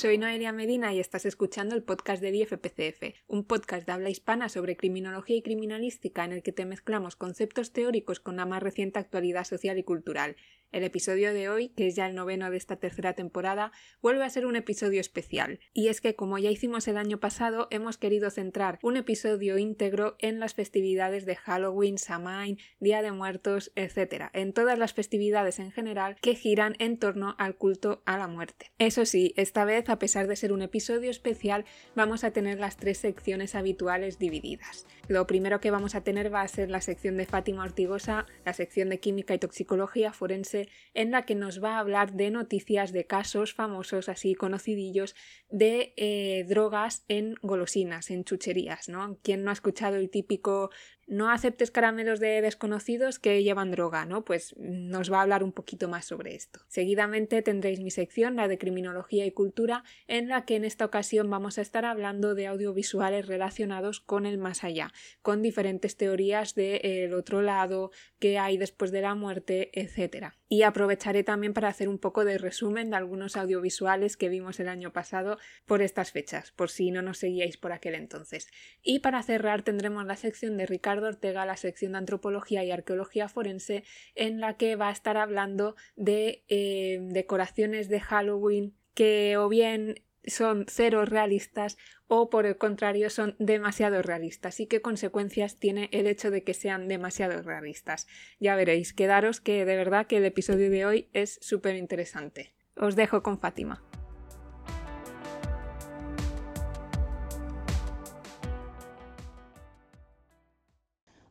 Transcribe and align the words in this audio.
Soy 0.00 0.16
Noelia 0.16 0.50
Medina 0.50 0.94
y 0.94 0.98
estás 0.98 1.26
escuchando 1.26 1.74
el 1.74 1.82
podcast 1.82 2.22
de 2.22 2.32
DFPCF, 2.32 3.20
un 3.26 3.44
podcast 3.44 3.84
de 3.84 3.92
habla 3.92 4.08
hispana 4.08 4.48
sobre 4.48 4.74
criminología 4.74 5.36
y 5.36 5.42
criminalística 5.42 6.24
en 6.24 6.32
el 6.32 6.42
que 6.42 6.52
te 6.52 6.64
mezclamos 6.64 7.16
conceptos 7.16 7.74
teóricos 7.74 8.18
con 8.18 8.36
la 8.36 8.46
más 8.46 8.62
reciente 8.62 8.98
actualidad 8.98 9.44
social 9.44 9.76
y 9.76 9.82
cultural. 9.82 10.36
El 10.72 10.84
episodio 10.84 11.34
de 11.34 11.48
hoy, 11.48 11.70
que 11.70 11.88
es 11.88 11.96
ya 11.96 12.06
el 12.06 12.14
noveno 12.14 12.48
de 12.48 12.56
esta 12.56 12.76
tercera 12.76 13.14
temporada, 13.14 13.72
vuelve 14.00 14.22
a 14.22 14.30
ser 14.30 14.46
un 14.46 14.54
episodio 14.54 15.00
especial. 15.00 15.58
Y 15.72 15.88
es 15.88 16.00
que, 16.00 16.14
como 16.14 16.38
ya 16.38 16.48
hicimos 16.48 16.86
el 16.86 16.96
año 16.96 17.18
pasado, 17.18 17.66
hemos 17.72 17.98
querido 17.98 18.30
centrar 18.30 18.78
un 18.82 18.96
episodio 18.96 19.58
íntegro 19.58 20.14
en 20.20 20.38
las 20.38 20.54
festividades 20.54 21.26
de 21.26 21.34
Halloween, 21.34 21.98
Samhain, 21.98 22.58
Día 22.78 23.02
de 23.02 23.10
Muertos, 23.10 23.72
etc. 23.74 24.26
En 24.32 24.52
todas 24.52 24.78
las 24.78 24.94
festividades 24.94 25.58
en 25.58 25.72
general 25.72 26.14
que 26.22 26.36
giran 26.36 26.76
en 26.78 26.98
torno 26.98 27.34
al 27.38 27.56
culto 27.56 28.02
a 28.06 28.16
la 28.16 28.28
muerte. 28.28 28.70
Eso 28.78 29.04
sí, 29.06 29.34
esta 29.36 29.64
vez, 29.64 29.88
a 29.88 29.98
pesar 29.98 30.28
de 30.28 30.36
ser 30.36 30.52
un 30.52 30.62
episodio 30.62 31.10
especial, 31.10 31.64
vamos 31.96 32.22
a 32.22 32.30
tener 32.30 32.60
las 32.60 32.76
tres 32.76 32.98
secciones 32.98 33.56
habituales 33.56 34.20
divididas. 34.20 34.86
Lo 35.08 35.26
primero 35.26 35.58
que 35.58 35.72
vamos 35.72 35.96
a 35.96 36.04
tener 36.04 36.32
va 36.32 36.42
a 36.42 36.48
ser 36.48 36.70
la 36.70 36.80
sección 36.80 37.16
de 37.16 37.26
Fátima 37.26 37.64
Ortigosa, 37.64 38.26
la 38.44 38.52
sección 38.52 38.88
de 38.88 39.00
Química 39.00 39.34
y 39.34 39.40
Toxicología 39.40 40.12
Forense 40.12 40.59
en 40.94 41.10
la 41.10 41.24
que 41.24 41.34
nos 41.34 41.62
va 41.62 41.76
a 41.76 41.78
hablar 41.78 42.12
de 42.12 42.30
noticias 42.30 42.92
de 42.92 43.06
casos 43.06 43.54
famosos, 43.54 44.08
así 44.08 44.34
conocidillos, 44.34 45.14
de 45.48 45.94
eh, 45.96 46.44
drogas 46.48 47.04
en 47.08 47.34
golosinas, 47.42 48.10
en 48.10 48.24
chucherías, 48.24 48.88
¿no? 48.88 49.18
¿Quién 49.22 49.44
no 49.44 49.50
ha 49.50 49.54
escuchado 49.54 49.96
el 49.96 50.10
típico 50.10 50.70
no 51.10 51.28
aceptes 51.28 51.72
caramelos 51.72 52.20
de 52.20 52.40
desconocidos 52.40 53.18
que 53.18 53.42
llevan 53.42 53.72
droga, 53.72 54.06
¿no? 54.06 54.24
Pues 54.24 54.54
nos 54.58 55.12
va 55.12 55.18
a 55.18 55.22
hablar 55.22 55.42
un 55.42 55.50
poquito 55.50 55.88
más 55.88 56.04
sobre 56.04 56.36
esto. 56.36 56.60
Seguidamente 56.68 57.42
tendréis 57.42 57.80
mi 57.80 57.90
sección, 57.90 58.36
la 58.36 58.46
de 58.46 58.58
criminología 58.58 59.26
y 59.26 59.32
cultura, 59.32 59.82
en 60.06 60.28
la 60.28 60.44
que 60.44 60.54
en 60.54 60.64
esta 60.64 60.84
ocasión 60.84 61.28
vamos 61.28 61.58
a 61.58 61.62
estar 61.62 61.84
hablando 61.84 62.36
de 62.36 62.46
audiovisuales 62.46 63.26
relacionados 63.26 63.98
con 63.98 64.24
el 64.24 64.38
más 64.38 64.62
allá, 64.62 64.92
con 65.20 65.42
diferentes 65.42 65.96
teorías 65.96 66.54
del 66.54 67.12
otro 67.12 67.42
lado, 67.42 67.90
qué 68.20 68.38
hay 68.38 68.56
después 68.56 68.92
de 68.92 69.02
la 69.02 69.16
muerte, 69.16 69.70
etc. 69.72 70.28
Y 70.48 70.62
aprovecharé 70.62 71.24
también 71.24 71.54
para 71.54 71.68
hacer 71.68 71.88
un 71.88 71.98
poco 71.98 72.24
de 72.24 72.38
resumen 72.38 72.90
de 72.90 72.96
algunos 72.96 73.36
audiovisuales 73.36 74.16
que 74.16 74.28
vimos 74.28 74.60
el 74.60 74.68
año 74.68 74.92
pasado 74.92 75.38
por 75.66 75.82
estas 75.82 76.12
fechas, 76.12 76.52
por 76.52 76.70
si 76.70 76.92
no 76.92 77.02
nos 77.02 77.18
seguíais 77.18 77.56
por 77.56 77.72
aquel 77.72 77.96
entonces. 77.96 78.48
Y 78.80 79.00
para 79.00 79.22
cerrar 79.24 79.62
tendremos 79.62 80.06
la 80.06 80.16
sección 80.16 80.56
de 80.56 80.66
Ricardo 80.66 80.99
Ortega 81.08 81.46
la 81.46 81.56
sección 81.56 81.92
de 81.92 81.98
Antropología 81.98 82.64
y 82.64 82.70
Arqueología 82.70 83.28
Forense, 83.28 83.84
en 84.14 84.40
la 84.40 84.56
que 84.56 84.76
va 84.76 84.88
a 84.88 84.92
estar 84.92 85.16
hablando 85.16 85.76
de 85.96 86.44
eh, 86.48 86.98
decoraciones 87.02 87.88
de 87.88 88.00
Halloween 88.00 88.74
que 88.94 89.36
o 89.36 89.48
bien 89.48 90.02
son 90.24 90.66
cero 90.68 91.04
realistas 91.04 91.78
o 92.06 92.28
por 92.28 92.44
el 92.46 92.58
contrario 92.58 93.08
son 93.08 93.36
demasiado 93.38 94.02
realistas 94.02 94.60
y 94.60 94.66
qué 94.66 94.82
consecuencias 94.82 95.58
tiene 95.58 95.88
el 95.92 96.06
hecho 96.06 96.30
de 96.30 96.42
que 96.42 96.54
sean 96.54 96.88
demasiado 96.88 97.42
realistas. 97.42 98.06
Ya 98.38 98.56
veréis, 98.56 98.92
quedaros 98.92 99.40
que 99.40 99.64
de 99.64 99.76
verdad 99.76 100.06
que 100.06 100.18
el 100.18 100.24
episodio 100.24 100.70
de 100.70 100.84
hoy 100.84 101.08
es 101.12 101.38
súper 101.40 101.76
interesante. 101.76 102.52
Os 102.76 102.96
dejo 102.96 103.22
con 103.22 103.38
Fátima. 103.38 103.82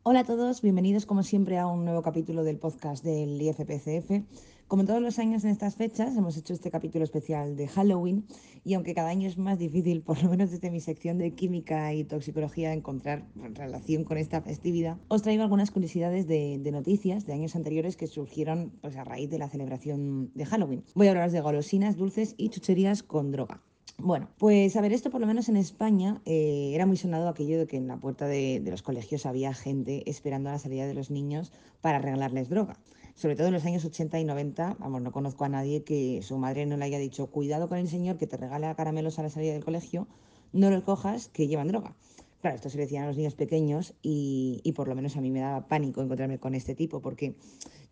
Hola 0.02 0.22
a 0.22 0.24
todos, 0.24 0.62
bienvenidos 0.62 1.06
como 1.06 1.24
siempre 1.24 1.58
a 1.58 1.68
un 1.68 1.84
nuevo 1.84 2.02
capítulo 2.02 2.46
del 2.46 2.58
podcast 2.58 3.04
del 3.04 3.40
IFPCF. 3.42 4.24
Como 4.70 4.86
todos 4.86 5.02
los 5.02 5.20
años 5.20 5.44
en 5.44 5.50
estas 5.50 5.76
fechas, 5.76 6.16
hemos 6.16 6.38
hecho 6.38 6.54
este 6.54 6.72
capítulo 6.72 7.04
especial 7.04 7.58
de 7.58 7.68
Halloween 7.68 8.26
y 8.64 8.76
aunque 8.76 8.94
cada 8.94 9.10
año 9.10 9.28
es 9.28 9.38
más 9.38 9.60
difícil, 9.60 10.02
por 10.06 10.24
lo 10.24 10.30
menos 10.30 10.52
desde 10.52 10.72
mi 10.72 10.80
sección 10.80 11.18
de 11.18 11.36
química 11.36 11.94
y 11.94 12.06
toxicología, 12.06 12.72
encontrar 12.72 13.28
relación 13.36 14.06
con 14.06 14.18
esta 14.18 14.42
festividad, 14.42 14.98
os 15.10 15.22
traigo 15.22 15.44
algunas 15.44 15.70
curiosidades 15.70 16.28
de, 16.28 16.58
noticias 16.72 17.26
de 17.26 17.34
años 17.34 17.58
anteriores 17.58 17.98
que 17.98 18.08
surgieron 18.08 18.72
pues, 18.80 18.96
a 18.96 19.04
raíz 19.04 19.30
de 19.30 19.40
la 19.40 19.50
celebración 19.50 20.32
de 20.34 20.46
Halloween. 20.46 20.86
Voy 20.96 21.08
a 21.08 21.10
hablaros 21.10 21.34
de 21.34 21.42
golosinas, 21.42 21.98
dulces 21.98 22.36
y 22.38 22.48
chucherías 22.48 23.04
con 23.04 23.32
droga. 23.32 23.62
Bueno, 24.02 24.30
pues 24.38 24.78
a 24.78 24.82
ver, 24.82 24.94
esto 24.94 25.10
por 25.10 25.20
lo 25.20 25.28
menos 25.28 25.50
en 25.50 25.58
España 25.58 26.22
eh, 26.26 26.72
era 26.74 26.86
muy 26.86 26.96
sonado 26.96 27.28
aquello 27.28 27.60
de 27.60 27.68
que 27.68 27.76
en 27.76 27.88
la 27.90 27.98
puerta 27.98 28.28
de, 28.28 28.64
los 28.66 28.82
colegios 28.82 29.26
había 29.26 29.54
gente 29.54 30.10
esperando 30.10 30.48
a 30.48 30.54
la 30.54 30.60
salida 30.60 30.88
de 30.88 30.94
los 30.94 31.12
niños 31.12 31.52
para 31.82 32.00
regalarles 32.00 32.48
droga. 32.48 32.78
Sobre 33.16 33.36
todo 33.36 33.48
en 33.48 33.54
los 33.54 33.66
años 33.66 33.84
80 33.84 34.18
y 34.18 34.24
90, 34.24 34.78
vamos, 34.80 35.02
no 35.02 35.12
conozco 35.12 35.44
a 35.44 35.50
nadie 35.50 35.84
que 35.84 36.22
su 36.24 36.38
madre 36.38 36.66
no 36.66 36.78
le 36.78 36.86
haya 36.86 36.98
dicho, 36.98 37.28
cuidado 37.28 37.68
con 37.68 37.78
el 37.78 37.90
señor 37.90 38.18
que 38.18 38.26
te 38.26 38.38
regala 38.38 38.74
caramelos 38.74 39.20
a 39.20 39.24
la 39.24 39.30
salida 39.30 39.52
del 39.52 39.66
colegio, 39.66 40.08
no 40.54 40.70
los 40.70 40.84
cojas 40.84 41.28
que 41.28 41.48
llevan 41.48 41.68
droga. 41.68 41.94
Claro, 42.42 42.56
esto 42.56 42.70
se 42.70 42.78
le 42.78 42.84
decían 42.84 43.04
a 43.04 43.08
los 43.08 43.18
niños 43.18 43.36
pequeños 43.36 43.94
y, 44.02 44.62
y, 44.64 44.72
por 44.72 44.88
lo 44.88 44.96
menos 44.96 45.18
a 45.18 45.22
mí 45.22 45.30
me 45.30 45.42
daba 45.42 45.68
pánico 45.68 46.02
encontrarme 46.02 46.40
con 46.40 46.56
este 46.56 46.74
tipo 46.74 47.02
porque 47.02 47.36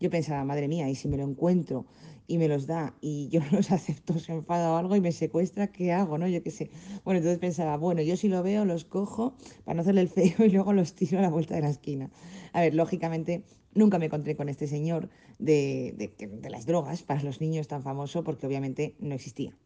yo 0.00 0.08
pensaba, 0.08 0.42
madre 0.44 0.68
mía, 0.68 0.88
y 0.88 0.94
si 0.94 1.06
me 1.06 1.18
lo 1.18 1.24
encuentro 1.24 1.84
y 2.26 2.38
me 2.38 2.48
los 2.48 2.66
da 2.66 2.94
y 3.02 3.28
yo 3.28 3.40
los 3.52 3.70
acepto, 3.70 4.18
se 4.18 4.32
enfada 4.32 4.72
o 4.72 4.76
algo 4.76 4.96
y 4.96 5.02
me 5.02 5.12
secuestra, 5.12 5.66
¿qué 5.66 5.92
hago? 5.92 6.16
¿No? 6.16 6.26
Yo 6.28 6.42
qué 6.42 6.50
sé. 6.50 6.70
Bueno, 7.04 7.18
entonces 7.18 7.38
pensaba, 7.38 7.76
bueno, 7.76 8.00
yo 8.00 8.16
si 8.16 8.28
lo 8.28 8.42
veo, 8.42 8.64
los 8.64 8.86
cojo 8.86 9.34
para 9.64 9.74
no 9.76 9.82
hacerle 9.82 10.00
el 10.02 10.08
feo 10.08 10.46
y 10.46 10.48
luego 10.50 10.72
los 10.72 10.94
tiro 10.94 11.18
a 11.18 11.22
la 11.22 11.30
vuelta 11.30 11.54
de 11.54 11.62
la 11.62 11.70
esquina. 11.70 12.10
A 12.54 12.62
ver, 12.62 12.74
lógicamente 12.74 13.44
nunca 13.74 13.98
me 13.98 14.06
encontré 14.06 14.34
con 14.34 14.48
este 14.48 14.66
señor 14.66 15.10
de, 15.38 15.94
de, 15.96 16.26
de 16.26 16.50
las 16.50 16.64
drogas 16.64 17.02
para 17.02 17.22
los 17.22 17.40
niños 17.42 17.68
tan 17.68 17.82
famoso 17.82 18.24
porque 18.24 18.46
obviamente 18.46 18.94
no 18.98 19.14
existía, 19.14 19.56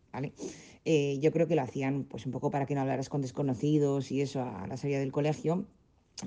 Eh, 0.85 1.19
yo 1.21 1.33
creo 1.33 1.47
que 1.47 1.55
lo 1.55 1.63
hacían 1.63 2.05
pues 2.05 2.27
un 2.27 2.33
poco 2.33 2.51
para 2.51 2.67
que 2.67 2.75
no 2.75 2.81
hablaras 2.81 3.09
con 3.09 3.23
desconocidos 3.23 4.11
y 4.11 4.21
eso 4.21 4.43
a 4.43 4.67
la 4.67 4.77
salida 4.77 4.99
del 4.99 5.13
colegio 5.13 5.67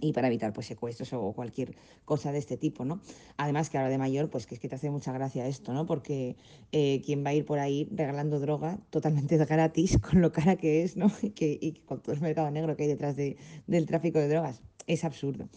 y 0.02 0.14
para 0.14 0.28
evitar 0.28 0.54
pues 0.54 0.68
secuestros 0.68 1.14
o 1.14 1.34
cualquier 1.34 1.76
cosa 2.04 2.32
de 2.32 2.40
este 2.40 2.58
tipo, 2.58 2.86
¿no? 2.86 3.02
Además 3.38 3.70
que 3.70 3.78
ahora 3.78 3.90
de 3.90 3.98
mayor, 3.98 4.30
pues 4.30 4.46
que 4.46 4.56
es 4.56 4.62
que 4.62 4.68
te 4.68 4.76
hace 4.76 4.90
mucha 4.90 5.12
gracia 5.14 5.48
esto, 5.48 5.74
¿no? 5.74 5.86
Porque 5.86 6.36
eh, 6.72 7.02
quien 7.06 7.24
va 7.24 7.30
a 7.30 7.34
ir 7.34 7.46
por 7.46 7.60
ahí 7.60 7.88
regalando 7.92 8.40
droga 8.40 8.80
totalmente 8.90 9.38
gratis, 9.46 9.98
con 10.00 10.22
lo 10.22 10.32
cara 10.32 10.56
que 10.56 10.84
es, 10.84 10.98
¿no? 10.98 11.12
Y, 11.22 11.74
con 11.86 12.02
todo 12.02 12.14
el 12.14 12.22
mercado 12.22 12.50
negro 12.52 12.76
que 12.76 12.84
hay 12.84 12.90
detrás 12.90 13.16
de, 13.16 13.38
del 13.68 13.86
tráfico 13.86 14.20
de 14.20 14.28
drogas, 14.28 14.62
es 14.88 15.04
absurdo. 15.04 15.48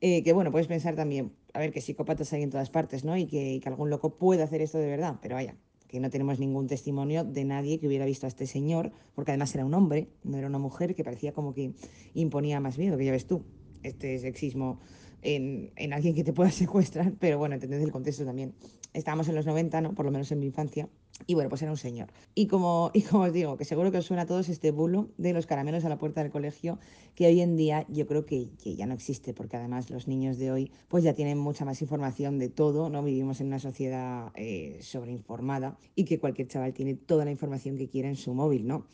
Eh, 0.00 0.22
que 0.22 0.32
bueno, 0.32 0.52
puedes 0.52 0.68
pensar 0.68 0.94
también, 0.94 1.32
a 1.54 1.58
ver, 1.58 1.72
que 1.72 1.80
psicópatas 1.80 2.32
hay 2.32 2.42
en 2.42 2.50
todas 2.50 2.70
partes, 2.70 3.04
¿no? 3.04 3.16
Y 3.16 3.26
que, 3.26 3.54
y 3.54 3.60
que 3.60 3.68
algún 3.68 3.90
loco 3.90 4.16
puede 4.16 4.42
hacer 4.42 4.60
esto 4.62 4.78
de 4.78 4.86
verdad, 4.86 5.16
pero 5.20 5.34
vaya, 5.34 5.56
que 5.88 6.00
no 6.00 6.10
tenemos 6.10 6.38
ningún 6.38 6.66
testimonio 6.66 7.24
de 7.24 7.44
nadie 7.44 7.80
que 7.80 7.88
hubiera 7.88 8.04
visto 8.04 8.26
a 8.26 8.28
este 8.28 8.46
señor, 8.46 8.92
porque 9.14 9.32
además 9.32 9.54
era 9.54 9.64
un 9.64 9.74
hombre, 9.74 10.08
no 10.22 10.36
era 10.36 10.46
una 10.46 10.58
mujer, 10.58 10.94
que 10.94 11.02
parecía 11.02 11.32
como 11.32 11.54
que 11.54 11.72
imponía 12.14 12.60
más 12.60 12.78
miedo, 12.78 12.96
que 12.98 13.06
ya 13.06 13.12
ves 13.12 13.26
tú, 13.26 13.44
este 13.82 14.18
sexismo 14.18 14.78
en, 15.22 15.72
en 15.76 15.92
alguien 15.92 16.14
que 16.14 16.24
te 16.24 16.32
pueda 16.32 16.50
secuestrar, 16.52 17.14
pero 17.18 17.38
bueno, 17.38 17.54
entended 17.54 17.80
el 17.80 17.90
contexto 17.90 18.24
también. 18.24 18.54
Estábamos 18.92 19.28
en 19.28 19.34
los 19.34 19.46
90, 19.46 19.80
¿no? 19.80 19.94
Por 19.94 20.04
lo 20.04 20.12
menos 20.12 20.30
en 20.30 20.40
mi 20.40 20.46
infancia, 20.46 20.88
y 21.26 21.34
bueno, 21.34 21.50
pues 21.50 21.62
era 21.62 21.70
un 21.70 21.76
señor. 21.76 22.08
Y 22.34 22.46
como, 22.46 22.90
y 22.94 23.02
como 23.02 23.24
os 23.24 23.32
digo, 23.32 23.56
que 23.56 23.64
seguro 23.64 23.90
que 23.90 23.98
os 23.98 24.06
suena 24.06 24.22
a 24.22 24.26
todos 24.26 24.48
este 24.48 24.70
bulo 24.70 25.08
de 25.16 25.32
los 25.32 25.46
caramelos 25.46 25.84
a 25.84 25.88
la 25.88 25.98
puerta 25.98 26.22
del 26.22 26.30
colegio, 26.30 26.78
que 27.14 27.26
hoy 27.26 27.40
en 27.40 27.56
día 27.56 27.86
yo 27.88 28.06
creo 28.06 28.24
que, 28.26 28.48
ya 28.64 28.86
no 28.86 28.94
existe, 28.94 29.34
porque 29.34 29.56
además 29.56 29.90
los 29.90 30.06
niños 30.08 30.38
de 30.38 30.52
hoy 30.52 30.70
pues 30.88 31.04
ya 31.04 31.14
tienen 31.14 31.38
mucha 31.38 31.64
más 31.64 31.82
información 31.82 32.38
de 32.38 32.48
todo, 32.48 32.90
¿no? 32.90 33.02
Vivimos 33.02 33.40
en 33.40 33.48
una 33.48 33.58
sociedad 33.58 34.30
eh, 34.34 34.78
sobreinformada 34.80 35.76
y 35.94 36.04
que 36.04 36.18
cualquier 36.18 36.48
chaval 36.48 36.72
tiene 36.74 36.94
toda 36.94 37.24
la 37.24 37.30
información 37.30 37.76
que 37.76 37.88
quiera 37.88 38.08
en 38.08 38.16
su 38.16 38.34
móvil, 38.34 38.66
¿no? 38.66 38.86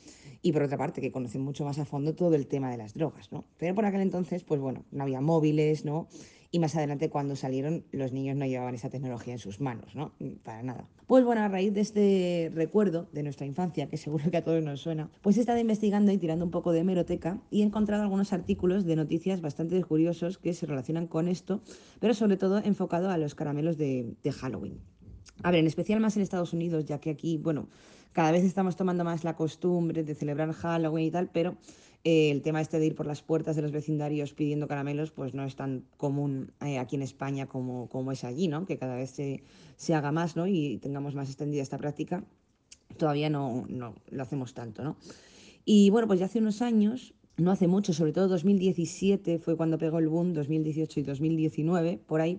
Y 0.43 0.53
por 0.53 0.63
otra 0.63 0.77
parte, 0.77 1.01
que 1.01 1.11
conocen 1.11 1.43
mucho 1.43 1.65
más 1.65 1.79
a 1.79 1.85
fondo 1.85 2.15
todo 2.15 2.35
el 2.35 2.47
tema 2.47 2.71
de 2.71 2.77
las 2.77 2.95
drogas, 2.95 3.33
¿no? 3.33 3.45
Pero 3.59 3.75
por 3.75 3.85
aquel 3.85 4.01
entonces, 4.01 4.45
pues 4.45 4.61
bueno, 4.61 4.85
no 4.91 5.03
había 5.03 5.21
móviles, 5.21 5.85
¿no? 5.85 6.09
Y 6.55 6.61
más 6.61 6.77
adelante 6.77 7.11
cuando 7.11 7.35
salieron 7.35 7.83
los 7.91 8.13
niños 8.13 8.37
no 8.37 8.47
llevaban 8.47 8.77
esa 8.77 8.89
tecnología 8.89 9.33
en 9.33 9.41
sus 9.41 9.61
manos, 9.61 9.97
¿no? 9.97 10.13
Para 10.45 10.63
nada. 10.63 10.89
Pues 11.09 11.25
bueno, 11.25 11.41
a 11.43 11.49
raíz 11.49 11.75
de 11.75 11.81
este 11.81 12.53
recuerdo 12.55 13.09
de 13.11 13.25
nuestra 13.25 13.45
infancia, 13.45 13.89
que 13.89 13.97
seguro 13.97 14.31
que 14.31 14.37
a 14.37 14.45
todos 14.45 14.63
nos 14.63 14.81
suena, 14.81 15.11
pues 15.21 15.37
he 15.37 15.41
estado 15.41 15.59
investigando 15.59 16.13
y 16.13 16.19
tirando 16.19 16.45
un 16.45 16.53
poco 16.53 16.71
de 16.71 16.79
hemeroteca 16.79 17.43
y 17.51 17.63
he 17.63 17.65
encontrado 17.65 18.05
algunos 18.05 18.33
artículos 18.33 18.85
de 18.85 18.95
noticias 18.95 19.41
bastante 19.41 19.83
curiosos 19.83 20.39
que 20.39 20.55
se 20.55 20.65
relacionan 20.67 21.09
con 21.09 21.27
esto, 21.27 21.61
pero 21.99 22.15
sobre 22.15 22.37
todo 22.37 22.59
enfocado 22.59 23.11
a 23.11 23.19
los 23.19 23.35
caramelos 23.35 23.77
de, 23.77 24.15
de 24.23 24.31
Halloween. 24.31 24.79
A 25.43 25.51
ver, 25.51 25.59
en 25.59 25.67
especial 25.67 25.99
más 25.99 26.15
en 26.15 26.23
Estados 26.23 26.53
Unidos, 26.53 26.85
ya 26.85 27.01
que 27.01 27.11
aquí, 27.11 27.37
bueno, 27.37 27.69
cada 28.13 28.31
vez 28.31 28.45
estamos 28.45 28.77
tomando 28.77 29.03
más 29.03 29.25
la 29.25 29.35
costumbre 29.35 30.05
de 30.05 30.15
celebrar 30.15 30.53
Halloween 30.53 31.07
y 31.07 31.11
tal, 31.11 31.31
pero 31.33 31.57
eh, 32.05 32.31
el 32.31 32.43
tema 32.43 32.61
este 32.61 32.79
de 32.79 32.87
ir 32.87 32.95
por 32.95 33.07
las 33.07 33.23
puertas 33.23 33.57
de 33.57 33.63
los 33.63 33.73
vecindarios 33.73 34.35
pidiendo 34.35 34.69
caramelos, 34.69 35.11
pues 35.11 35.33
no 35.33 35.45
es 35.45 35.57
tan 35.57 35.87
común 35.97 36.53
eh, 36.61 36.79
aquí 36.79 36.97
en 36.97 37.03
España 37.03 37.47
como, 37.47 37.89
como 37.89 38.13
es 38.13 38.25
allí, 38.25 38.47
¿no? 38.47 38.67
Que 38.67 38.77
cada 38.77 38.95
vez 38.95 39.11
se, 39.11 39.43
se, 39.77 39.95
haga 39.95 40.13
más, 40.13 40.37
¿no? 40.37 40.47
Y 40.47 40.77
tengamos 40.83 41.15
más 41.15 41.29
extendida 41.29 41.63
esta 41.63 41.79
práctica. 41.79 42.23
Todavía 42.99 43.31
no, 43.31 43.65
no 43.71 43.95
lo 44.11 44.23
hacemos 44.23 44.53
tanto, 44.53 44.85
¿no? 44.85 44.99
Y 45.65 45.89
bueno, 45.89 46.07
pues 46.07 46.21
ya 46.21 46.27
hace 46.27 46.41
unos 46.41 46.61
años, 46.61 47.15
no 47.39 47.51
hace 47.51 47.69
mucho, 47.69 47.95
sobre 47.95 48.13
todo 48.13 48.29
2017 48.29 49.39
fue 49.39 49.57
cuando 49.57 49.79
pegó 49.79 49.99
el 49.99 50.09
boom, 50.09 50.35
2018 50.35 51.01
y 51.01 51.03
2019, 51.05 52.01
por 52.07 52.21
ahí, 52.21 52.39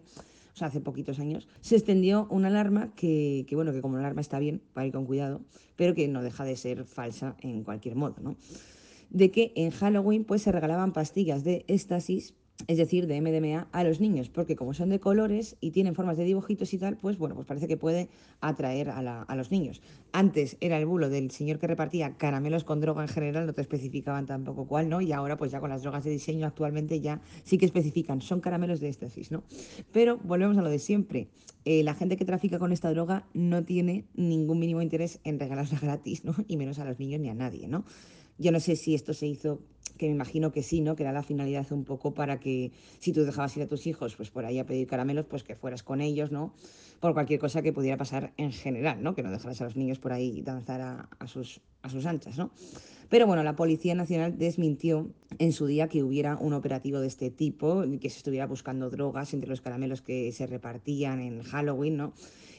o 0.53 0.57
sea, 0.57 0.67
hace 0.67 0.79
poquitos 0.79 1.19
años, 1.19 1.47
se 1.61 1.75
extendió 1.75 2.27
una 2.29 2.49
alarma 2.49 2.93
que, 2.93 3.45
que, 3.49 3.55
bueno, 3.55 3.73
que 3.73 3.81
como 3.81 3.95
una 3.95 4.03
alarma 4.03 4.21
está 4.21 4.37
bien, 4.37 4.61
para 4.73 4.85
ir 4.85 4.93
con 4.93 5.07
cuidado, 5.07 5.41
pero 5.75 5.95
que 5.95 6.07
no 6.07 6.21
deja 6.21 6.45
de 6.45 6.55
ser 6.55 6.85
falsa 6.85 7.35
en 7.41 7.63
cualquier 7.63 7.95
modo, 7.95 8.15
¿no? 8.21 8.37
De 9.15 9.31
que 9.31 9.53
en 9.55 9.71
Halloween 9.71 10.25
pues 10.25 10.41
se 10.41 10.51
regalaban 10.51 10.91
pastillas 10.91 11.45
de 11.45 11.63
éxtasis 11.69 12.33
es 12.67 12.77
decir, 12.77 13.05
de 13.05 13.21
MDMA 13.21 13.67
a 13.71 13.83
los 13.83 13.99
niños, 13.99 14.29
porque 14.29 14.55
como 14.55 14.73
son 14.73 14.89
de 14.89 14.99
colores 14.99 15.57
y 15.59 15.71
tienen 15.71 15.93
formas 15.93 16.17
de 16.17 16.23
dibujitos 16.23 16.73
y 16.73 16.77
tal, 16.77 16.97
pues 16.97 17.17
bueno, 17.17 17.35
pues 17.35 17.45
parece 17.45 17.67
que 17.67 17.77
puede 17.77 18.09
atraer 18.39 18.89
a, 18.89 19.35
los 19.35 19.51
niños. 19.51 19.81
Antes 20.13 20.57
era 20.61 20.77
el 20.77 20.85
bulo 20.85 21.09
del 21.09 21.31
señor 21.31 21.59
que 21.59 21.67
repartía 21.67 22.17
caramelos 22.17 22.63
con 22.63 22.79
droga 22.79 23.03
en 23.03 23.09
general, 23.09 23.45
no 23.45 23.53
te 23.53 23.61
especificaban 23.61 24.25
tampoco 24.25 24.65
cuál, 24.67 24.89
¿no? 24.89 25.01
Y 25.01 25.11
ahora 25.11 25.37
pues 25.37 25.51
ya 25.51 25.59
con 25.59 25.69
las 25.69 25.83
drogas 25.83 26.05
de 26.05 26.11
diseño 26.11 26.47
actualmente 26.47 27.01
ya 27.01 27.21
sí 27.43 27.57
que 27.57 27.65
especifican, 27.65 28.21
son 28.21 28.39
caramelos 28.39 28.79
de 28.79 28.87
éxtasis, 28.87 29.31
¿no? 29.31 29.43
Pero 29.91 30.17
volvemos 30.23 30.57
a 30.57 30.61
lo 30.61 30.69
de 30.69 30.79
siempre. 30.79 31.27
Eh, 31.65 31.83
la 31.83 31.93
gente 31.93 32.15
que 32.15 32.25
trafica 32.25 32.57
con 32.57 32.71
esta 32.71 32.89
droga 32.89 33.27
no 33.33 33.63
tiene 33.63 34.05
ningún 34.15 34.59
mínimo 34.59 34.81
interés 34.81 35.19
en 35.23 35.39
regalarla 35.39 35.77
gratis, 35.81 36.23
¿no? 36.23 36.33
Y 36.47 36.57
menos 36.57 36.79
a 36.79 36.85
los 36.85 36.97
niños 36.99 37.19
ni 37.19 37.29
a 37.29 37.33
nadie, 37.33 37.67
¿no? 37.67 37.85
Yo 38.37 38.51
no 38.51 38.59
sé 38.59 38.75
si 38.75 38.95
esto 38.95 39.13
se 39.13 39.27
hizo, 39.27 39.61
que 39.97 40.07
me 40.07 40.13
imagino 40.13 40.51
que 40.51 40.61
sí, 40.61 40.81
¿no? 40.81 40.95
Que 40.95 41.03
era 41.03 41.13
la 41.13 41.23
finalidad 41.23 41.71
un 41.71 41.85
poco 41.85 42.13
para 42.13 42.39
que 42.39 42.71
si 42.99 43.13
tú 43.13 43.23
dejabas 43.23 43.55
ir 43.57 43.63
a 43.63 43.67
tus 43.67 43.87
hijos, 43.87 44.15
pues 44.15 44.29
por 44.29 44.45
ahí 44.45 44.59
a 44.59 44.65
pedir 44.65 44.87
caramelos, 44.87 45.25
pues 45.25 45.43
que 45.43 45.55
fueras 45.55 45.83
con 45.83 46.01
ellos, 46.01 46.31
¿no? 46.31 46.53
Por 46.99 47.13
cualquier 47.13 47.39
cosa 47.39 47.61
que 47.61 47.71
pudiera 47.71 47.97
pasar 47.97 48.33
en 48.37 48.51
general, 48.51 49.01
¿no? 49.01 49.15
Que 49.15 49.23
no 49.23 49.31
dejaras 49.31 49.61
a 49.61 49.65
los 49.65 49.75
niños 49.75 49.99
por 49.99 50.11
ahí 50.11 50.41
danzar 50.41 50.81
a, 50.81 51.27
sus, 51.27 51.61
a 51.81 51.89
sus 51.89 52.05
anchas, 52.05 52.37
¿no? 52.37 52.51
Pero 53.09 53.27
bueno, 53.27 53.43
la 53.43 53.55
Policía 53.55 53.95
Nacional 53.95 54.37
desmintió 54.37 55.11
en 55.37 55.51
su 55.51 55.67
día 55.67 55.87
que 55.87 56.03
hubiera 56.03 56.37
un 56.37 56.53
operativo 56.53 56.99
de 56.99 57.07
este 57.07 57.29
tipo, 57.29 57.83
que 58.01 58.09
se 58.09 58.17
estuviera 58.17 58.47
buscando 58.47 58.89
drogas 58.89 59.33
entre 59.33 59.49
los 59.49 59.61
caramelos 59.61 60.01
que 60.01 60.31
se 60.31 60.47
repartían 60.47 61.19
en 61.19 61.43
Halloween, 61.43 61.97
¿no? 61.97 62.13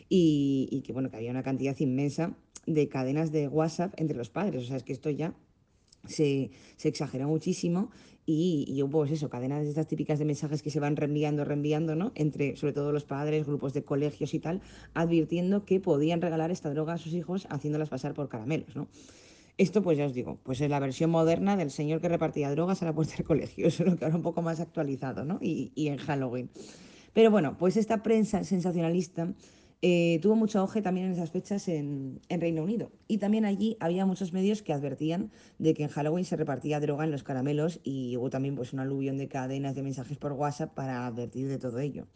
Y, 0.08 0.69
y 0.70 0.82
que 0.82 0.93
bueno, 0.93 1.11
que 1.11 1.17
había 1.17 1.32
una 1.32 1.43
cantidad 1.43 1.76
inmensa 1.81 2.37
de 2.67 2.88
cadenas 2.88 3.32
de 3.32 3.49
WhatsApp 3.49 3.93
entre 3.96 4.17
los 4.17 4.31
padres. 4.31 4.62
O 4.64 4.67
sea, 4.67 4.76
es 4.76 4.84
que 4.84 4.93
esto 4.93 5.11
ya 5.11 5.34
se, 6.08 6.50
se 6.76 6.88
exageró 6.88 7.28
muchísimo 7.28 7.90
y, 8.26 8.64
y, 8.68 8.82
hubo 8.82 8.98
pues 8.98 9.12
eso, 9.12 9.30
cadenas 9.30 9.62
de 9.62 9.68
estas 9.68 9.86
típicas 9.86 10.18
de 10.18 10.24
mensajes 10.24 10.60
que 10.60 10.70
se 10.70 10.80
van 10.80 10.96
reenviando, 10.96 11.44
reenviando, 11.44 11.94
¿no? 11.94 12.10
Entre 12.16 12.56
sobre 12.56 12.72
todo 12.72 12.90
los 12.90 13.04
padres, 13.04 13.46
grupos 13.46 13.72
de 13.72 13.84
colegios 13.84 14.34
y 14.34 14.40
tal, 14.40 14.60
advirtiendo 14.94 15.64
que 15.64 15.78
podían 15.78 16.20
regalar 16.20 16.50
esta 16.50 16.70
droga 16.70 16.94
a 16.94 16.98
sus 16.98 17.14
hijos 17.14 17.46
haciéndolas 17.50 17.88
pasar 17.88 18.14
por 18.14 18.28
caramelos, 18.28 18.74
¿no? 18.74 18.88
Esto, 19.58 19.80
pues 19.80 19.96
ya 19.96 20.06
os 20.06 20.12
digo, 20.12 20.38
pues 20.42 20.60
es 20.60 20.68
la 20.68 20.80
versión 20.80 21.10
moderna 21.10 21.56
del 21.56 21.70
señor 21.70 22.00
que 22.00 22.08
repartía 22.08 22.50
drogas 22.50 22.82
a 22.82 22.86
la 22.86 22.92
puerta 22.92 23.16
del 23.16 23.24
colegio, 23.24 23.70
solo 23.70 23.96
que 23.96 24.04
ahora 24.04 24.16
un 24.16 24.22
poco 24.22 24.42
más 24.42 24.58
actualizado, 24.58 25.24
¿no? 25.24 25.38
Y, 25.40 25.70
y 25.74 25.88
en 25.88 25.98
Halloween. 25.98 26.50
Pero 27.14 27.30
bueno, 27.30 27.56
pues 27.56 27.76
esta 27.76 28.02
prensa 28.02 28.44
sensacionalista 28.44 29.32
eh, 29.82 30.19
tuvo 30.23 30.37
mucho 30.37 30.58
auge 30.58 30.81
también 30.81 31.06
en 31.06 31.12
esas 31.12 31.31
fechas 31.31 31.69
en, 31.69 32.20
Reino 32.28 32.62
Unido. 32.62 32.90
Y 33.08 33.19
también 33.19 33.44
allí 33.44 33.76
había 33.81 34.06
muchos 34.06 34.32
medios 34.32 34.62
que 34.62 34.73
advertían 34.73 35.31
de 35.58 35.75
que 35.75 35.84
en 35.84 35.88
Halloween 35.90 36.25
se 36.25 36.37
repartía 36.37 36.81
droga 36.81 37.05
en 37.05 37.11
los 37.11 37.23
caramelos 37.23 37.81
y 37.84 38.17
hubo 38.17 38.31
también 38.31 38.56
pues, 38.56 38.73
un 38.73 38.81
aluvión 38.81 39.19
de 39.19 39.28
cadenas 39.28 39.75
de 39.75 39.82
mensajes 39.82 40.17
por 40.17 40.32
WhatsApp 40.32 40.75
para 40.75 41.06
advertir 41.06 41.49
de 41.49 41.58
todo 41.58 41.78
ello. 41.78 42.06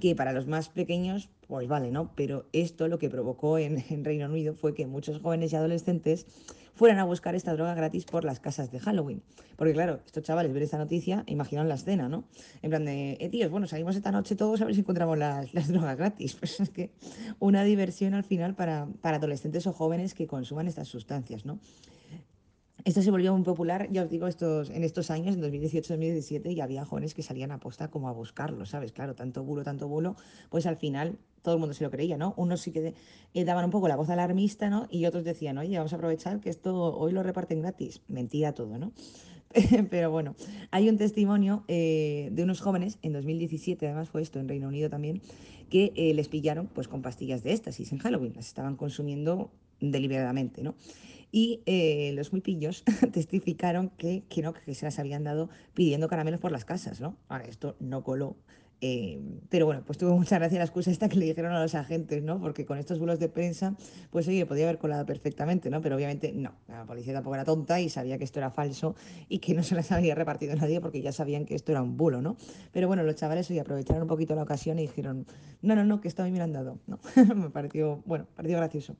Que 0.00 0.16
para 0.16 0.32
los 0.32 0.48
más 0.48 0.70
pequeños, 0.70 1.28
pues 1.46 1.68
vale, 1.68 1.92
¿no? 1.92 2.10
Pero 2.16 2.46
esto 2.52 2.88
lo 2.88 2.98
que 2.98 3.10
provocó 3.10 3.58
en, 3.58 3.84
en 3.90 4.04
Reino 4.04 4.26
Unido 4.26 4.54
fue 4.54 4.74
que 4.74 4.86
muchos 4.86 5.20
jóvenes 5.20 5.52
y 5.52 5.56
adolescentes 5.56 6.26
fueran 6.74 6.98
a 6.98 7.04
buscar 7.04 7.34
esta 7.34 7.54
droga 7.54 7.74
gratis 7.74 8.04
por 8.04 8.24
las 8.24 8.40
casas 8.40 8.70
de 8.70 8.80
Halloween. 8.80 9.22
Porque 9.56 9.72
claro, 9.72 10.00
estos 10.04 10.22
chavales 10.22 10.52
ver 10.52 10.62
esta 10.62 10.78
noticia, 10.78 11.24
imaginan 11.26 11.68
la 11.68 11.76
escena, 11.76 12.08
¿no? 12.08 12.24
En 12.62 12.70
plan 12.70 12.84
de, 12.84 13.16
eh, 13.20 13.28
tíos, 13.28 13.50
bueno, 13.50 13.66
salimos 13.66 13.96
esta 13.96 14.10
noche 14.10 14.36
todos 14.36 14.60
a 14.60 14.64
ver 14.64 14.74
si 14.74 14.80
encontramos 14.80 15.16
las, 15.16 15.54
las 15.54 15.68
drogas 15.68 15.96
gratis. 15.96 16.36
Pues 16.44 16.60
es 16.60 16.68
que 16.68 16.90
una 17.38 17.64
diversión 17.64 18.12
al 18.12 18.24
final 18.24 18.54
para, 18.54 18.86
para 19.00 19.16
adolescentes 19.16 19.66
o 19.66 19.72
jóvenes 19.72 20.14
que 20.14 20.26
consuman 20.26 20.68
estas 20.68 20.88
sustancias, 20.88 21.46
¿no? 21.46 21.58
Esto 22.84 23.00
se 23.00 23.10
volvió 23.10 23.32
muy 23.32 23.42
popular, 23.44 23.88
ya 23.90 24.02
os 24.02 24.10
digo, 24.10 24.26
estos, 24.26 24.68
en 24.68 24.84
estos 24.84 25.10
años, 25.10 25.36
en 25.36 25.42
2018-2017, 25.42 26.52
y 26.52 26.60
había 26.60 26.84
jóvenes 26.84 27.14
que 27.14 27.22
salían 27.22 27.50
a 27.50 27.58
posta 27.58 27.88
como 27.88 28.10
a 28.10 28.12
buscarlo, 28.12 28.66
¿sabes? 28.66 28.92
Claro, 28.92 29.14
tanto 29.14 29.42
bulo, 29.42 29.64
tanto 29.64 29.88
bulo, 29.88 30.16
pues 30.50 30.66
al 30.66 30.76
final 30.76 31.18
todo 31.40 31.54
el 31.54 31.60
mundo 31.60 31.72
se 31.72 31.82
lo 31.82 31.90
creía, 31.90 32.18
¿no? 32.18 32.34
Unos 32.36 32.60
sí 32.60 32.72
que 32.72 32.92
eh, 33.32 33.44
daban 33.46 33.64
un 33.64 33.70
poco 33.70 33.88
la 33.88 33.96
voz 33.96 34.10
alarmista, 34.10 34.68
¿no? 34.68 34.86
Y 34.90 35.06
otros 35.06 35.24
decían, 35.24 35.56
oye, 35.56 35.78
vamos 35.78 35.94
a 35.94 35.96
aprovechar 35.96 36.40
que 36.40 36.50
esto 36.50 36.74
hoy 36.94 37.12
lo 37.12 37.22
reparten 37.22 37.62
gratis. 37.62 38.02
Mentira 38.08 38.52
todo, 38.52 38.76
¿no? 38.76 38.92
Pero 39.90 40.10
bueno, 40.10 40.36
hay 40.70 40.90
un 40.90 40.98
testimonio 40.98 41.64
eh, 41.68 42.28
de 42.32 42.42
unos 42.42 42.60
jóvenes, 42.60 42.98
en 43.00 43.14
2017 43.14 43.86
además 43.86 44.10
fue 44.10 44.20
esto, 44.20 44.40
en 44.40 44.48
Reino 44.48 44.68
Unido 44.68 44.90
también, 44.90 45.22
que 45.70 45.94
eh, 45.96 46.12
les 46.12 46.28
pillaron 46.28 46.66
pues 46.66 46.88
con 46.88 47.00
pastillas 47.00 47.42
de 47.42 47.52
éxtasis 47.52 47.92
en 47.92 47.98
Halloween, 47.98 48.34
las 48.34 48.46
estaban 48.46 48.76
consumiendo 48.76 49.50
deliberadamente, 49.80 50.62
¿no? 50.62 50.74
Y 51.36 51.64
eh, 51.66 52.12
los 52.14 52.30
muy 52.30 52.42
pillos 52.42 52.84
testificaron 53.12 53.90
que, 53.98 54.22
que, 54.28 54.40
no, 54.40 54.54
que 54.54 54.72
se 54.72 54.84
las 54.84 55.00
habían 55.00 55.24
dado 55.24 55.50
pidiendo 55.74 56.06
caramelos 56.06 56.38
por 56.38 56.52
las 56.52 56.64
casas, 56.64 57.00
¿no? 57.00 57.16
Ahora, 57.26 57.46
esto 57.46 57.74
no 57.80 58.04
coló. 58.04 58.36
Eh, 58.80 59.20
pero 59.48 59.66
bueno, 59.66 59.82
pues 59.84 59.98
tuvo 59.98 60.16
mucha 60.16 60.38
gracia 60.38 60.58
la 60.58 60.64
excusa 60.64 60.92
esta 60.92 61.08
que 61.08 61.16
le 61.16 61.24
dijeron 61.24 61.50
a 61.50 61.60
los 61.60 61.74
agentes, 61.74 62.22
¿no? 62.22 62.40
Porque 62.40 62.64
con 62.64 62.78
estos 62.78 63.00
bulos 63.00 63.18
de 63.18 63.28
prensa, 63.28 63.74
pues 64.12 64.28
oye, 64.28 64.46
podía 64.46 64.62
haber 64.62 64.78
colado 64.78 65.04
perfectamente, 65.06 65.70
¿no? 65.70 65.80
Pero 65.80 65.96
obviamente 65.96 66.30
no, 66.32 66.52
la 66.68 66.86
policía 66.86 67.12
tampoco 67.12 67.34
era 67.34 67.44
tonta 67.44 67.80
y 67.80 67.88
sabía 67.88 68.16
que 68.16 68.22
esto 68.22 68.38
era 68.38 68.52
falso 68.52 68.94
y 69.28 69.40
que 69.40 69.54
no 69.54 69.64
se 69.64 69.74
las 69.74 69.90
había 69.90 70.14
repartido 70.14 70.54
nadie 70.54 70.80
porque 70.80 71.02
ya 71.02 71.10
sabían 71.10 71.46
que 71.46 71.56
esto 71.56 71.72
era 71.72 71.82
un 71.82 71.96
bulo, 71.96 72.22
¿no? 72.22 72.36
Pero 72.70 72.86
bueno, 72.86 73.02
los 73.02 73.16
chavales 73.16 73.50
hoy 73.50 73.58
aprovecharon 73.58 74.02
un 74.02 74.08
poquito 74.08 74.36
la 74.36 74.44
ocasión 74.44 74.78
y 74.78 74.82
dijeron, 74.82 75.26
no, 75.62 75.74
no, 75.74 75.82
no, 75.82 76.00
que 76.00 76.06
esto 76.06 76.22
a 76.22 76.26
mí 76.26 76.30
me 76.30 76.38
lo 76.38 76.44
han 76.44 76.52
dado. 76.52 76.78
No, 76.86 77.00
me 77.34 77.50
pareció, 77.50 78.04
bueno, 78.06 78.28
pareció 78.36 78.56
gracioso. 78.58 78.94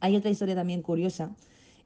Hay 0.00 0.16
otra 0.16 0.30
historia 0.30 0.54
también 0.54 0.82
curiosa 0.82 1.34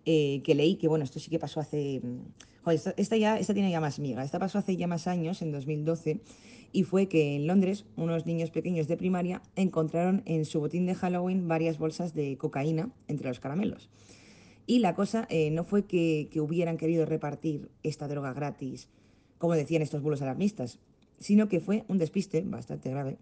eh, 0.04 0.43
que 0.44 0.54
leí, 0.54 0.76
que 0.76 0.88
bueno, 0.88 1.04
esto 1.04 1.20
sí 1.20 1.31
que 1.31 1.38
pasó 1.38 1.60
hace... 1.60 2.00
Mm, 2.02 2.20
joder, 2.64 2.94
esta, 2.96 3.16
ya, 3.16 3.38
esta 3.38 3.54
tiene 3.54 3.70
ya 3.70 3.81
más 3.81 3.99
miga. 3.99 4.25
Esta 4.25 4.38
pasó 4.38 4.58
hace 4.58 4.76
ya 4.76 4.87
más 4.87 5.06
años, 5.06 5.43
en 5.43 5.52
2012, 5.52 6.20
y 6.72 6.84
fue 6.84 7.08
que 7.08 7.37
en 7.37 7.46
Londres 7.46 7.84
unos 7.96 8.26
niños 8.26 8.50
pequeños 8.50 8.88
de 8.88 8.96
primaria 8.96 9.43
encontraron 9.56 10.22
en 10.25 10.44
su 10.44 10.60
botín 10.60 10.87
de 10.87 10.94
Halloween 10.94 11.49
varias 11.49 11.78
bolsas 11.78 12.14
de 12.14 12.37
cocaína 12.37 12.90
entre 13.08 13.28
los 13.28 13.40
caramelos. 13.40 13.88
Y 14.66 14.78
la 14.78 14.94
cosa 14.94 15.26
eh, 15.28 15.50
no 15.50 15.64
fue 15.64 15.87
que, 15.87 16.28
que, 16.31 16.40
hubieran 16.40 16.76
querido 16.76 17.05
repartir 17.05 17.69
esta 17.82 18.08
droga 18.08 18.32
gratis, 18.32 18.88
como 19.38 19.55
decían 19.55 19.82
estos 19.82 20.02
bulos 20.02 20.22
alarmistas, 20.22 20.78
sino 21.19 21.48
que 21.48 21.60
fue 21.60 21.84
un 21.88 21.98
despiste 21.98 22.43
bastante 22.43 22.90
grave 22.90 23.19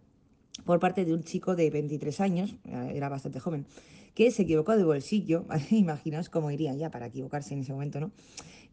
por 0.65 0.81
parte 0.81 1.05
de 1.05 1.15
un 1.15 1.23
chico 1.23 1.56
de 1.56 1.71
23 1.71 2.21
años, 2.21 2.54
eh, 2.64 2.93
era 2.95 3.09
bastante 3.09 3.40
joven, 3.40 3.66
que 4.14 4.31
se 4.31 4.43
equivocó 4.43 4.76
de 4.76 4.85
bolsillo, 4.85 5.47
imaginaos 5.71 6.29
cómo 6.29 6.50
iría 6.50 6.75
ya 6.75 6.90
para 6.90 7.07
equivocarse 7.07 7.55
en 7.55 7.61
ese 7.61 7.73
momento, 7.73 8.00
¿no? 8.00 8.12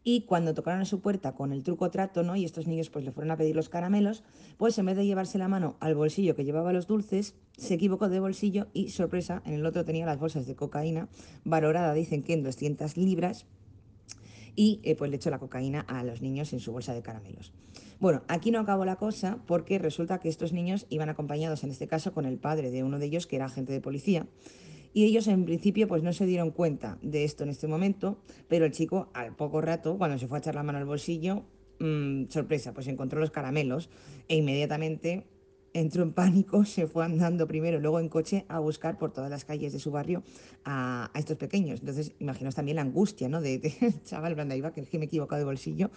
Y 0.04 0.22
cuando 0.22 0.54
tocaron 0.54 0.80
a 0.80 0.84
su 0.84 1.00
puerta 1.00 1.34
con 1.34 1.52
el 1.52 1.62
truco 1.62 1.90
trato, 1.90 2.22
¿no? 2.22 2.36
Y 2.36 2.44
estos 2.44 2.66
niños 2.66 2.88
pues 2.88 3.04
le 3.04 3.12
fueron 3.12 3.30
a 3.30 3.36
pedir 3.36 3.56
los 3.56 3.68
caramelos, 3.68 4.22
pues 4.56 4.78
en 4.78 4.86
vez 4.86 4.96
de 4.96 5.04
llevarse 5.04 5.38
la 5.38 5.48
mano 5.48 5.76
al 5.80 5.94
bolsillo 5.94 6.34
que 6.34 6.44
llevaba 6.44 6.72
los 6.72 6.86
dulces, 6.86 7.34
se 7.56 7.74
equivocó 7.74 8.08
de 8.08 8.20
bolsillo 8.20 8.68
y, 8.72 8.90
sorpresa, 8.90 9.42
en 9.44 9.54
el 9.54 9.66
otro 9.66 9.84
tenía 9.84 10.06
las 10.06 10.18
bolsas 10.18 10.46
de 10.46 10.54
cocaína, 10.54 11.08
valorada, 11.44 11.92
dicen 11.92 12.22
que 12.22 12.32
en 12.32 12.42
200 12.42 12.96
libras, 12.96 13.46
y 14.58 14.80
eh, 14.82 14.96
pues 14.96 15.08
le 15.10 15.16
echó 15.16 15.30
la 15.30 15.38
cocaína 15.38 15.82
a 15.82 16.02
los 16.02 16.20
niños 16.20 16.52
en 16.52 16.58
su 16.58 16.72
bolsa 16.72 16.92
de 16.92 17.00
caramelos. 17.00 17.52
Bueno, 18.00 18.22
aquí 18.26 18.50
no 18.50 18.58
acabó 18.58 18.84
la 18.84 18.96
cosa 18.96 19.38
porque 19.46 19.78
resulta 19.78 20.18
que 20.18 20.28
estos 20.28 20.52
niños 20.52 20.86
iban 20.88 21.08
acompañados, 21.08 21.62
en 21.62 21.70
este 21.70 21.86
caso, 21.86 22.12
con 22.12 22.24
el 22.24 22.38
padre 22.38 22.72
de 22.72 22.82
uno 22.82 22.98
de 22.98 23.06
ellos, 23.06 23.28
que 23.28 23.36
era 23.36 23.44
agente 23.44 23.72
de 23.72 23.80
policía, 23.80 24.26
y 24.92 25.04
ellos 25.04 25.26
en 25.28 25.44
principio 25.44 25.88
pues 25.88 26.02
no 26.02 26.12
se 26.12 26.26
dieron 26.26 26.50
cuenta 26.50 26.98
de 27.02 27.24
esto 27.24 27.44
en 27.44 27.50
este 27.50 27.66
momento, 27.66 28.18
pero 28.48 28.64
el 28.64 28.72
chico 28.72 29.10
al 29.14 29.34
poco 29.36 29.60
rato, 29.60 29.98
cuando 29.98 30.18
se 30.18 30.26
fue 30.26 30.38
a 30.38 30.40
echar 30.40 30.54
la 30.54 30.62
mano 30.62 30.78
al 30.78 30.84
bolsillo, 30.84 31.44
mmm, 31.80 32.24
sorpresa, 32.28 32.72
pues 32.72 32.86
encontró 32.88 33.20
los 33.20 33.30
caramelos 33.30 33.90
e 34.28 34.36
inmediatamente 34.36 35.26
entró 35.74 36.02
en 36.02 36.12
pánico, 36.12 36.64
se 36.64 36.86
fue 36.86 37.04
andando 37.04 37.46
primero, 37.46 37.80
luego 37.80 38.00
en 38.00 38.08
coche 38.08 38.44
a 38.48 38.58
buscar 38.58 38.98
por 38.98 39.12
todas 39.12 39.30
las 39.30 39.44
calles 39.44 39.72
de 39.72 39.78
su 39.78 39.90
barrio 39.90 40.22
a, 40.64 41.10
a 41.12 41.18
estos 41.18 41.36
pequeños. 41.36 41.80
Entonces, 41.80 42.12
imaginaos 42.18 42.54
también 42.54 42.76
la 42.76 42.82
angustia, 42.82 43.28
¿no? 43.28 43.40
De, 43.40 43.58
de 43.58 43.72
chaval, 44.04 44.34
blanda 44.34 44.56
iba, 44.56 44.72
que 44.72 44.82
me 44.98 45.04
he 45.04 45.06
equivocado 45.06 45.38
de 45.38 45.44
bolsillo, 45.44 45.90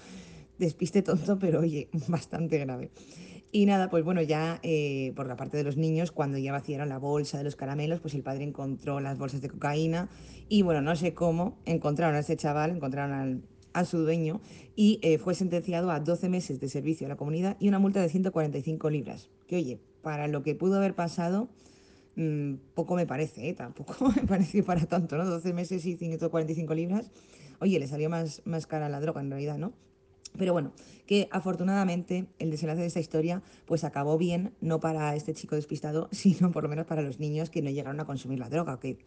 despiste 0.57 1.01
tonto, 1.01 1.39
pero 1.39 1.59
oye, 1.61 1.89
bastante 2.07 2.57
grave. 2.59 2.91
Y 3.53 3.65
nada, 3.65 3.89
pues 3.89 4.05
bueno, 4.05 4.21
ya 4.21 4.59
eh, 4.63 5.11
por 5.15 5.27
la 5.27 5.35
parte 5.35 5.57
de 5.57 5.63
los 5.63 5.75
niños, 5.75 6.11
cuando 6.11 6.37
ya 6.37 6.53
vaciaron 6.53 6.87
la 6.87 6.97
bolsa 6.97 7.37
de 7.37 7.43
los 7.43 7.57
caramelos, 7.57 7.99
pues 7.99 8.13
el 8.13 8.23
padre 8.23 8.45
encontró 8.45 9.01
las 9.01 9.17
bolsas 9.17 9.41
de 9.41 9.49
cocaína 9.49 10.09
y 10.47 10.61
bueno, 10.61 10.81
no 10.81 10.95
sé 10.95 11.13
cómo, 11.13 11.57
encontraron 11.65 12.15
a 12.15 12.19
ese 12.19 12.37
chaval, 12.37 12.71
encontraron 12.71 13.11
al, 13.11 13.41
a 13.73 13.83
su 13.83 13.99
dueño 13.99 14.39
y 14.75 14.99
eh, 15.01 15.17
fue 15.17 15.35
sentenciado 15.35 15.91
a 15.91 15.99
12 15.99 16.29
meses 16.29 16.61
de 16.61 16.69
servicio 16.69 17.07
a 17.07 17.09
la 17.09 17.17
comunidad 17.17 17.57
y 17.59 17.67
una 17.67 17.79
multa 17.79 18.01
de 18.01 18.07
145 18.07 18.89
libras. 18.89 19.29
Que 19.47 19.57
oye, 19.57 19.79
para 20.01 20.29
lo 20.29 20.43
que 20.43 20.55
pudo 20.55 20.77
haber 20.77 20.95
pasado, 20.95 21.49
mmm, 22.15 22.53
poco 22.73 22.95
me 22.95 23.05
parece, 23.05 23.49
¿eh? 23.49 23.53
tampoco 23.53 24.09
me 24.15 24.23
parece 24.23 24.63
para 24.63 24.85
tanto, 24.85 25.17
¿no? 25.17 25.25
12 25.25 25.51
meses 25.53 25.85
y 25.85 25.97
145 25.97 26.73
libras. 26.73 27.11
Oye, 27.59 27.79
le 27.79 27.87
salió 27.87 28.09
más, 28.09 28.41
más 28.45 28.65
cara 28.65 28.87
la 28.87 29.01
droga 29.01 29.19
en 29.19 29.29
realidad, 29.29 29.57
¿no? 29.57 29.73
Pero 30.37 30.53
bueno, 30.53 30.71
que 31.05 31.27
afortunadamente 31.31 32.27
el 32.39 32.51
desenlace 32.51 32.81
de 32.81 32.87
esta 32.87 32.99
historia 32.99 33.41
pues 33.65 33.83
acabó 33.83 34.17
bien, 34.17 34.53
no 34.61 34.79
para 34.79 35.15
este 35.15 35.33
chico 35.33 35.55
despistado, 35.55 36.09
sino 36.11 36.51
por 36.51 36.63
lo 36.63 36.69
menos 36.69 36.85
para 36.85 37.01
los 37.01 37.19
niños 37.19 37.49
que 37.49 37.61
no 37.61 37.69
llegaron 37.69 37.99
a 37.99 38.05
consumir 38.05 38.39
la 38.39 38.49
droga, 38.49 38.79
que 38.79 38.97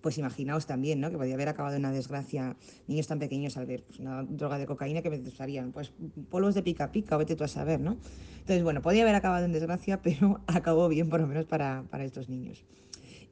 pues 0.00 0.16
imaginaos 0.16 0.66
también, 0.66 1.00
¿no? 1.00 1.10
Que 1.10 1.18
podía 1.18 1.34
haber 1.34 1.48
acabado 1.48 1.76
en 1.76 1.82
una 1.82 1.92
desgracia, 1.92 2.56
niños 2.86 3.06
tan 3.06 3.18
pequeños 3.18 3.56
al 3.58 3.66
ver 3.66 3.84
pues, 3.84 3.98
una 3.98 4.22
droga 4.22 4.58
de 4.58 4.66
cocaína 4.66 5.02
que 5.02 5.10
pensarían, 5.10 5.72
pues 5.72 5.92
polvos 6.30 6.54
de 6.54 6.62
pica 6.62 6.90
pica, 6.90 7.18
vete 7.18 7.36
tú 7.36 7.44
a 7.44 7.48
saber, 7.48 7.80
¿no? 7.80 7.98
Entonces, 8.38 8.62
bueno, 8.62 8.80
podía 8.80 9.02
haber 9.02 9.14
acabado 9.14 9.44
en 9.44 9.52
desgracia, 9.52 10.00
pero 10.02 10.40
acabó 10.46 10.88
bien 10.88 11.08
por 11.08 11.20
lo 11.20 11.26
menos 11.26 11.44
para, 11.44 11.84
para 11.90 12.04
estos 12.04 12.28
niños. 12.28 12.64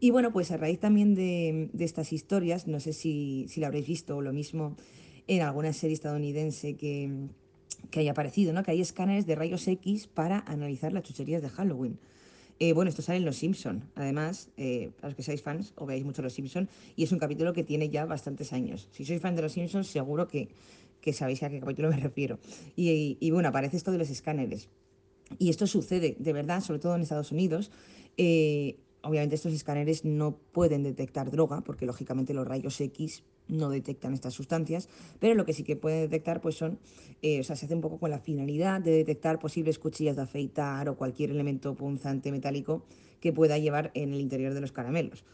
Y 0.00 0.10
bueno, 0.10 0.32
pues 0.32 0.52
a 0.52 0.56
raíz 0.56 0.78
también 0.78 1.14
de, 1.14 1.70
de 1.72 1.84
estas 1.84 2.12
historias, 2.12 2.68
no 2.68 2.78
sé 2.78 2.92
si, 2.92 3.46
si 3.48 3.60
lo 3.60 3.66
habréis 3.66 3.86
visto 3.86 4.16
o 4.16 4.22
lo 4.22 4.32
mismo 4.32 4.76
en 5.26 5.42
alguna 5.42 5.72
serie 5.72 5.94
estadounidense 5.94 6.76
que, 6.76 7.28
que 7.90 8.00
haya 8.00 8.12
aparecido, 8.12 8.52
¿no? 8.52 8.62
Que 8.62 8.72
hay 8.72 8.80
escáneres 8.80 9.26
de 9.26 9.34
rayos 9.34 9.66
X 9.66 10.06
para 10.06 10.40
analizar 10.46 10.92
las 10.92 11.02
chucherías 11.04 11.42
de 11.42 11.48
Halloween. 11.48 11.98
Eh, 12.60 12.72
bueno, 12.72 12.88
esto 12.88 13.02
sale 13.02 13.18
en 13.18 13.24
Los 13.24 13.36
Simpson. 13.36 13.84
Además, 13.94 14.50
eh, 14.56 14.90
para 14.96 15.08
los 15.08 15.16
que 15.16 15.22
seáis 15.22 15.42
fans 15.42 15.72
o 15.76 15.86
veáis 15.86 16.04
mucho 16.04 16.22
Los 16.22 16.32
Simpson, 16.32 16.68
y 16.96 17.04
es 17.04 17.12
un 17.12 17.18
capítulo 17.18 17.52
que 17.52 17.62
tiene 17.62 17.88
ya 17.88 18.04
bastantes 18.04 18.52
años. 18.52 18.88
Si 18.90 19.04
sois 19.04 19.20
fan 19.20 19.36
de 19.36 19.42
Los 19.42 19.52
Simpsons, 19.52 19.86
seguro 19.86 20.26
que, 20.26 20.48
que 21.00 21.12
sabéis 21.12 21.42
a 21.42 21.50
qué 21.50 21.60
capítulo 21.60 21.88
me 21.90 21.96
refiero. 21.96 22.38
Y, 22.74 23.16
y, 23.20 23.30
bueno, 23.30 23.48
aparece 23.48 23.76
esto 23.76 23.92
de 23.92 23.98
los 23.98 24.10
escáneres. 24.10 24.68
Y 25.38 25.50
esto 25.50 25.66
sucede, 25.66 26.16
de 26.18 26.32
verdad, 26.32 26.60
sobre 26.62 26.80
todo 26.80 26.96
en 26.96 27.02
Estados 27.02 27.32
Unidos. 27.32 27.70
Eh, 28.16 28.76
obviamente 29.02 29.36
estos 29.36 29.52
escáneres 29.52 30.04
no 30.04 30.36
pueden 30.52 30.82
detectar 30.82 31.30
droga, 31.30 31.60
porque 31.60 31.86
lógicamente 31.86 32.34
los 32.34 32.46
rayos 32.46 32.80
X 32.80 33.22
no 33.48 33.70
detectan 33.70 34.14
estas 34.14 34.34
sustancias, 34.34 34.88
pero 35.18 35.34
lo 35.34 35.44
que 35.44 35.52
sí 35.52 35.64
que 35.64 35.76
puede 35.76 36.00
detectar 36.02 36.40
pues 36.40 36.56
son, 36.56 36.78
eh, 37.22 37.40
o 37.40 37.44
sea, 37.44 37.56
se 37.56 37.66
hace 37.66 37.74
un 37.74 37.80
poco 37.80 37.98
con 37.98 38.10
la 38.10 38.18
finalidad 38.18 38.80
de 38.80 38.92
detectar 38.92 39.38
posibles 39.38 39.78
cuchillas 39.78 40.16
de 40.16 40.22
afeitar 40.22 40.88
o 40.88 40.96
cualquier 40.96 41.30
elemento 41.30 41.74
punzante 41.74 42.30
metálico 42.30 42.84
que 43.20 43.32
pueda 43.32 43.58
llevar 43.58 43.90
en 43.94 44.12
el 44.12 44.20
interior 44.20 44.54
de 44.54 44.60
los 44.60 44.72
caramelos. 44.72 45.24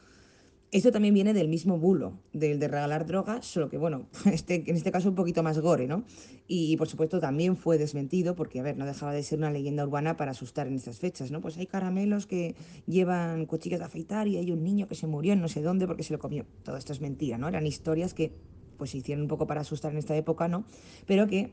Esto 0.75 0.91
también 0.91 1.15
viene 1.15 1.33
del 1.35 1.47
mismo 1.47 1.79
bulo, 1.79 2.19
del 2.33 2.59
de 2.59 2.67
regalar 2.67 3.07
drogas, 3.07 3.47
solo 3.47 3.69
que, 3.69 3.79
bueno, 3.79 4.09
este, 4.33 4.65
en 4.67 4.75
este 4.75 4.91
caso 4.91 5.09
un 5.09 5.15
poquito 5.15 5.45
más 5.45 5.61
gore, 5.61 5.87
¿no? 5.87 6.03
Y, 6.49 6.77
por 6.79 6.89
supuesto 6.89 7.21
también 7.21 7.57
fue 7.57 7.79
desmentido, 7.79 8.35
porque, 8.35 8.59
a 8.59 8.65
ver, 8.65 8.77
no 8.77 8.85
dejaba 8.85 9.13
de 9.13 9.23
ser 9.23 9.39
una 9.39 9.53
leyenda 9.53 9.85
urbana 9.85 10.17
para 10.17 10.33
asustar 10.33 10.67
en 10.67 10.75
estas 10.75 10.99
fechas, 10.99 11.31
¿no? 11.31 11.41
Pues 11.41 11.57
hay 11.59 11.69
caramelos 11.69 12.27
que 12.27 12.57
llevan 12.87 13.47
cuchillas 13.47 13.79
de 13.79 13.87
afeitar 13.87 14.27
y 14.27 14.37
hay 14.37 14.51
un 14.51 14.65
niño 14.65 14.89
que 14.89 14.97
se 14.97 15.07
murió 15.07 15.35
en 15.35 15.41
no 15.41 15.47
sé 15.47 15.63
dónde 15.63 15.87
porque 15.87 16.03
se 16.03 16.13
lo 16.13 16.19
comió. 16.19 16.45
Todo 16.65 16.77
esto 16.77 16.93
es 16.93 17.01
mentira, 17.01 17.39
¿no? 17.39 17.47
Eran 17.47 17.69
historias 17.69 18.13
que, 18.13 18.33
pues, 18.77 18.91
se 18.91 18.99
hicieron 18.99 19.23
un 19.23 19.29
poco 19.29 19.47
para 19.47 19.61
asustar 19.61 19.93
en 19.93 19.99
esta 19.99 20.17
época, 20.17 20.49
¿no? 20.49 20.65
Pero 21.07 21.29
que 21.29 21.53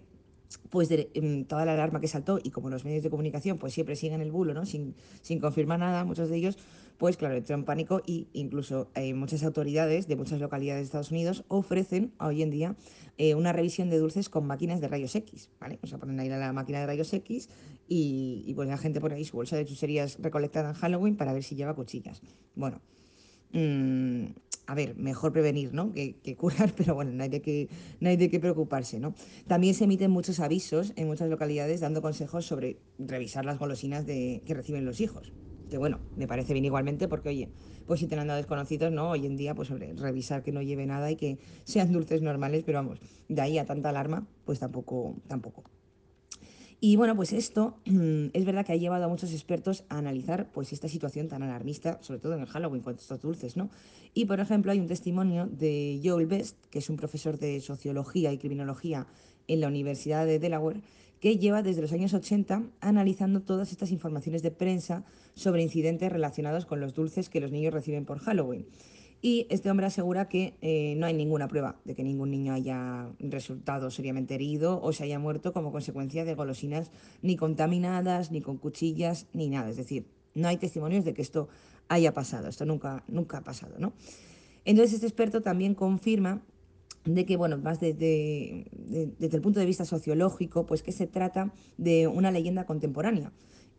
pues 0.69 0.89
de, 0.89 1.09
eh, 1.13 1.45
toda 1.47 1.65
la 1.65 1.73
alarma 1.73 1.99
que 1.99 2.07
saltó 2.07 2.39
y 2.41 2.49
como 2.51 2.69
los 2.69 2.85
medios 2.85 3.03
de 3.03 3.09
comunicación 3.09 3.57
pues 3.57 3.73
siempre 3.73 3.95
siguen 3.95 4.21
el 4.21 4.31
bulo, 4.31 4.53
¿no? 4.53 4.65
Sin, 4.65 4.95
sin 5.21 5.39
confirmar 5.39 5.79
nada, 5.79 6.03
muchos 6.03 6.29
de 6.29 6.37
ellos 6.37 6.57
pues 7.01 7.17
claro, 7.17 7.35
entró 7.35 7.55
en 7.55 7.65
pánico 7.65 8.03
y 8.05 8.27
incluso 8.31 8.91
eh, 8.93 9.15
muchas 9.15 9.43
autoridades 9.43 10.07
de 10.07 10.15
muchas 10.15 10.39
localidades 10.39 10.81
de 10.81 10.85
Estados 10.85 11.09
Unidos 11.09 11.43
ofrecen 11.47 12.13
hoy 12.19 12.43
en 12.43 12.51
día 12.51 12.75
eh, 13.17 13.33
una 13.33 13.53
revisión 13.53 13.89
de 13.89 13.97
dulces 13.97 14.29
con 14.29 14.45
máquinas 14.45 14.81
de 14.81 14.87
rayos 14.87 15.15
X, 15.15 15.49
¿vale? 15.59 15.79
O 15.81 15.87
sea, 15.87 15.97
ponen 15.97 16.19
ahí 16.19 16.29
la 16.29 16.53
máquina 16.53 16.79
de 16.79 16.85
rayos 16.85 17.11
X 17.11 17.49
y, 17.87 18.43
y 18.45 18.53
pues 18.53 18.67
la 18.67 18.77
gente 18.77 19.01
pone 19.01 19.15
ahí 19.15 19.25
su 19.25 19.35
bolsa 19.35 19.57
de 19.57 19.65
chucherías 19.65 20.19
recolectada 20.21 20.69
en 20.69 20.75
Halloween 20.75 21.17
para 21.17 21.33
ver 21.33 21.41
si 21.43 21.55
lleva 21.55 21.73
cuchillas. 21.73 22.21
Bueno, 22.53 22.81
mmm, 23.53 24.25
a 24.67 24.75
ver, 24.75 24.95
mejor 24.95 25.33
prevenir 25.33 25.73
¿no? 25.73 25.91
que, 25.91 26.17
que, 26.17 26.35
curar, 26.35 26.73
pero 26.77 26.95
bueno, 26.95 27.11
no 27.11 27.23
hay, 27.23 27.29
de 27.29 27.41
qué, 27.41 27.69
no 27.99 28.09
hay 28.09 28.17
de 28.17 28.29
qué 28.29 28.39
preocuparse. 28.39 28.99
¿no? 28.99 29.13
También 29.47 29.73
se 29.73 29.85
emiten 29.85 30.11
muchos 30.11 30.39
avisos 30.39 30.93
en 30.95 31.07
muchas 31.07 31.29
localidades 31.29 31.81
dando 31.81 32.01
consejos 32.01 32.45
sobre 32.45 32.77
revisar 32.97 33.45
las 33.45 33.59
golosinas 33.59 34.05
de, 34.05 34.41
que 34.45 34.53
reciben 34.53 34.85
los 34.85 35.01
hijos 35.01 35.33
que 35.71 35.77
bueno, 35.77 36.01
me 36.17 36.27
parece 36.27 36.51
bien 36.51 36.65
igualmente 36.65 37.07
porque, 37.07 37.29
oye, 37.29 37.49
pues 37.85 38.01
si 38.01 38.07
te 38.07 38.15
han 38.15 38.27
dado 38.27 38.37
desconocidos, 38.37 38.91
¿no? 38.91 39.11
Hoy 39.11 39.25
en 39.25 39.37
día, 39.37 39.55
pues 39.55 39.69
sobre 39.69 39.93
revisar 39.93 40.43
que 40.43 40.51
no 40.51 40.61
lleve 40.61 40.85
nada 40.85 41.09
y 41.09 41.15
que 41.15 41.39
sean 41.63 41.93
dulces 41.93 42.21
normales, 42.21 42.63
pero 42.65 42.79
vamos, 42.79 42.99
de 43.29 43.41
ahí 43.41 43.57
a 43.57 43.65
tanta 43.65 43.87
alarma, 43.87 44.27
pues 44.43 44.59
tampoco, 44.59 45.15
tampoco. 45.27 45.63
Y 46.83 46.95
bueno, 46.95 47.15
pues 47.15 47.31
esto 47.31 47.77
es 47.85 48.43
verdad 48.43 48.65
que 48.65 48.73
ha 48.73 48.75
llevado 48.75 49.05
a 49.05 49.07
muchos 49.07 49.31
expertos 49.31 49.83
a 49.87 49.99
analizar 49.99 50.51
pues 50.51 50.73
esta 50.73 50.87
situación 50.87 51.27
tan 51.27 51.43
alarmista, 51.43 51.99
sobre 52.01 52.19
todo 52.19 52.33
en 52.33 52.41
el 52.41 52.47
Halloween 52.47 52.81
con 52.81 52.95
estos 52.95 53.21
dulces, 53.21 53.55
¿no? 53.55 53.69
Y 54.15 54.25
por 54.25 54.39
ejemplo, 54.39 54.71
hay 54.71 54.79
un 54.79 54.87
testimonio 54.87 55.45
de 55.45 56.01
Joel 56.03 56.25
Best, 56.25 56.57
que 56.71 56.79
es 56.79 56.89
un 56.89 56.97
profesor 56.97 57.37
de 57.37 57.61
sociología 57.61 58.33
y 58.33 58.39
criminología 58.39 59.05
en 59.47 59.61
la 59.61 59.67
Universidad 59.67 60.25
de 60.25 60.39
Delaware, 60.39 60.81
que 61.19 61.37
lleva 61.37 61.61
desde 61.61 61.83
los 61.83 61.93
años 61.93 62.15
80 62.15 62.63
analizando 62.79 63.41
todas 63.41 63.71
estas 63.71 63.91
informaciones 63.91 64.41
de 64.41 64.49
prensa 64.49 65.05
sobre 65.35 65.61
incidentes 65.61 66.11
relacionados 66.11 66.65
con 66.65 66.81
los 66.81 66.95
dulces 66.95 67.29
que 67.29 67.41
los 67.41 67.51
niños 67.51 67.75
reciben 67.75 68.05
por 68.05 68.17
Halloween. 68.17 68.65
Y 69.21 69.45
este 69.51 69.69
hombre 69.69 69.85
asegura 69.85 70.27
que 70.27 70.55
eh, 70.61 70.95
no 70.97 71.05
hay 71.05 71.13
ninguna 71.13 71.47
prueba 71.47 71.79
de 71.85 71.93
que 71.93 72.03
ningún 72.03 72.31
niño 72.31 72.53
haya 72.53 73.07
resultado 73.19 73.91
seriamente 73.91 74.33
herido 74.33 74.81
o 74.81 74.93
se 74.93 75.03
haya 75.03 75.19
muerto 75.19 75.53
como 75.53 75.71
consecuencia 75.71 76.25
de 76.25 76.33
golosinas 76.33 76.91
ni 77.21 77.35
contaminadas, 77.35 78.31
ni 78.31 78.41
con 78.41 78.57
cuchillas, 78.57 79.27
ni 79.33 79.47
nada. 79.49 79.69
Es 79.69 79.77
decir, 79.77 80.07
no 80.33 80.47
hay 80.47 80.57
testimonios 80.57 81.05
de 81.05 81.13
que 81.13 81.21
esto 81.21 81.49
haya 81.87 82.13
pasado. 82.13 82.47
Esto 82.47 82.65
nunca, 82.65 83.03
nunca 83.07 83.37
ha 83.37 83.43
pasado, 83.43 83.75
¿no? 83.77 83.93
Entonces 84.65 84.95
este 84.95 85.07
experto 85.07 85.41
también 85.41 85.75
confirma 85.75 86.41
de 87.05 87.25
que, 87.25 87.37
bueno, 87.37 87.57
más 87.57 87.79
desde, 87.79 88.65
de, 88.71 89.13
desde 89.19 89.35
el 89.35 89.41
punto 89.41 89.59
de 89.59 89.65
vista 89.67 89.85
sociológico, 89.85 90.65
pues 90.65 90.81
que 90.81 90.91
se 90.91 91.05
trata 91.05 91.53
de 91.77 92.07
una 92.07 92.31
leyenda 92.31 92.65
contemporánea 92.65 93.31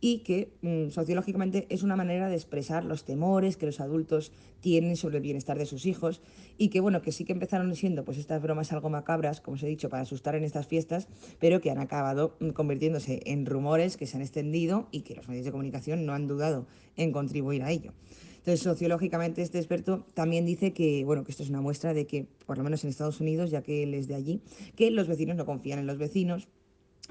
y 0.04 0.18
que 0.18 0.52
mmm, 0.62 0.88
sociológicamente 0.88 1.66
es 1.70 1.84
una 1.84 1.94
manera 1.94 2.28
de 2.28 2.34
expresar 2.34 2.84
los 2.84 3.04
temores 3.04 3.56
que 3.56 3.66
los 3.66 3.80
adultos 3.80 4.32
tienen 4.60 4.96
sobre 4.96 5.18
el 5.18 5.22
bienestar 5.22 5.56
de 5.56 5.64
sus 5.64 5.86
hijos 5.86 6.20
y 6.58 6.68
que 6.68 6.80
bueno, 6.80 7.02
que 7.02 7.12
sí 7.12 7.24
que 7.24 7.32
empezaron 7.32 7.74
siendo 7.76 8.04
pues 8.04 8.18
estas 8.18 8.42
bromas 8.42 8.72
algo 8.72 8.90
macabras, 8.90 9.40
como 9.40 9.54
os 9.54 9.62
he 9.62 9.68
dicho, 9.68 9.88
para 9.88 10.02
asustar 10.02 10.34
en 10.34 10.42
estas 10.42 10.66
fiestas, 10.66 11.06
pero 11.38 11.60
que 11.60 11.70
han 11.70 11.78
acabado 11.78 12.36
convirtiéndose 12.52 13.20
en 13.26 13.46
rumores 13.46 13.96
que 13.96 14.06
se 14.06 14.16
han 14.16 14.22
extendido 14.22 14.88
y 14.90 15.02
que 15.02 15.14
los 15.14 15.28
medios 15.28 15.44
de 15.44 15.52
comunicación 15.52 16.04
no 16.04 16.14
han 16.14 16.26
dudado 16.26 16.66
en 16.96 17.12
contribuir 17.12 17.62
a 17.62 17.70
ello. 17.70 17.92
Entonces, 18.38 18.58
sociológicamente, 18.58 19.40
este 19.40 19.58
experto 19.58 20.04
también 20.14 20.44
dice 20.44 20.72
que, 20.72 21.04
bueno, 21.04 21.22
que 21.22 21.30
esto 21.30 21.44
es 21.44 21.48
una 21.48 21.60
muestra 21.60 21.94
de 21.94 22.08
que, 22.08 22.26
por 22.44 22.58
lo 22.58 22.64
menos 22.64 22.82
en 22.82 22.90
Estados 22.90 23.20
Unidos, 23.20 23.52
ya 23.52 23.62
que 23.62 23.84
él 23.84 23.94
es 23.94 24.08
de 24.08 24.16
allí, 24.16 24.40
que 24.74 24.90
los 24.90 25.06
vecinos 25.06 25.36
no 25.36 25.46
confían 25.46 25.78
en 25.78 25.86
los 25.86 25.96
vecinos, 25.96 26.48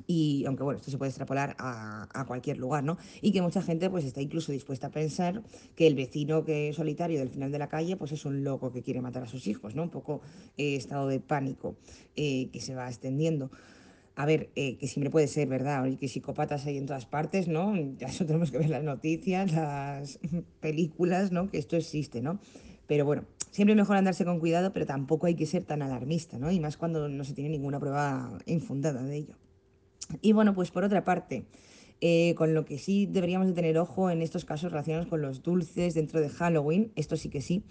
y 0.07 0.45
aunque 0.45 0.63
bueno, 0.63 0.79
esto 0.79 0.91
se 0.91 0.97
puede 0.97 1.09
extrapolar 1.09 1.55
a, 1.59 2.07
a, 2.13 2.25
cualquier 2.25 2.57
lugar, 2.57 2.83
¿no? 2.83 2.97
Y 3.21 3.31
que 3.31 3.41
mucha 3.41 3.61
gente 3.61 3.89
pues 3.89 4.05
está 4.05 4.21
incluso 4.21 4.51
dispuesta 4.51 4.87
a 4.87 4.91
pensar 4.91 5.43
que 5.75 5.87
el 5.87 5.95
vecino 5.95 6.43
que 6.43 6.69
es 6.69 6.75
solitario 6.75 7.19
del 7.19 7.29
final 7.29 7.51
de 7.51 7.59
la 7.59 7.67
calle 7.67 7.97
pues 7.97 8.11
es 8.11 8.25
un 8.25 8.43
loco 8.43 8.71
que 8.71 8.81
quiere 8.81 9.01
matar 9.01 9.23
a 9.23 9.27
sus 9.27 9.47
hijos, 9.47 9.75
¿no? 9.75 9.83
Un 9.83 9.89
poco 9.89 10.21
eh, 10.57 10.75
estado 10.75 11.07
de 11.07 11.19
pánico 11.19 11.75
eh, 12.15 12.49
que 12.51 12.61
se 12.61 12.73
va 12.75 12.87
extendiendo. 12.87 13.51
A 14.15 14.25
ver, 14.25 14.49
eh, 14.55 14.77
que 14.77 14.87
siempre 14.87 15.09
puede 15.09 15.27
ser, 15.27 15.47
¿verdad? 15.47 15.85
Y 15.85 15.97
que 15.97 16.07
psicópatas 16.07 16.65
hay 16.65 16.77
en 16.77 16.85
todas 16.85 17.05
partes, 17.05 17.47
¿no? 17.47 17.73
Ya 17.97 18.07
eso 18.07 18.25
tenemos 18.25 18.51
que 18.51 18.57
ver 18.57 18.69
las 18.69 18.83
noticias, 18.83 19.51
las 19.51 20.19
películas, 20.59 21.31
¿no? 21.31 21.49
Que 21.49 21.57
esto 21.57 21.75
existe, 21.75 22.21
¿no? 22.21 22.39
Pero 22.87 23.05
bueno, 23.05 23.23
siempre 23.51 23.75
mejor 23.75 23.97
andarse 23.97 24.25
con 24.25 24.39
cuidado, 24.39 24.73
pero 24.73 24.85
tampoco 24.85 25.27
hay 25.27 25.35
que 25.35 25.45
ser 25.45 25.63
tan 25.63 25.81
alarmista, 25.81 26.37
¿no? 26.39 26.51
Y 26.51 26.59
más 26.59 26.77
cuando 26.77 27.07
no 27.07 27.23
se 27.23 27.33
tiene 27.33 27.49
ninguna 27.49 27.79
prueba 27.79 28.37
infundada 28.45 29.03
de 29.03 29.15
ello. 29.15 29.35
Y 30.21 30.33
bueno, 30.33 30.53
pues 30.53 30.71
por 30.71 30.83
otra 30.83 31.03
parte, 31.03 31.45
eh, 32.01 32.35
con 32.35 32.53
lo 32.53 32.65
que 32.65 32.77
sí 32.77 33.05
deberíamos 33.05 33.47
de 33.47 33.53
tener 33.53 33.77
ojo 33.77 34.09
en 34.09 34.21
estos 34.21 34.45
casos 34.45 34.71
relacionados 34.71 35.07
con 35.07 35.21
los 35.21 35.43
dulces 35.43 35.93
dentro 35.93 36.19
de 36.19 36.29
Halloween, 36.29 36.91
esto 36.95 37.15
sí 37.15 37.29
que 37.29 37.41
sí, 37.41 37.63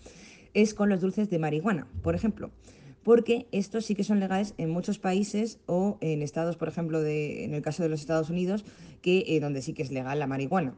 es 0.54 0.75
con 0.75 0.88
los 0.88 1.00
dulces 1.00 1.30
de 1.30 1.38
marihuana, 1.38 1.87
por 2.02 2.14
ejemplo 2.14 2.50
porque 3.02 3.49
estos 3.50 3.87
sí 3.87 3.94
que 3.94 4.04
son 4.04 4.20
legales 4.20 4.54
en 4.59 4.70
muchos 4.70 4.99
países 4.99 5.59
o 5.66 5.99
en 6.00 6.23
estados, 6.23 6.56
por 6.56 6.68
ejemplo, 6.68 7.00
de, 7.00 7.44
en 7.44 7.54
el 7.54 7.62
caso 7.62 7.82
de 7.82 7.88
los 7.88 8.00
Estados 8.00 8.30
Unidos, 8.30 8.64
que 9.00 9.25
eh, 9.26 9.40
donde 9.40 9.62
sí 9.62 9.73
que 9.73 9.82
es 9.82 9.90
legal 9.90 10.18
la 10.18 10.26
marihuana 10.26 10.76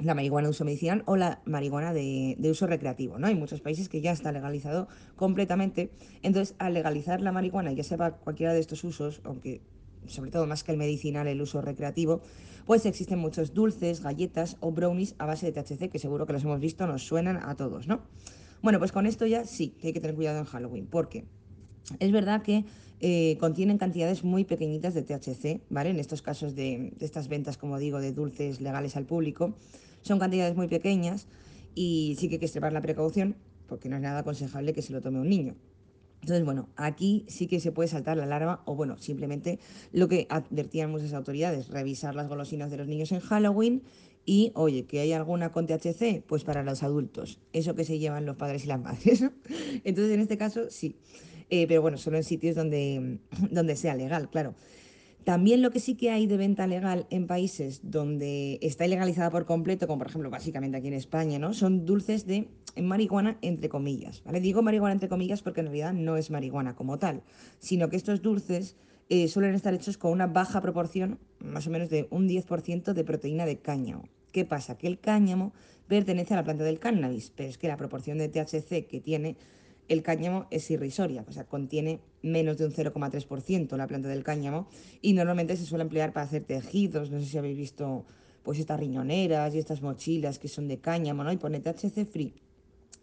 la 0.00 0.14
marihuana 0.14 0.46
de 0.46 0.50
uso 0.50 0.64
medicinal 0.64 1.02
o 1.06 1.16
la 1.16 1.42
marihuana 1.44 1.92
de, 1.92 2.36
de, 2.38 2.50
uso 2.50 2.68
recreativo. 2.68 3.18
¿no? 3.18 3.26
Hay 3.26 3.34
muchos 3.34 3.60
países 3.60 3.88
que 3.88 4.00
ya 4.00 4.12
está 4.12 4.30
legalizado 4.30 4.86
completamente. 5.16 5.90
Entonces, 6.22 6.54
al 6.58 6.74
legalizar 6.74 7.20
la 7.20 7.32
marihuana, 7.32 7.72
ya 7.72 7.82
sea 7.82 8.12
cualquiera 8.12 8.52
de 8.52 8.60
estos 8.60 8.84
usos, 8.84 9.20
aunque 9.24 9.60
sobre 10.06 10.30
todo 10.30 10.46
más 10.46 10.64
que 10.64 10.72
el 10.72 10.78
medicinal, 10.78 11.26
el 11.26 11.40
uso 11.40 11.60
recreativo, 11.60 12.20
pues 12.66 12.86
existen 12.86 13.18
muchos 13.18 13.54
dulces, 13.54 14.02
galletas 14.02 14.56
o 14.60 14.72
brownies 14.72 15.14
a 15.18 15.26
base 15.26 15.50
de 15.50 15.52
THC, 15.52 15.90
que 15.90 15.98
seguro 15.98 16.26
que 16.26 16.32
los 16.32 16.44
hemos 16.44 16.60
visto, 16.60 16.86
nos 16.86 17.06
suenan 17.06 17.38
a 17.42 17.56
todos, 17.56 17.88
¿no? 17.88 18.02
Bueno, 18.62 18.78
pues 18.78 18.92
con 18.92 19.06
esto 19.06 19.26
ya 19.26 19.44
sí 19.44 19.70
que 19.80 19.88
hay 19.88 19.92
que 19.92 20.00
tener 20.00 20.16
cuidado 20.16 20.38
en 20.38 20.44
Halloween, 20.44 20.86
porque 20.86 21.24
es 21.98 22.12
verdad 22.12 22.42
que 22.42 22.64
eh, 23.00 23.36
contienen 23.38 23.78
cantidades 23.78 24.24
muy 24.24 24.44
pequeñitas 24.44 24.94
de 24.94 25.02
THC, 25.02 25.62
¿vale? 25.70 25.90
En 25.90 25.98
estos 25.98 26.22
casos 26.22 26.54
de, 26.54 26.92
de, 26.98 27.06
estas 27.06 27.28
ventas, 27.28 27.56
como 27.56 27.78
digo, 27.78 28.00
de 28.00 28.12
dulces 28.12 28.60
legales 28.60 28.96
al 28.96 29.06
público, 29.06 29.54
son 30.02 30.18
cantidades 30.18 30.56
muy 30.56 30.68
pequeñas 30.68 31.26
y 31.74 32.16
sí 32.18 32.28
que 32.28 32.34
hay 32.34 32.38
que 32.40 32.46
extremar 32.46 32.72
la 32.72 32.82
precaución 32.82 33.36
porque 33.68 33.88
no 33.88 33.96
es 33.96 34.02
nada 34.02 34.20
aconsejable 34.20 34.72
que 34.72 34.82
se 34.82 34.92
lo 34.92 35.00
tome 35.00 35.20
un 35.20 35.28
niño. 35.28 35.54
Entonces, 36.20 36.44
bueno, 36.44 36.68
aquí 36.76 37.24
sí 37.28 37.46
que 37.46 37.60
se 37.60 37.72
puede 37.72 37.88
saltar 37.88 38.16
la 38.16 38.24
alarma 38.24 38.62
o, 38.64 38.74
bueno, 38.74 38.98
simplemente 38.98 39.58
lo 39.92 40.08
que 40.08 40.26
advertían 40.30 40.90
muchas 40.90 41.12
autoridades, 41.12 41.68
revisar 41.68 42.14
las 42.14 42.28
golosinas 42.28 42.70
de 42.70 42.76
los 42.76 42.88
niños 42.88 43.12
en 43.12 43.20
Halloween 43.20 43.82
y, 44.24 44.52
oye, 44.54 44.84
que 44.84 45.00
hay 45.00 45.12
alguna 45.12 45.52
con 45.52 45.66
THC, 45.66 46.22
pues 46.26 46.44
para 46.44 46.62
los 46.62 46.82
adultos, 46.82 47.40
eso 47.52 47.74
que 47.74 47.84
se 47.84 47.98
llevan 47.98 48.26
los 48.26 48.36
padres 48.36 48.64
y 48.64 48.66
las 48.66 48.80
madres. 48.80 49.22
Entonces, 49.84 50.14
en 50.14 50.20
este 50.20 50.36
caso, 50.36 50.70
sí. 50.70 50.96
Eh, 51.50 51.66
pero 51.66 51.80
bueno, 51.80 51.96
solo 51.96 52.18
en 52.18 52.24
sitios 52.24 52.54
donde, 52.54 53.20
donde 53.50 53.74
sea 53.74 53.94
legal, 53.94 54.28
claro. 54.28 54.54
También 55.24 55.60
lo 55.60 55.70
que 55.70 55.80
sí 55.80 55.94
que 55.94 56.10
hay 56.10 56.26
de 56.26 56.36
venta 56.36 56.66
legal 56.66 57.06
en 57.10 57.26
países 57.26 57.80
donde 57.82 58.58
está 58.62 58.86
ilegalizada 58.86 59.30
por 59.30 59.44
completo, 59.44 59.86
como 59.86 59.98
por 59.98 60.08
ejemplo 60.08 60.30
básicamente 60.30 60.78
aquí 60.78 60.88
en 60.88 60.94
España, 60.94 61.38
¿no? 61.38 61.52
Son 61.52 61.84
dulces 61.84 62.26
de 62.26 62.48
marihuana 62.80 63.36
entre 63.42 63.68
comillas. 63.68 64.22
Digo 64.40 64.62
marihuana 64.62 64.94
entre 64.94 65.08
comillas 65.08 65.42
porque 65.42 65.60
en 65.60 65.66
realidad 65.66 65.92
no 65.92 66.16
es 66.16 66.30
marihuana 66.30 66.74
como 66.74 66.98
tal, 66.98 67.22
sino 67.58 67.90
que 67.90 67.96
estos 67.96 68.22
dulces 68.22 68.76
eh, 69.10 69.28
suelen 69.28 69.54
estar 69.54 69.74
hechos 69.74 69.98
con 69.98 70.12
una 70.12 70.26
baja 70.26 70.60
proporción, 70.60 71.18
más 71.40 71.66
o 71.66 71.70
menos 71.70 71.88
de 71.88 72.08
un 72.10 72.28
10% 72.28 72.92
de 72.92 73.04
proteína 73.04 73.46
de 73.46 73.58
cáñamo. 73.58 74.08
¿Qué 74.32 74.44
pasa? 74.44 74.76
Que 74.76 74.86
el 74.86 74.98
cáñamo 74.98 75.52
pertenece 75.88 76.34
a 76.34 76.36
la 76.36 76.44
planta 76.44 76.64
del 76.64 76.78
cannabis, 76.78 77.32
pero 77.34 77.48
es 77.48 77.56
que 77.56 77.68
la 77.68 77.76
proporción 77.76 78.18
de 78.18 78.28
THC 78.28 78.86
que 78.86 79.00
tiene 79.02 79.36
el 79.88 80.02
cáñamo 80.02 80.46
es 80.50 80.70
irrisoria, 80.70 81.24
o 81.26 81.32
sea, 81.32 81.44
contiene 81.44 82.00
menos 82.22 82.58
de 82.58 82.66
un 82.66 82.72
0,3% 82.72 83.76
la 83.76 83.86
planta 83.86 84.08
del 84.08 84.22
cáñamo 84.22 84.68
y 85.00 85.14
normalmente 85.14 85.56
se 85.56 85.64
suele 85.64 85.82
emplear 85.82 86.12
para 86.12 86.26
hacer 86.26 86.44
tejidos, 86.44 87.10
no 87.10 87.20
sé 87.20 87.26
si 87.26 87.38
habéis 87.38 87.56
visto 87.56 88.04
pues 88.42 88.58
estas 88.58 88.80
riñoneras 88.80 89.54
y 89.54 89.58
estas 89.58 89.82
mochilas 89.82 90.38
que 90.38 90.48
son 90.48 90.68
de 90.68 90.78
cáñamo, 90.78 91.24
¿no? 91.24 91.32
Y 91.32 91.36
pone 91.36 91.60
THC 91.60 92.06
free, 92.06 92.34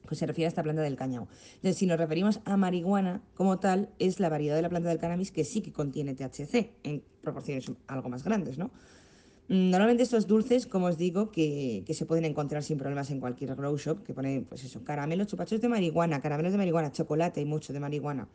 pues 0.06 0.20
se 0.20 0.26
refiere 0.26 0.48
a 0.48 0.50
esta 0.50 0.64
planta 0.64 0.82
del 0.82 0.96
cáñamo. 0.96 1.28
Entonces, 1.56 1.78
si 1.78 1.86
nos 1.86 1.98
referimos 1.98 2.40
a 2.46 2.58
marihuana 2.58 3.22
como 3.36 3.60
tal, 3.60 3.90
es 4.00 4.20
la 4.20 4.30
variedad 4.30 4.56
de 4.56 4.62
la 4.62 4.70
planta 4.70 4.90
del 4.90 5.00
cannabis 5.00 5.32
que 5.32 5.44
sí 5.44 5.62
que 5.62 5.72
contiene 5.72 6.16
THC 6.16 6.72
en 6.84 7.04
proporciones 7.22 7.72
algo 7.88 8.10
más 8.10 8.24
grandes, 8.24 8.58
¿no? 8.58 8.72
Normalmente 9.48 10.02
estos 10.02 10.26
dulces, 10.26 10.66
como 10.66 10.88
os 10.88 10.98
digo, 10.98 11.32
que, 11.32 11.84
se 11.88 12.06
pueden 12.06 12.26
encontrar 12.26 12.64
sin 12.64 12.78
problemas 12.78 13.12
en 13.12 13.20
cualquier 13.20 13.56
grow 13.56 13.78
shop, 13.78 14.04
que 14.04 14.14
pone, 14.14 14.44
pues 14.48 14.64
eso, 14.64 14.84
caramelos, 14.84 15.28
chupachos 15.28 15.62
de 15.62 15.70
marihuana, 15.70 16.20
caramelos 16.20 16.52
de 16.52 16.58
marihuana, 16.58 16.92
chocolate 16.92 17.42
y 17.42 17.46
mucho 17.46 17.72
de 17.72 17.80
marihuana, 17.80 18.28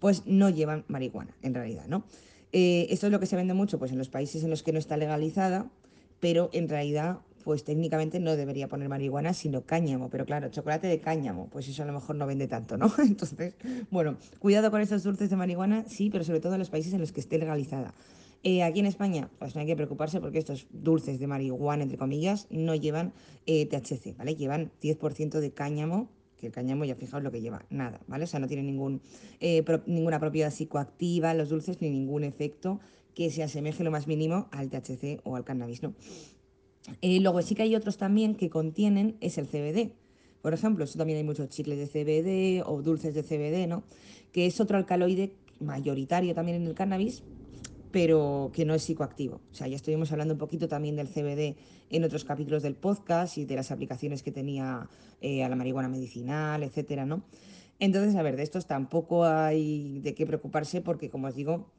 pues 0.00 0.26
no 0.26 0.50
llevan 0.50 0.84
marihuana, 0.88 1.36
en 1.42 1.54
realidad, 1.54 1.86
¿no? 1.86 2.04
Eh, 2.52 2.86
esto 2.90 3.06
es 3.06 3.12
lo 3.12 3.20
que 3.20 3.26
se 3.26 3.36
vende 3.36 3.52
mucho 3.54 3.78
pues 3.78 3.92
en 3.92 3.98
los 3.98 4.08
países 4.08 4.42
en 4.42 4.50
los 4.50 4.62
que 4.62 4.72
no 4.72 4.78
está 4.78 4.96
legalizada, 4.96 5.70
pero 6.18 6.50
en 6.52 6.68
realidad, 6.68 7.18
pues 7.44 7.62
técnicamente 7.62 8.18
no 8.18 8.34
debería 8.34 8.68
poner 8.68 8.88
marihuana, 8.88 9.34
sino 9.34 9.62
cáñamo. 9.62 10.10
Pero 10.10 10.26
claro, 10.26 10.48
chocolate 10.48 10.86
de 10.88 11.00
cáñamo, 11.00 11.48
pues 11.50 11.68
eso 11.68 11.82
a 11.82 11.86
lo 11.86 11.92
mejor 11.92 12.16
no 12.16 12.26
vende 12.26 12.48
tanto, 12.48 12.76
¿no? 12.76 12.92
Entonces, 12.98 13.54
bueno, 13.90 14.16
cuidado 14.38 14.70
con 14.70 14.80
estos 14.80 15.04
dulces 15.04 15.30
de 15.30 15.36
marihuana, 15.36 15.84
sí, 15.86 16.10
pero 16.10 16.24
sobre 16.24 16.40
todo 16.40 16.54
en 16.54 16.58
los 16.58 16.70
países 16.70 16.92
en 16.94 17.00
los 17.00 17.12
que 17.12 17.20
esté 17.20 17.38
legalizada. 17.38 17.94
Eh, 18.44 18.62
aquí 18.62 18.80
en 18.80 18.86
España, 18.86 19.30
pues 19.38 19.54
no 19.54 19.60
hay 19.60 19.66
que 19.66 19.74
preocuparse 19.74 20.20
porque 20.20 20.38
estos 20.38 20.68
dulces 20.70 21.18
de 21.18 21.26
marihuana, 21.26 21.82
entre 21.82 21.98
comillas, 21.98 22.46
no 22.50 22.74
llevan 22.74 23.12
eh, 23.46 23.66
THC, 23.66 24.16
¿vale? 24.16 24.36
Llevan 24.36 24.70
10% 24.80 25.40
de 25.40 25.52
cáñamo, 25.52 26.08
que 26.36 26.46
el 26.46 26.52
cáñamo 26.52 26.84
ya 26.84 26.94
fijaos 26.94 27.22
lo 27.22 27.32
que 27.32 27.40
lleva, 27.40 27.66
nada, 27.68 28.00
¿vale? 28.06 28.24
O 28.24 28.26
sea, 28.28 28.38
no 28.38 28.46
tiene 28.46 28.62
ningún, 28.62 29.02
eh, 29.40 29.64
ninguna 29.86 30.20
propiedad 30.20 30.52
psicoactiva 30.52 31.34
los 31.34 31.48
dulces 31.48 31.80
ni 31.80 31.90
ningún 31.90 32.22
efecto 32.22 32.78
que 33.14 33.30
se 33.30 33.42
asemeje 33.42 33.82
lo 33.82 33.90
más 33.90 34.06
mínimo 34.06 34.48
al 34.52 34.70
THC 34.70 35.20
o 35.24 35.34
al 35.34 35.44
cannabis, 35.44 35.82
¿no? 35.82 35.94
luego 37.02 37.42
sí 37.42 37.54
que 37.54 37.62
hay 37.62 37.74
otros 37.74 37.98
también 37.98 38.34
que 38.34 38.48
contienen, 38.48 39.18
es 39.20 39.36
el 39.36 39.46
CBD. 39.46 39.92
Por 40.40 40.54
ejemplo, 40.54 40.84
eso 40.84 40.96
también 40.96 41.18
hay 41.18 41.24
muchos 41.24 41.50
chicles 41.50 41.76
de 41.76 41.86
CBD 41.86 42.66
o 42.66 42.80
dulces 42.80 43.14
de 43.14 43.22
CBD, 43.22 43.68
¿no? 43.68 43.82
Que 44.32 44.46
es 44.46 44.58
otro 44.58 44.78
alcaloide 44.78 45.34
mayoritario 45.60 46.34
también 46.34 46.62
en 46.62 46.66
el 46.66 46.74
cannabis, 46.74 47.24
pero 47.90 48.50
que 48.52 48.64
no 48.64 48.74
es 48.74 48.82
psicoactivo. 48.82 49.40
O 49.50 49.54
sea, 49.54 49.66
ya 49.66 49.76
estuvimos 49.76 50.12
hablando 50.12 50.34
un 50.34 50.38
poquito 50.38 50.68
también 50.68 50.96
del 50.96 51.08
CBD 51.08 51.56
en 51.90 52.04
otros 52.04 52.24
capítulos 52.24 52.62
del 52.62 52.74
podcast 52.74 53.38
y 53.38 53.44
de 53.44 53.56
las 53.56 53.70
aplicaciones 53.70 54.22
que 54.22 54.32
tenía 54.32 54.88
eh, 55.20 55.44
a 55.44 55.48
la 55.48 55.56
marihuana 55.56 55.88
medicinal, 55.88 56.62
etcétera, 56.62 57.06
¿no? 57.06 57.22
Entonces, 57.78 58.16
a 58.16 58.22
ver, 58.22 58.36
de 58.36 58.42
estos 58.42 58.66
tampoco 58.66 59.24
hay 59.24 60.00
de 60.00 60.14
qué 60.14 60.26
preocuparse 60.26 60.80
porque, 60.80 61.10
como 61.10 61.28
os 61.28 61.34
digo, 61.34 61.70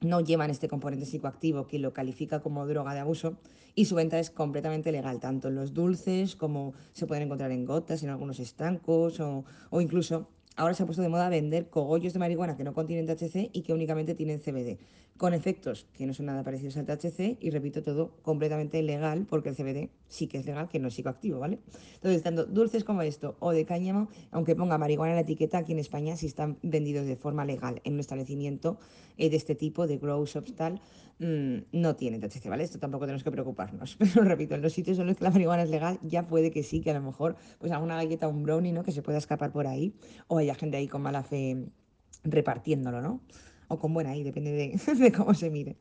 no 0.00 0.20
llevan 0.20 0.50
este 0.50 0.68
componente 0.68 1.06
psicoactivo 1.06 1.66
que 1.66 1.78
lo 1.78 1.92
califica 1.92 2.40
como 2.40 2.66
droga 2.66 2.92
de 2.92 3.00
abuso 3.00 3.38
y 3.74 3.86
su 3.86 3.94
venta 3.94 4.18
es 4.18 4.30
completamente 4.30 4.92
legal, 4.92 5.20
tanto 5.20 5.48
en 5.48 5.54
los 5.54 5.72
dulces 5.72 6.36
como 6.36 6.74
se 6.92 7.06
pueden 7.06 7.24
encontrar 7.24 7.50
en 7.52 7.64
gotas, 7.64 8.02
en 8.02 8.10
algunos 8.10 8.38
estancos 8.38 9.20
o, 9.20 9.44
o 9.70 9.80
incluso 9.80 10.28
ahora 10.56 10.74
se 10.74 10.82
ha 10.82 10.86
puesto 10.86 11.02
de 11.02 11.08
moda 11.08 11.28
vender 11.28 11.68
cogollos 11.68 12.12
de 12.12 12.18
marihuana 12.18 12.56
que 12.56 12.64
no 12.64 12.74
contienen 12.74 13.06
THC 13.06 13.50
y 13.52 13.62
que 13.62 13.72
únicamente 13.72 14.14
tienen 14.14 14.40
CBD, 14.40 14.78
con 15.16 15.34
efectos 15.34 15.86
que 15.92 16.06
no 16.06 16.14
son 16.14 16.26
nada 16.26 16.42
parecidos 16.42 16.76
al 16.76 16.86
THC 16.86 17.38
y 17.40 17.50
repito 17.50 17.82
todo 17.82 18.16
completamente 18.22 18.82
legal 18.82 19.26
porque 19.28 19.48
el 19.48 19.56
CBD 19.56 19.90
sí 20.08 20.26
que 20.26 20.38
es 20.38 20.46
legal, 20.46 20.68
que 20.68 20.78
no 20.78 20.88
es 20.88 20.94
psicoactivo, 20.94 21.40
¿vale? 21.40 21.58
Entonces, 21.94 22.22
tanto 22.22 22.44
dulces 22.44 22.84
como 22.84 23.02
esto 23.02 23.36
o 23.40 23.52
de 23.52 23.64
cáñamo, 23.64 24.08
aunque 24.30 24.54
ponga 24.54 24.78
marihuana 24.78 25.12
en 25.12 25.16
la 25.16 25.22
etiqueta, 25.22 25.58
aquí 25.58 25.72
en 25.72 25.78
España 25.78 26.16
sí 26.16 26.26
están 26.26 26.58
vendidos 26.62 27.06
de 27.06 27.16
forma 27.16 27.44
legal 27.44 27.80
en 27.84 27.94
un 27.94 28.00
establecimiento 28.00 28.78
eh, 29.16 29.30
de 29.30 29.36
este 29.36 29.54
tipo, 29.54 29.86
de 29.86 29.98
grow 29.98 30.24
shops 30.26 30.54
tal, 30.54 30.80
Mm, 31.18 31.60
no 31.72 31.96
tiene 31.96 32.18
THC, 32.18 32.48
¿vale? 32.48 32.64
Esto 32.64 32.78
tampoco 32.78 33.06
tenemos 33.06 33.24
que 33.24 33.30
preocuparnos. 33.30 33.96
Pero 34.14 34.24
repito, 34.24 34.54
en 34.54 34.62
los 34.62 34.72
sitios 34.72 34.98
en 34.98 35.06
los 35.06 35.16
que 35.16 35.24
la 35.24 35.30
marihuana 35.30 35.62
es 35.62 35.70
legal, 35.70 35.98
ya 36.02 36.26
puede 36.26 36.50
que 36.50 36.62
sí, 36.62 36.80
que 36.80 36.90
a 36.90 36.94
lo 36.94 37.00
mejor, 37.00 37.36
pues 37.58 37.72
alguna 37.72 37.96
galleta 37.96 38.28
un 38.28 38.42
brownie, 38.42 38.72
¿no? 38.72 38.82
Que 38.82 38.92
se 38.92 39.02
pueda 39.02 39.18
escapar 39.18 39.52
por 39.52 39.66
ahí, 39.66 39.94
o 40.28 40.38
haya 40.38 40.54
gente 40.54 40.76
ahí 40.76 40.88
con 40.88 41.02
mala 41.02 41.22
fe 41.22 41.68
repartiéndolo, 42.22 43.00
¿no? 43.00 43.20
O 43.68 43.78
con 43.78 43.94
buena 43.94 44.10
ahí, 44.10 44.22
depende 44.22 44.52
de, 44.98 45.12
cómo 45.12 45.34
se 45.34 45.50
mire. 45.50 45.76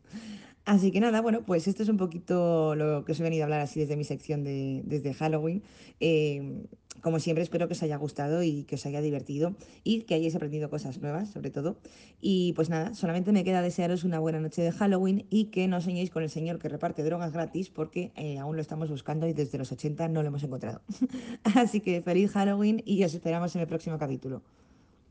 Así 0.65 0.91
que 0.91 0.99
nada, 0.99 1.21
bueno, 1.21 1.43
pues 1.45 1.67
esto 1.67 1.83
es 1.83 1.89
un 1.89 1.97
poquito 1.97 2.75
lo 2.75 3.05
que 3.05 3.11
os 3.11 3.19
he 3.19 3.23
venido 3.23 3.43
a 3.43 3.45
hablar 3.45 3.61
así 3.61 3.79
desde 3.79 3.95
mi 3.95 4.03
sección 4.03 4.43
de, 4.43 4.81
desde 4.85 5.13
Halloween. 5.13 5.61
Eh, 5.99 6.65
como 7.05 7.19
siempre, 7.19 7.43
espero 7.43 7.67
que 7.67 7.73
os 7.73 7.83
haya 7.83 7.97
gustado 7.97 8.41
y 8.41 8.63
que 8.63 8.75
os 8.75 8.85
haya 8.87 8.99
divertido 8.99 9.55
y 9.83 10.01
que 10.05 10.15
hayáis 10.15 10.35
aprendido 10.35 10.71
cosas 10.71 10.99
nuevas, 11.01 11.29
sobre 11.29 11.51
todo. 11.51 11.77
Y 12.19 12.53
pues 12.53 12.71
nada, 12.71 12.95
solamente 12.95 13.31
me 13.31 13.43
queda 13.43 13.61
desearos 13.61 14.03
una 14.03 14.17
buena 14.17 14.39
noche 14.39 14.63
de 14.63 14.71
Halloween 14.71 15.27
y 15.29 15.45
que 15.51 15.67
no 15.67 15.81
soñéis 15.81 16.09
con 16.09 16.23
el 16.23 16.31
señor 16.31 16.57
que 16.57 16.67
reparte 16.67 17.03
drogas 17.03 17.31
gratis 17.31 17.69
porque 17.69 18.11
eh, 18.15 18.39
aún 18.39 18.55
lo 18.55 18.61
estamos 18.63 18.89
buscando 18.89 19.27
y 19.27 19.33
desde 19.33 19.59
los 19.59 19.71
80 19.71 20.07
no 20.07 20.23
lo 20.23 20.29
hemos 20.29 20.43
encontrado. 20.43 20.81
Así 21.55 21.79
que 21.79 22.01
feliz 22.01 22.31
Halloween 22.31 22.81
y 22.85 23.03
os 23.03 23.13
esperamos 23.13 23.55
en 23.55 23.61
el 23.61 23.67
próximo 23.67 23.99
capítulo. 23.99 24.41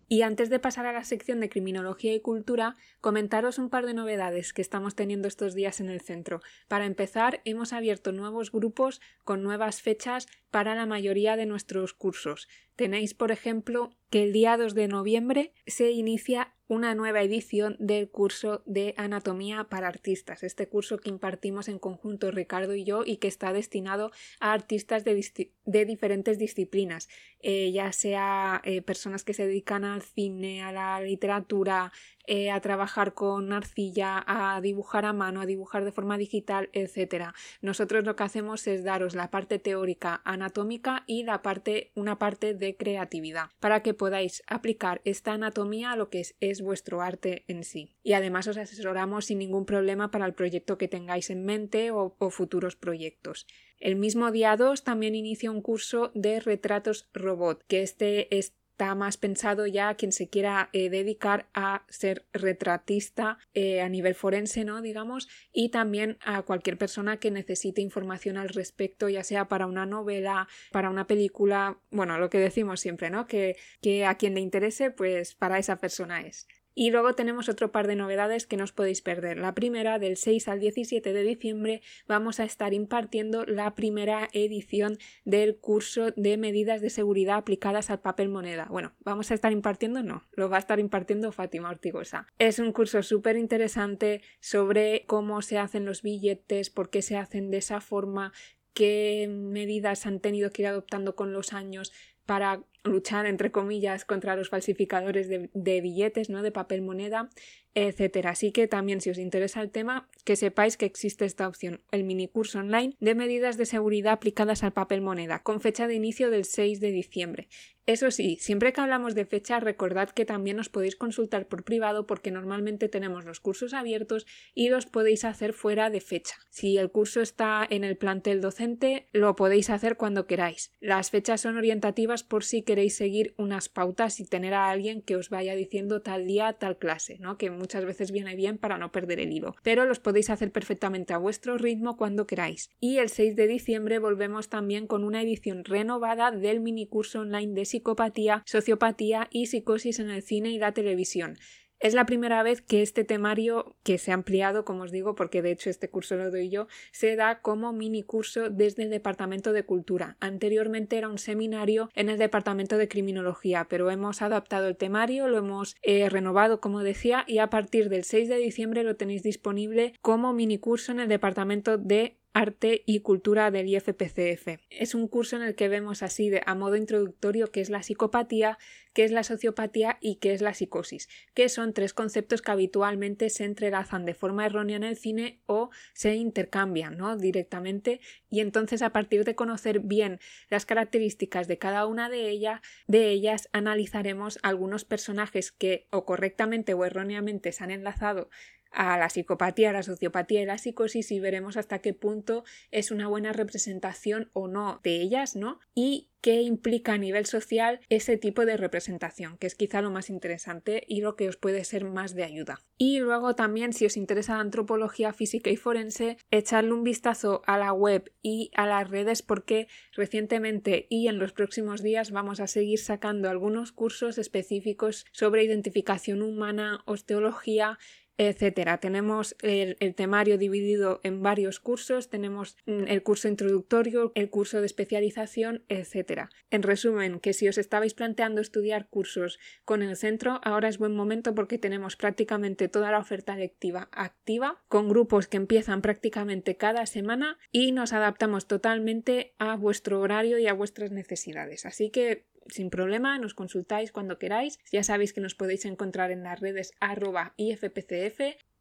Y 0.08 0.22
antes 0.22 0.50
de 0.50 0.58
pasar 0.58 0.86
a 0.86 0.92
la 0.92 1.04
sección 1.04 1.40
de 1.40 1.48
criminología 1.48 2.14
y 2.14 2.20
cultura, 2.20 2.76
comentaros 3.00 3.58
un 3.58 3.70
par 3.70 3.86
de 3.86 3.94
novedades 3.94 4.52
que 4.52 4.62
estamos 4.62 4.94
teniendo 4.94 5.28
estos 5.28 5.54
días 5.54 5.80
en 5.80 5.88
el 5.88 6.00
centro. 6.00 6.40
Para 6.68 6.86
empezar, 6.86 7.40
hemos 7.44 7.72
abierto 7.72 8.12
nuevos 8.12 8.52
grupos 8.52 9.00
con 9.24 9.42
nuevas 9.42 9.82
fechas 9.82 10.26
para 10.50 10.74
la 10.74 10.86
mayoría 10.86 11.36
de 11.36 11.46
nuestros 11.46 11.94
cursos. 11.94 12.48
Tenéis, 12.76 13.14
por 13.14 13.30
ejemplo, 13.30 13.90
que 14.10 14.24
el 14.24 14.32
día 14.32 14.56
2 14.56 14.74
de 14.74 14.88
noviembre 14.88 15.52
se 15.66 15.90
inicia 15.90 16.53
una 16.66 16.94
nueva 16.94 17.22
edición 17.22 17.76
del 17.78 18.08
curso 18.08 18.62
de 18.64 18.94
anatomía 18.96 19.64
para 19.64 19.88
artistas, 19.88 20.42
este 20.42 20.68
curso 20.68 20.98
que 20.98 21.10
impartimos 21.10 21.68
en 21.68 21.78
conjunto 21.78 22.30
Ricardo 22.30 22.74
y 22.74 22.84
yo 22.84 23.02
y 23.04 23.18
que 23.18 23.28
está 23.28 23.52
destinado 23.52 24.10
a 24.40 24.52
artistas 24.52 25.04
de, 25.04 25.84
diferentes 25.84 26.38
disciplinas, 26.38 27.08
eh, 27.40 27.70
ya 27.72 27.92
sea 27.92 28.62
eh, 28.64 28.80
personas 28.80 29.24
que 29.24 29.34
se 29.34 29.46
dedican 29.46 29.84
al 29.84 30.02
cine, 30.02 30.62
a 30.62 30.72
la 30.72 31.00
literatura, 31.00 31.92
eh, 32.26 32.50
a 32.50 32.60
trabajar 32.60 33.14
con 33.14 33.52
arcilla, 33.52 34.24
a 34.26 34.60
dibujar 34.60 35.04
a 35.04 35.12
mano, 35.12 35.40
a 35.40 35.46
dibujar 35.46 35.84
de 35.84 35.92
forma 35.92 36.18
digital, 36.18 36.70
etc. 36.72 37.34
Nosotros 37.60 38.04
lo 38.04 38.16
que 38.16 38.22
hacemos 38.22 38.66
es 38.66 38.84
daros 38.84 39.14
la 39.14 39.30
parte 39.30 39.58
teórica 39.58 40.22
anatómica 40.24 41.04
y 41.06 41.24
la 41.24 41.42
parte, 41.42 41.92
una 41.94 42.18
parte 42.18 42.54
de 42.54 42.76
creatividad 42.76 43.50
para 43.60 43.82
que 43.82 43.94
podáis 43.94 44.42
aplicar 44.46 45.00
esta 45.04 45.32
anatomía 45.32 45.92
a 45.92 45.96
lo 45.96 46.10
que 46.10 46.24
es, 46.40 46.62
vuestro 46.62 47.02
arte 47.02 47.44
en 47.48 47.64
sí. 47.64 47.94
Y 48.02 48.12
además 48.14 48.46
os 48.46 48.56
asesoramos 48.56 49.26
sin 49.26 49.38
ningún 49.38 49.66
problema 49.66 50.10
para 50.10 50.26
el 50.26 50.34
proyecto 50.34 50.78
que 50.78 50.88
tengáis 50.88 51.30
en 51.30 51.44
mente 51.44 51.90
o, 51.90 52.16
o 52.18 52.30
futuros 52.30 52.76
proyectos. 52.76 53.46
El 53.78 53.96
mismo 53.96 54.30
día 54.30 54.56
2 54.56 54.82
también 54.82 55.14
inicia 55.14 55.50
un 55.50 55.60
curso 55.60 56.10
de 56.14 56.40
retratos 56.40 57.08
robot, 57.12 57.64
que 57.66 57.82
este 57.82 58.34
es 58.36 58.54
está 58.74 58.96
más 58.96 59.16
pensado 59.16 59.68
ya 59.68 59.88
a 59.88 59.94
quien 59.94 60.10
se 60.10 60.28
quiera 60.28 60.68
eh, 60.72 60.90
dedicar 60.90 61.46
a 61.54 61.84
ser 61.88 62.26
retratista 62.32 63.38
eh, 63.54 63.80
a 63.80 63.88
nivel 63.88 64.16
forense, 64.16 64.64
¿no? 64.64 64.82
Digamos, 64.82 65.28
y 65.52 65.68
también 65.68 66.18
a 66.24 66.42
cualquier 66.42 66.76
persona 66.76 67.18
que 67.18 67.30
necesite 67.30 67.82
información 67.82 68.36
al 68.36 68.48
respecto, 68.48 69.08
ya 69.08 69.22
sea 69.22 69.46
para 69.46 69.66
una 69.66 69.86
novela, 69.86 70.48
para 70.72 70.90
una 70.90 71.06
película, 71.06 71.78
bueno, 71.92 72.18
lo 72.18 72.30
que 72.30 72.38
decimos 72.38 72.80
siempre, 72.80 73.10
¿no? 73.10 73.28
Que, 73.28 73.56
que 73.80 74.06
a 74.06 74.16
quien 74.16 74.34
le 74.34 74.40
interese, 74.40 74.90
pues 74.90 75.36
para 75.36 75.60
esa 75.60 75.76
persona 75.76 76.22
es. 76.22 76.48
Y 76.74 76.90
luego 76.90 77.14
tenemos 77.14 77.48
otro 77.48 77.70
par 77.70 77.86
de 77.86 77.94
novedades 77.94 78.46
que 78.46 78.56
no 78.56 78.64
os 78.64 78.72
podéis 78.72 79.00
perder. 79.00 79.38
La 79.38 79.54
primera, 79.54 79.98
del 79.98 80.16
6 80.16 80.48
al 80.48 80.60
17 80.60 81.12
de 81.12 81.22
diciembre, 81.22 81.82
vamos 82.08 82.40
a 82.40 82.44
estar 82.44 82.74
impartiendo 82.74 83.44
la 83.46 83.74
primera 83.74 84.28
edición 84.32 84.98
del 85.24 85.56
curso 85.56 86.10
de 86.16 86.36
medidas 86.36 86.80
de 86.80 86.90
seguridad 86.90 87.36
aplicadas 87.36 87.90
al 87.90 88.00
papel 88.00 88.28
moneda. 88.28 88.66
Bueno, 88.70 88.92
vamos 89.04 89.30
a 89.30 89.34
estar 89.34 89.52
impartiendo, 89.52 90.02
no, 90.02 90.24
lo 90.32 90.48
va 90.48 90.56
a 90.56 90.60
estar 90.60 90.80
impartiendo 90.80 91.30
Fátima 91.30 91.70
Ortigosa. 91.70 92.26
Es 92.38 92.58
un 92.58 92.72
curso 92.72 93.02
súper 93.02 93.36
interesante 93.36 94.22
sobre 94.40 95.04
cómo 95.06 95.42
se 95.42 95.58
hacen 95.58 95.84
los 95.84 96.02
billetes, 96.02 96.70
por 96.70 96.90
qué 96.90 97.02
se 97.02 97.16
hacen 97.16 97.50
de 97.50 97.58
esa 97.58 97.80
forma, 97.80 98.32
qué 98.72 99.28
medidas 99.30 100.06
han 100.06 100.20
tenido 100.20 100.50
que 100.50 100.62
ir 100.62 100.68
adoptando 100.68 101.14
con 101.14 101.32
los 101.32 101.52
años 101.52 101.92
para 102.26 102.64
luchar, 102.84 103.26
entre 103.26 103.50
comillas, 103.50 104.04
contra 104.04 104.36
los 104.36 104.50
falsificadores 104.50 105.28
de, 105.28 105.80
billetes, 105.80 106.30
¿no? 106.30 106.42
De 106.42 106.52
papel 106.52 106.82
moneda, 106.82 107.30
etcétera. 107.74 108.30
Así 108.30 108.52
que 108.52 108.68
también, 108.68 109.00
si 109.00 109.10
os 109.10 109.18
interesa 109.18 109.62
el 109.62 109.70
tema, 109.70 110.08
que 110.24 110.36
sepáis 110.36 110.76
que 110.76 110.86
existe 110.86 111.24
esta 111.24 111.48
opción, 111.48 111.80
el 111.90 112.04
mini 112.04 112.28
curso 112.28 112.58
online 112.58 112.94
de 113.00 113.14
medidas 113.14 113.56
de 113.56 113.66
seguridad 113.66 114.12
aplicadas 114.12 114.62
al 114.62 114.72
papel 114.72 115.00
moneda, 115.00 115.42
con 115.42 115.60
fecha 115.60 115.88
de 115.88 115.94
inicio 115.94 116.30
del 116.30 116.44
6 116.44 116.80
de 116.80 116.90
diciembre. 116.90 117.48
Eso 117.86 118.10
sí, 118.10 118.38
siempre 118.40 118.72
que 118.72 118.80
hablamos 118.80 119.14
de 119.14 119.26
fecha, 119.26 119.60
recordad 119.60 120.08
que 120.08 120.24
también 120.24 120.58
os 120.58 120.70
podéis 120.70 120.96
consultar 120.96 121.48
por 121.48 121.64
privado 121.64 122.06
porque 122.06 122.30
normalmente 122.30 122.88
tenemos 122.88 123.26
los 123.26 123.40
cursos 123.40 123.74
abiertos 123.74 124.24
y 124.54 124.70
los 124.70 124.86
podéis 124.86 125.26
hacer 125.26 125.52
fuera 125.52 125.90
de 125.90 126.00
fecha. 126.00 126.36
Si 126.48 126.78
el 126.78 126.90
curso 126.90 127.20
está 127.20 127.66
en 127.68 127.84
el 127.84 127.98
plantel 127.98 128.40
docente, 128.40 129.06
lo 129.12 129.36
podéis 129.36 129.68
hacer 129.68 129.98
cuando 129.98 130.26
queráis. 130.26 130.72
Las 130.80 131.10
fechas 131.10 131.42
son 131.42 131.58
orientativas 131.58 132.22
por 132.22 132.42
si 132.42 132.62
queréis 132.62 132.96
seguir 132.96 133.34
unas 133.36 133.68
pautas 133.68 134.18
y 134.18 134.24
tener 134.24 134.54
a 134.54 134.70
alguien 134.70 135.02
que 135.02 135.16
os 135.16 135.28
vaya 135.28 135.54
diciendo 135.54 136.00
tal 136.00 136.26
día, 136.26 136.54
tal 136.54 136.78
clase, 136.78 137.18
¿no? 137.18 137.36
Que 137.36 137.50
muchas 137.50 137.84
veces 137.84 138.12
viene 138.12 138.34
bien 138.34 138.56
para 138.56 138.78
no 138.78 138.92
perder 138.92 139.20
el 139.20 139.30
hilo. 139.30 139.56
Pero 139.62 139.84
los 139.84 140.00
podéis 140.00 140.30
hacer 140.30 140.52
perfectamente 140.52 141.12
a 141.12 141.18
vuestro 141.18 141.58
ritmo 141.58 141.98
cuando 141.98 142.26
queráis. 142.26 142.70
Y 142.80 142.96
el 142.96 143.10
6 143.10 143.36
de 143.36 143.46
diciembre 143.46 143.98
volvemos 143.98 144.48
también 144.48 144.86
con 144.86 145.04
una 145.04 145.20
edición 145.20 145.64
renovada 145.64 146.30
del 146.30 146.60
mini 146.60 146.86
curso 146.86 147.20
online 147.20 147.52
de 147.52 147.73
psicopatía, 147.74 148.44
sociopatía 148.46 149.26
y 149.32 149.46
psicosis 149.46 149.98
en 149.98 150.10
el 150.10 150.22
cine 150.22 150.50
y 150.50 150.58
la 150.58 150.72
televisión. 150.72 151.36
Es 151.80 151.92
la 151.92 152.06
primera 152.06 152.42
vez 152.42 152.62
que 152.62 152.82
este 152.82 153.04
temario, 153.04 153.76
que 153.82 153.98
se 153.98 154.10
ha 154.10 154.14
ampliado, 154.14 154.64
como 154.64 154.84
os 154.84 154.92
digo, 154.92 155.14
porque 155.16 155.42
de 155.42 155.50
hecho 155.50 155.68
este 155.68 155.90
curso 155.90 156.16
lo 156.16 156.30
doy 156.30 156.48
yo, 156.48 156.68
se 156.92 157.16
da 157.16 157.40
como 157.42 157.72
mini 157.72 158.02
curso 158.02 158.48
desde 158.48 158.84
el 158.84 158.90
Departamento 158.90 159.52
de 159.52 159.64
Cultura. 159.64 160.16
Anteriormente 160.20 160.96
era 160.96 161.08
un 161.08 161.18
seminario 161.18 161.90
en 161.94 162.08
el 162.08 162.16
Departamento 162.16 162.78
de 162.78 162.88
Criminología, 162.88 163.66
pero 163.68 163.90
hemos 163.90 164.22
adaptado 164.22 164.68
el 164.68 164.76
temario, 164.76 165.28
lo 165.28 165.36
hemos 165.36 165.76
eh, 165.82 166.08
renovado, 166.08 166.60
como 166.60 166.82
decía, 166.82 167.24
y 167.26 167.38
a 167.38 167.50
partir 167.50 167.88
del 167.88 168.04
6 168.04 168.28
de 168.28 168.36
diciembre 168.36 168.84
lo 168.84 168.96
tenéis 168.96 169.22
disponible 169.22 169.94
como 170.00 170.32
mini 170.32 170.58
curso 170.58 170.92
en 170.92 171.00
el 171.00 171.08
Departamento 171.08 171.76
de 171.76 172.16
Arte 172.34 172.82
y 172.84 173.00
Cultura 173.00 173.52
del 173.52 173.68
IFPCF. 173.68 174.58
Es 174.68 174.96
un 174.96 175.06
curso 175.06 175.36
en 175.36 175.42
el 175.42 175.54
que 175.54 175.68
vemos 175.68 176.02
así 176.02 176.30
de, 176.30 176.42
a 176.44 176.56
modo 176.56 176.74
introductorio 176.74 177.52
qué 177.52 177.60
es 177.60 177.70
la 177.70 177.84
psicopatía, 177.84 178.58
qué 178.92 179.04
es 179.04 179.12
la 179.12 179.22
sociopatía 179.22 179.98
y 180.00 180.16
qué 180.16 180.32
es 180.32 180.42
la 180.42 180.52
psicosis, 180.52 181.08
que 181.34 181.48
son 181.48 181.72
tres 181.72 181.94
conceptos 181.94 182.42
que 182.42 182.50
habitualmente 182.50 183.30
se 183.30 183.44
entrelazan 183.44 184.04
de 184.04 184.14
forma 184.14 184.46
errónea 184.46 184.76
en 184.76 184.82
el 184.82 184.96
cine 184.96 185.42
o 185.46 185.70
se 185.92 186.16
intercambian 186.16 186.96
¿no? 186.96 187.16
directamente 187.16 188.00
y 188.30 188.40
entonces 188.40 188.82
a 188.82 188.90
partir 188.90 189.24
de 189.24 189.36
conocer 189.36 189.78
bien 189.78 190.18
las 190.50 190.66
características 190.66 191.46
de 191.46 191.58
cada 191.58 191.86
una 191.86 192.08
de, 192.08 192.30
ellas, 192.30 192.60
de 192.88 193.10
ellas 193.10 193.48
analizaremos 193.52 194.40
algunos 194.42 194.84
personajes 194.84 195.52
que 195.52 195.86
o 195.90 196.04
correctamente 196.04 196.74
o 196.74 196.84
erróneamente 196.84 197.52
se 197.52 197.62
han 197.62 197.70
enlazado 197.70 198.28
a 198.74 198.98
la 198.98 199.08
psicopatía, 199.08 199.70
a 199.70 199.72
la 199.72 199.82
sociopatía 199.82 200.42
y 200.42 200.46
la 200.46 200.58
psicosis 200.58 201.10
y 201.12 201.20
veremos 201.20 201.56
hasta 201.56 201.78
qué 201.78 201.94
punto 201.94 202.44
es 202.70 202.90
una 202.90 203.08
buena 203.08 203.32
representación 203.32 204.30
o 204.32 204.48
no 204.48 204.80
de 204.82 205.00
ellas, 205.00 205.36
¿no? 205.36 205.60
Y 205.74 206.10
qué 206.24 206.40
implica 206.40 206.94
a 206.94 206.98
nivel 206.98 207.26
social 207.26 207.80
ese 207.90 208.16
tipo 208.16 208.46
de 208.46 208.56
representación, 208.56 209.36
que 209.36 209.46
es 209.46 209.54
quizá 209.54 209.82
lo 209.82 209.90
más 209.90 210.08
interesante 210.08 210.82
y 210.88 211.02
lo 211.02 211.16
que 211.16 211.28
os 211.28 211.36
puede 211.36 211.64
ser 211.64 211.84
más 211.84 212.14
de 212.14 212.24
ayuda. 212.24 212.62
Y 212.78 212.98
luego 213.00 213.34
también, 213.34 213.74
si 213.74 213.84
os 213.84 213.98
interesa 213.98 214.36
la 214.36 214.40
antropología 214.40 215.12
física 215.12 215.50
y 215.50 215.56
forense, 215.56 216.16
echarle 216.30 216.72
un 216.72 216.82
vistazo 216.82 217.42
a 217.44 217.58
la 217.58 217.74
web 217.74 218.10
y 218.22 218.50
a 218.54 218.64
las 218.64 218.88
redes 218.88 219.20
porque 219.20 219.68
recientemente 219.92 220.86
y 220.88 221.08
en 221.08 221.18
los 221.18 221.34
próximos 221.34 221.82
días 221.82 222.10
vamos 222.10 222.40
a 222.40 222.46
seguir 222.46 222.78
sacando 222.78 223.28
algunos 223.28 223.72
cursos 223.72 224.16
específicos 224.16 225.04
sobre 225.12 225.44
identificación 225.44 226.22
humana, 226.22 226.80
osteología, 226.86 227.78
etcétera. 228.18 228.78
Tenemos 228.78 229.36
el, 229.42 229.76
temario 229.94 230.38
dividido 230.38 231.00
en 231.02 231.22
varios 231.22 231.60
cursos, 231.60 232.08
tenemos 232.08 232.56
mm, 232.66 232.84
el 232.88 233.02
curso 233.02 233.28
introductorio, 233.28 234.12
el 234.14 234.30
curso 234.30 234.60
de 234.60 234.66
especialización, 234.66 235.64
etcétera. 235.68 236.30
En 236.50 236.62
resumen, 236.62 237.20
que 237.20 237.32
si 237.32 237.48
os 237.48 237.58
estabais 237.58 237.94
planteando 237.94 238.40
estudiar 238.40 238.88
cursos 238.88 239.38
con 239.64 239.82
el 239.82 239.96
centro, 239.96 240.40
ahora 240.44 240.68
es 240.68 240.78
buen 240.78 240.94
momento 240.94 241.34
porque 241.34 241.58
tenemos 241.58 241.96
prácticamente 241.96 242.68
toda 242.68 242.90
la 242.90 242.98
oferta 242.98 243.36
lectiva 243.36 243.88
activa, 243.92 244.62
con 244.68 244.88
grupos 244.88 245.28
que 245.28 245.36
empiezan 245.36 245.82
prácticamente 245.82 246.56
cada 246.56 246.86
semana 246.86 247.38
y 247.50 247.72
nos 247.72 247.92
adaptamos 247.92 248.46
totalmente 248.46 249.34
a 249.38 249.56
vuestro 249.56 250.00
horario 250.00 250.38
y 250.38 250.46
a 250.46 250.54
vuestras 250.54 250.90
necesidades. 250.90 251.66
Así 251.66 251.90
que 251.90 252.26
sin 252.48 252.70
problema, 252.70 253.18
nos 253.18 253.34
consultáis 253.34 253.92
cuando 253.92 254.18
queráis. 254.18 254.58
Ya 254.72 254.82
sabéis 254.82 255.12
que 255.12 255.20
nos 255.20 255.34
podéis 255.34 255.64
encontrar 255.64 256.10
en 256.10 256.22
las 256.22 256.40
redes 256.40 256.72
arroba 256.80 257.34
IFPCF, 257.36 258.20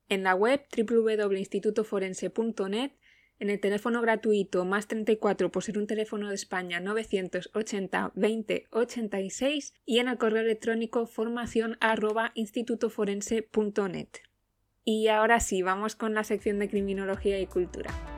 en 0.10 0.24
la 0.24 0.36
web 0.36 0.62
www.institutoforense.net, 0.76 2.92
en 3.40 3.50
el 3.50 3.60
teléfono 3.60 4.02
gratuito 4.02 4.66
más 4.66 4.88
34 4.88 5.52
por 5.52 5.64
ser 5.64 5.78
un 5.78 5.88
teléfono 5.88 6.30
de 6.30 6.36
España 6.36 6.80
980 6.80 8.12
20 8.16 8.68
86 8.70 9.74
y 9.86 10.00
en 10.00 10.08
el 10.08 10.18
correo 10.18 10.42
electrónico 10.42 11.06
formación 11.08 11.78
arroba 11.82 12.32
institutoforense.net. 12.36 14.08
Y 14.86 15.08
ahora 15.08 15.40
sí, 15.40 15.62
vamos 15.62 15.96
con 15.96 16.14
la 16.14 16.24
sección 16.24 16.60
de 16.60 16.70
criminología 16.70 17.40
y 17.40 17.48
cultura. 17.48 18.13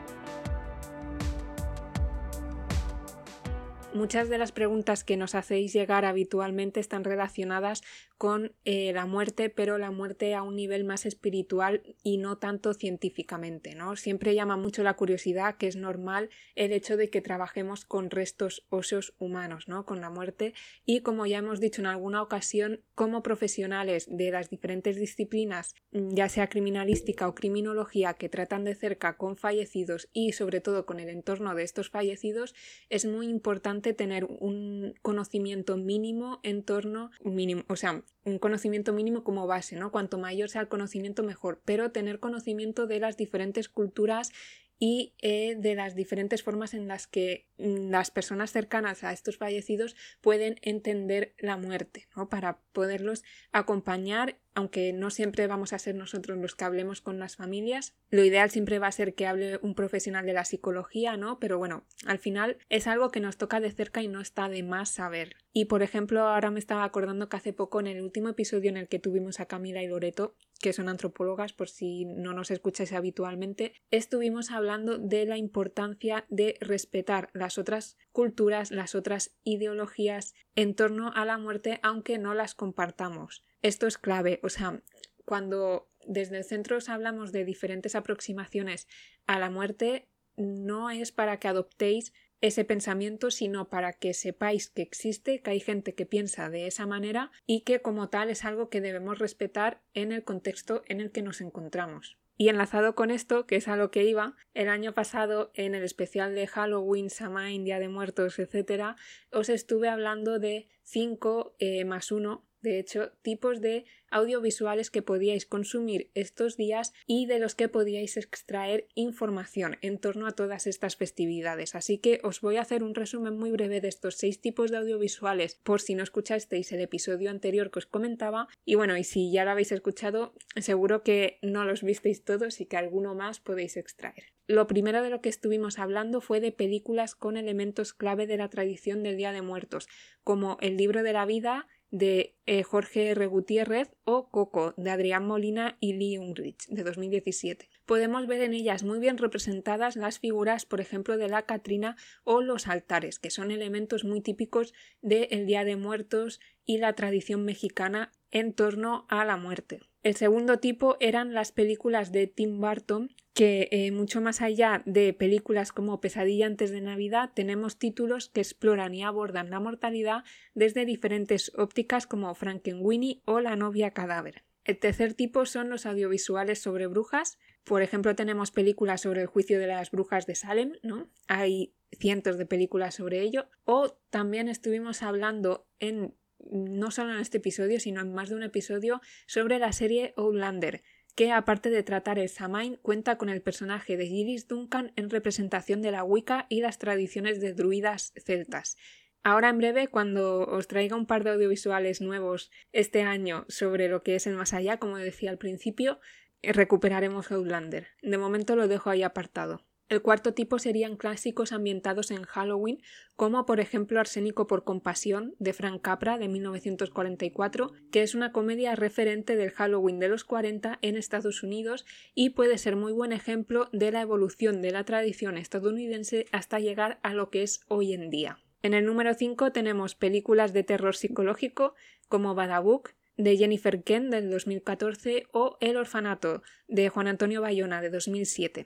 Muchas 3.96 4.28
de 4.28 4.38
las 4.38 4.52
preguntas 4.52 5.06
que 5.06 5.16
nos 5.16 5.36
hacéis 5.36 5.72
llegar 5.72 6.04
habitualmente 6.04 6.82
están 6.82 7.06
relacionadas 7.06 7.82
con 8.18 8.54
eh, 8.64 8.94
la 8.94 9.06
muerte, 9.06 9.50
pero 9.50 9.78
la 9.78 9.92
muerte 9.92 10.36
a 10.36 10.42
un 10.42 10.56
nivel 10.56 10.86
más 10.86 11.06
espiritual 11.06 11.84
y 12.02 12.18
no 12.18 12.38
tanto 12.38 12.74
científicamente, 12.74 13.76
¿no? 13.76 13.98
Siempre 13.98 14.34
llama 14.34 14.56
mucho 14.56 14.84
la 14.84 14.96
curiosidad, 14.96 15.58
que 15.58 15.68
es 15.68 15.76
normal 15.76 16.30
el 16.56 16.72
hecho 16.72 16.96
de 16.96 17.10
que 17.10 17.22
trabajemos 17.22 17.84
con 17.84 18.10
restos 18.10 18.66
óseos 18.70 19.14
humanos, 19.20 19.68
¿no? 19.68 19.86
Con 19.86 20.00
la 20.00 20.10
muerte 20.10 20.54
y 20.86 21.02
como 21.02 21.26
ya 21.26 21.40
hemos 21.40 21.60
dicho 21.60 21.82
en 21.82 21.88
alguna 21.88 22.22
ocasión, 22.22 22.82
como 22.96 23.22
profesionales 23.22 24.08
de 24.10 24.32
las 24.32 24.50
diferentes 24.50 24.96
disciplinas, 24.96 25.76
ya 25.92 26.30
sea 26.30 26.48
criminalística 26.48 27.28
o 27.28 27.36
criminología, 27.36 28.14
que 28.14 28.30
tratan 28.30 28.64
de 28.64 28.76
cerca 28.76 29.18
con 29.18 29.36
fallecidos 29.36 30.10
y 30.14 30.32
sobre 30.32 30.62
todo 30.62 30.86
con 30.86 31.02
el 31.02 31.10
entorno 31.10 31.54
de 31.54 31.64
estos 31.64 31.90
fallecidos, 31.90 32.56
es 32.90 33.06
muy 33.06 33.28
importante 33.28 33.94
tener 33.94 34.24
un 34.24 34.94
conocimiento 35.02 35.76
mínimo 35.76 36.40
en 36.44 36.64
torno, 36.64 37.12
mínimo, 37.24 37.64
o 37.68 37.76
sea, 37.76 38.05
un 38.24 38.40
conocimiento 38.40 38.94
mínimo 38.94 39.24
como 39.24 39.48
base, 39.48 39.76
¿no? 39.76 39.92
Cuanto 39.92 40.18
mayor 40.18 40.50
sea 40.50 40.62
el 40.62 40.68
conocimiento, 40.68 41.24
mejor, 41.24 41.62
pero 41.66 41.92
tener 41.92 42.20
conocimiento 42.20 42.88
de 42.88 43.00
las 43.00 43.18
diferentes 43.18 43.70
culturas 43.70 44.32
y 44.78 45.14
eh, 45.22 45.56
de 45.58 45.76
las 45.76 45.96
diferentes 45.96 46.44
formas 46.44 46.74
en 46.74 46.88
las 46.88 47.08
que 47.08 47.48
mm, 47.58 47.90
las 47.90 48.12
personas 48.12 48.52
cercanas 48.52 49.04
a 49.04 49.14
estos 49.14 49.38
fallecidos 49.38 49.96
pueden 50.22 50.58
entender 50.62 51.34
la 51.38 51.58
muerte, 51.58 52.08
¿no? 52.16 52.28
para 52.30 52.60
poderlos 52.74 53.24
acompañar, 53.52 54.38
aunque 54.56 54.94
no 54.94 55.10
siempre 55.10 55.48
vamos 55.48 55.74
a 55.74 55.80
ser 55.80 55.96
nosotros 55.96 56.38
los 56.38 56.56
que 56.56 56.66
hablemos 56.66 57.02
con 57.02 57.20
las 57.20 57.36
familias. 57.36 57.94
Lo 58.10 58.24
ideal 58.24 58.50
siempre 58.50 58.80
va 58.80 58.88
a 58.88 58.92
ser 58.92 59.14
que 59.14 59.28
hable 59.28 59.60
un 59.62 59.76
profesional 59.76 60.26
de 60.26 60.34
la 60.34 60.46
psicología, 60.46 61.18
¿no? 61.18 61.40
Pero 61.40 61.58
bueno, 61.58 61.86
al 62.06 62.20
final 62.20 62.58
es 62.70 62.88
algo 62.88 63.12
que 63.12 63.20
nos 63.20 63.38
toca 63.38 63.60
de 63.60 63.72
cerca 63.72 64.02
y 64.02 64.08
no 64.08 64.22
está 64.22 64.50
de 64.50 64.64
más 64.64 64.90
saber. 64.90 65.36
Y 65.54 65.66
por 65.66 65.84
ejemplo, 65.84 66.22
ahora 66.22 66.52
me 66.52 66.60
estaba 66.60 66.84
acordando 66.84 67.30
que 67.30 67.38
hace 67.38 67.54
poco 67.54 67.80
en 67.80 67.88
el 67.88 68.02
último 68.02 68.30
episodio 68.30 68.70
en 68.70 68.78
el 68.78 68.88
que 68.88 69.00
tuvimos 69.00 69.40
a 69.40 69.46
Camila 69.46 69.84
y 69.84 69.88
Loreto, 69.88 70.36
que 70.62 70.74
son 70.74 70.90
antropólogas 70.90 71.54
por 71.54 71.70
si 71.70 72.06
no 72.06 72.34
nos 72.34 72.52
escucháis 72.52 72.94
habitualmente, 72.94 73.74
estuvimos 73.92 74.52
hablando 74.52 74.98
de 74.98 75.26
la 75.26 75.38
importancia 75.38 76.26
de 76.30 76.58
respetar 76.60 77.30
las 77.34 77.58
otras 77.58 77.98
culturas, 78.12 78.72
las 78.72 78.96
otras 78.96 79.36
ideologías 79.44 80.34
en 80.56 80.76
torno 80.76 81.12
a 81.14 81.26
la 81.26 81.38
muerte, 81.38 81.80
aunque 81.84 82.18
no 82.18 82.34
las 82.34 82.56
compartamos. 82.56 83.44
Esto 83.66 83.88
es 83.88 83.98
clave, 83.98 84.40
o 84.44 84.50
sea, 84.50 84.80
cuando 85.26 85.90
desde 86.06 86.38
el 86.38 86.44
centro 86.44 86.78
os 86.78 86.88
hablamos 86.88 87.32
de 87.32 87.46
diferentes 87.46 87.96
aproximaciones 87.96 88.88
a 89.26 89.40
la 89.40 89.50
muerte, 89.50 90.08
no 90.38 90.92
es 90.92 91.12
para 91.12 91.40
que 91.40 91.48
adoptéis 91.48 92.14
ese 92.42 92.64
pensamiento, 92.64 93.32
sino 93.32 93.68
para 93.68 93.94
que 93.94 94.14
sepáis 94.14 94.70
que 94.70 94.84
existe, 94.84 95.42
que 95.42 95.50
hay 95.50 95.60
gente 95.60 95.96
que 95.96 96.06
piensa 96.06 96.52
de 96.52 96.68
esa 96.68 96.86
manera 96.86 97.32
y 97.48 97.62
que 97.62 97.82
como 97.82 98.08
tal 98.08 98.30
es 98.30 98.46
algo 98.46 98.70
que 98.70 98.82
debemos 98.82 99.18
respetar 99.18 99.82
en 99.96 100.12
el 100.12 100.24
contexto 100.24 100.84
en 100.86 101.02
el 101.02 101.12
que 101.12 101.24
nos 101.24 101.42
encontramos. 101.42 102.20
Y 102.38 102.50
enlazado 102.50 102.94
con 102.94 103.10
esto, 103.10 103.48
que 103.48 103.56
es 103.56 103.68
a 103.68 103.78
lo 103.78 103.90
que 103.90 104.04
iba, 104.04 104.36
el 104.54 104.70
año 104.70 104.94
pasado 104.94 105.50
en 105.56 105.74
el 105.74 105.84
especial 105.84 106.36
de 106.36 106.46
Halloween, 106.46 107.10
Samhain, 107.10 107.66
Día 107.66 107.80
de 107.80 107.90
Muertos, 107.90 108.38
etc., 108.38 108.96
os 109.32 109.50
estuve 109.50 109.90
hablando 109.90 110.38
de 110.38 110.68
5 110.84 111.56
eh, 111.58 111.84
más 111.84 112.12
1 112.12 112.45
de 112.66 112.80
hecho, 112.80 113.12
tipos 113.22 113.62
de 113.62 113.86
audiovisuales 114.10 114.90
que 114.90 115.02
podíais 115.02 115.46
consumir 115.46 116.10
estos 116.14 116.58
días 116.58 116.94
y 117.06 117.28
de 117.28 117.40
los 117.40 117.54
que 117.54 117.70
podíais 117.70 118.18
extraer 118.18 118.88
información 118.96 119.78
en 119.82 120.00
torno 120.00 120.26
a 120.26 120.32
todas 120.32 120.68
estas 120.68 120.96
festividades. 120.96 121.76
Así 121.76 121.98
que 121.98 122.20
os 122.24 122.42
voy 122.42 122.58
a 122.58 122.62
hacer 122.62 122.84
un 122.84 122.96
resumen 122.96 123.38
muy 123.38 123.52
breve 123.52 123.82
de 123.82 123.88
estos 123.88 124.16
seis 124.16 124.42
tipos 124.42 124.72
de 124.72 124.78
audiovisuales 124.78 125.60
por 125.64 125.80
si 125.82 125.96
no 125.96 126.04
escuchasteis 126.04 126.72
el 126.72 126.82
episodio 126.82 127.30
anterior 127.30 127.72
que 127.72 127.80
os 127.80 127.86
comentaba. 127.86 128.48
Y 128.66 128.76
bueno, 128.76 128.98
y 128.98 129.04
si 129.04 129.32
ya 129.32 129.46
lo 129.46 129.52
habéis 129.52 129.72
escuchado, 129.72 130.34
seguro 130.56 131.04
que 131.04 131.38
no 131.42 131.64
los 131.66 131.84
visteis 131.84 132.24
todos 132.24 132.62
y 132.62 132.66
que 132.66 132.78
alguno 132.78 133.16
más 133.16 133.40
podéis 133.40 133.78
extraer. 133.78 134.36
Lo 134.48 134.68
primero 134.68 135.02
de 135.02 135.10
lo 135.10 135.22
que 135.22 135.30
estuvimos 135.30 135.80
hablando 135.80 136.22
fue 136.22 136.40
de 136.40 136.52
películas 136.52 137.16
con 137.16 137.36
elementos 137.36 137.94
clave 137.94 138.28
de 138.28 138.38
la 138.38 138.50
tradición 138.50 139.02
del 139.02 139.18
Día 139.18 139.32
de 139.32 139.42
Muertos, 139.42 139.88
como 140.24 140.58
El 140.62 140.78
libro 140.78 141.02
de 141.02 141.14
la 141.14 141.26
vida, 141.26 141.68
de 141.98 142.36
eh, 142.46 142.64
Jorge 142.64 143.12
R. 143.12 143.26
Gutiérrez 143.28 143.90
o 144.04 144.30
Coco 144.30 144.74
de 144.76 144.92
Adrián 144.92 145.26
Molina 145.26 145.78
y 145.80 145.94
Lee 145.94 146.18
Unrich 146.18 146.68
de 146.68 146.84
2017. 146.84 147.70
Podemos 147.86 148.28
ver 148.28 148.42
en 148.42 148.54
ellas 148.54 148.84
muy 148.84 149.00
bien 149.00 149.18
representadas 149.18 149.96
las 149.96 150.20
figuras, 150.20 150.66
por 150.66 150.82
ejemplo, 150.82 151.18
de 151.18 151.30
la 151.30 151.44
Catrina 151.44 151.96
o 152.26 152.42
los 152.42 152.68
altares, 152.68 153.18
que 153.18 153.30
son 153.30 153.50
elementos 153.50 154.04
muy 154.04 154.20
típicos 154.20 154.74
del 155.02 155.46
Día 155.46 155.64
de 155.64 155.78
Muertos 155.78 156.42
y 156.66 156.80
la 156.80 156.94
tradición 156.94 157.46
mexicana 157.46 158.12
en 158.30 158.52
torno 158.52 159.06
a 159.08 159.24
la 159.24 159.38
muerte. 159.38 159.80
El 160.06 160.16
segundo 160.16 160.60
tipo 160.60 160.98
eran 161.00 161.34
las 161.34 161.52
películas 161.52 162.12
de 162.12 162.28
Tim 162.28 162.62
Burton, 162.62 163.10
que 163.34 163.70
eh, 163.72 163.90
mucho 163.90 164.22
más 164.22 164.40
allá 164.40 164.84
de 164.86 165.14
películas 165.14 165.72
como 165.72 166.00
Pesadilla 166.00 166.46
antes 166.46 166.70
de 166.70 166.80
Navidad, 166.80 167.32
tenemos 167.34 167.80
títulos 167.80 168.30
que 168.30 168.42
exploran 168.42 168.94
y 168.94 169.02
abordan 169.02 169.50
la 169.50 169.60
mortalidad 169.60 170.24
desde 170.54 170.86
diferentes 170.86 171.52
ópticas 171.58 172.06
como 172.06 172.36
Frankenweenie 172.36 173.24
o 173.26 173.40
La 173.40 173.56
novia 173.56 173.90
cadáver. 173.90 174.44
El 174.64 174.78
tercer 174.78 175.16
tipo 175.16 175.48
son 175.48 175.72
los 175.72 175.88
audiovisuales 175.88 176.62
sobre 176.62 176.86
brujas. 176.86 177.40
Por 177.64 177.82
ejemplo, 177.82 178.16
tenemos 178.16 178.52
películas 178.52 179.02
sobre 179.02 179.22
el 179.22 179.28
juicio 179.28 179.58
de 179.60 179.66
las 179.66 179.90
brujas 179.90 180.28
de 180.28 180.36
Salem, 180.36 180.74
¿no? 180.84 181.10
Hay 181.28 181.74
cientos 181.92 182.38
de 182.38 182.46
películas 182.46 182.94
sobre 182.94 183.22
ello. 183.22 183.48
O 183.64 183.98
también 184.12 184.50
estuvimos 184.50 185.02
hablando 185.02 185.68
en 185.80 186.16
no 186.52 186.92
solo 186.92 187.14
en 187.14 187.20
este 187.20 187.38
episodio, 187.38 187.80
sino 187.80 188.02
en 188.02 188.14
más 188.14 188.30
de 188.30 188.36
un 188.36 188.44
episodio, 188.44 189.02
sobre 189.28 189.60
la 189.60 189.72
serie 189.74 190.14
Outlander, 190.18 190.84
que 191.16 191.32
aparte 191.32 191.70
de 191.70 191.84
tratar 191.84 192.20
el 192.20 192.30
Samhain, 192.30 192.78
cuenta 192.82 193.18
con 193.18 193.30
el 193.30 193.42
personaje 193.42 193.98
de 193.98 194.06
Iris 194.06 194.48
Duncan 194.48 194.92
en 194.96 195.10
representación 195.10 195.82
de 195.82 195.92
la 195.92 196.04
Wicca 196.04 196.46
y 196.50 196.62
las 196.62 196.78
tradiciones 196.78 197.40
de 197.40 197.54
druidas 197.54 198.14
celtas. 198.18 198.78
Ahora 199.24 199.50
en 199.50 199.58
breve, 199.58 199.88
cuando 199.88 200.42
os 200.42 200.68
traiga 200.68 200.96
un 200.96 201.08
par 201.08 201.24
de 201.24 201.32
audiovisuales 201.32 202.00
nuevos 202.00 202.52
este 202.74 203.02
año 203.02 203.46
sobre 203.48 203.88
lo 203.88 204.04
que 204.04 204.16
es 204.16 204.28
el 204.28 204.36
más 204.36 204.54
allá, 204.54 204.78
como 204.78 204.98
decía 204.98 205.32
al 205.32 205.40
principio, 205.40 206.00
recuperaremos 206.44 207.32
Outlander. 207.32 207.88
De 208.04 208.18
momento 208.18 208.56
lo 208.56 208.68
dejo 208.68 208.90
ahí 208.90 209.02
apartado. 209.02 209.66
El 209.88 210.02
cuarto 210.02 210.34
tipo 210.34 210.58
serían 210.58 210.98
clásicos 210.98 211.52
ambientados 211.52 212.10
en 212.10 212.24
Halloween, 212.24 212.82
como 213.16 213.46
por 213.46 213.60
ejemplo 213.60 214.00
Arsénico 214.00 214.48
por 214.48 214.64
compasión 214.64 215.36
de 215.38 215.54
Frank 215.54 215.82
Capra 215.84 216.18
de 216.18 216.28
1944, 216.28 217.72
que 217.92 218.02
es 218.02 218.16
una 218.16 218.32
comedia 218.32 218.76
referente 218.76 219.36
del 219.36 219.52
Halloween 219.52 220.00
de 220.00 220.10
los 220.10 220.24
40 220.24 220.80
en 220.82 220.98
Estados 220.98 221.44
Unidos 221.44 221.86
y 222.16 222.32
puede 222.32 222.58
ser 222.58 222.76
muy 222.76 222.94
buen 222.94 223.12
ejemplo 223.12 223.70
de 223.74 223.92
la 223.92 224.02
evolución 224.02 224.64
de 224.64 224.72
la 224.72 224.86
tradición 224.86 225.38
estadounidense 225.38 226.26
hasta 226.32 226.60
llegar 226.60 227.00
a 227.04 227.14
lo 227.14 227.30
que 227.30 227.44
es 227.44 227.62
hoy 227.68 227.94
en 227.94 228.10
día. 228.10 228.40
En 228.64 228.74
el 228.74 228.86
número 228.86 229.14
5 229.14 229.52
tenemos 229.52 229.94
películas 229.94 230.52
de 230.52 230.64
terror 230.64 230.96
psicológico 230.96 231.76
como 232.08 232.34
Badabook 232.34 232.96
de 233.18 233.38
Jennifer 233.38 233.84
Kent 233.84 234.12
del 234.12 234.32
2014 234.32 235.28
o 235.32 235.58
El 235.62 235.78
orfanato 235.78 236.42
de 236.68 236.90
Juan 236.90 237.08
Antonio 237.08 237.42
Bayona 237.42 237.82
de 237.82 237.92
2007. 237.92 238.66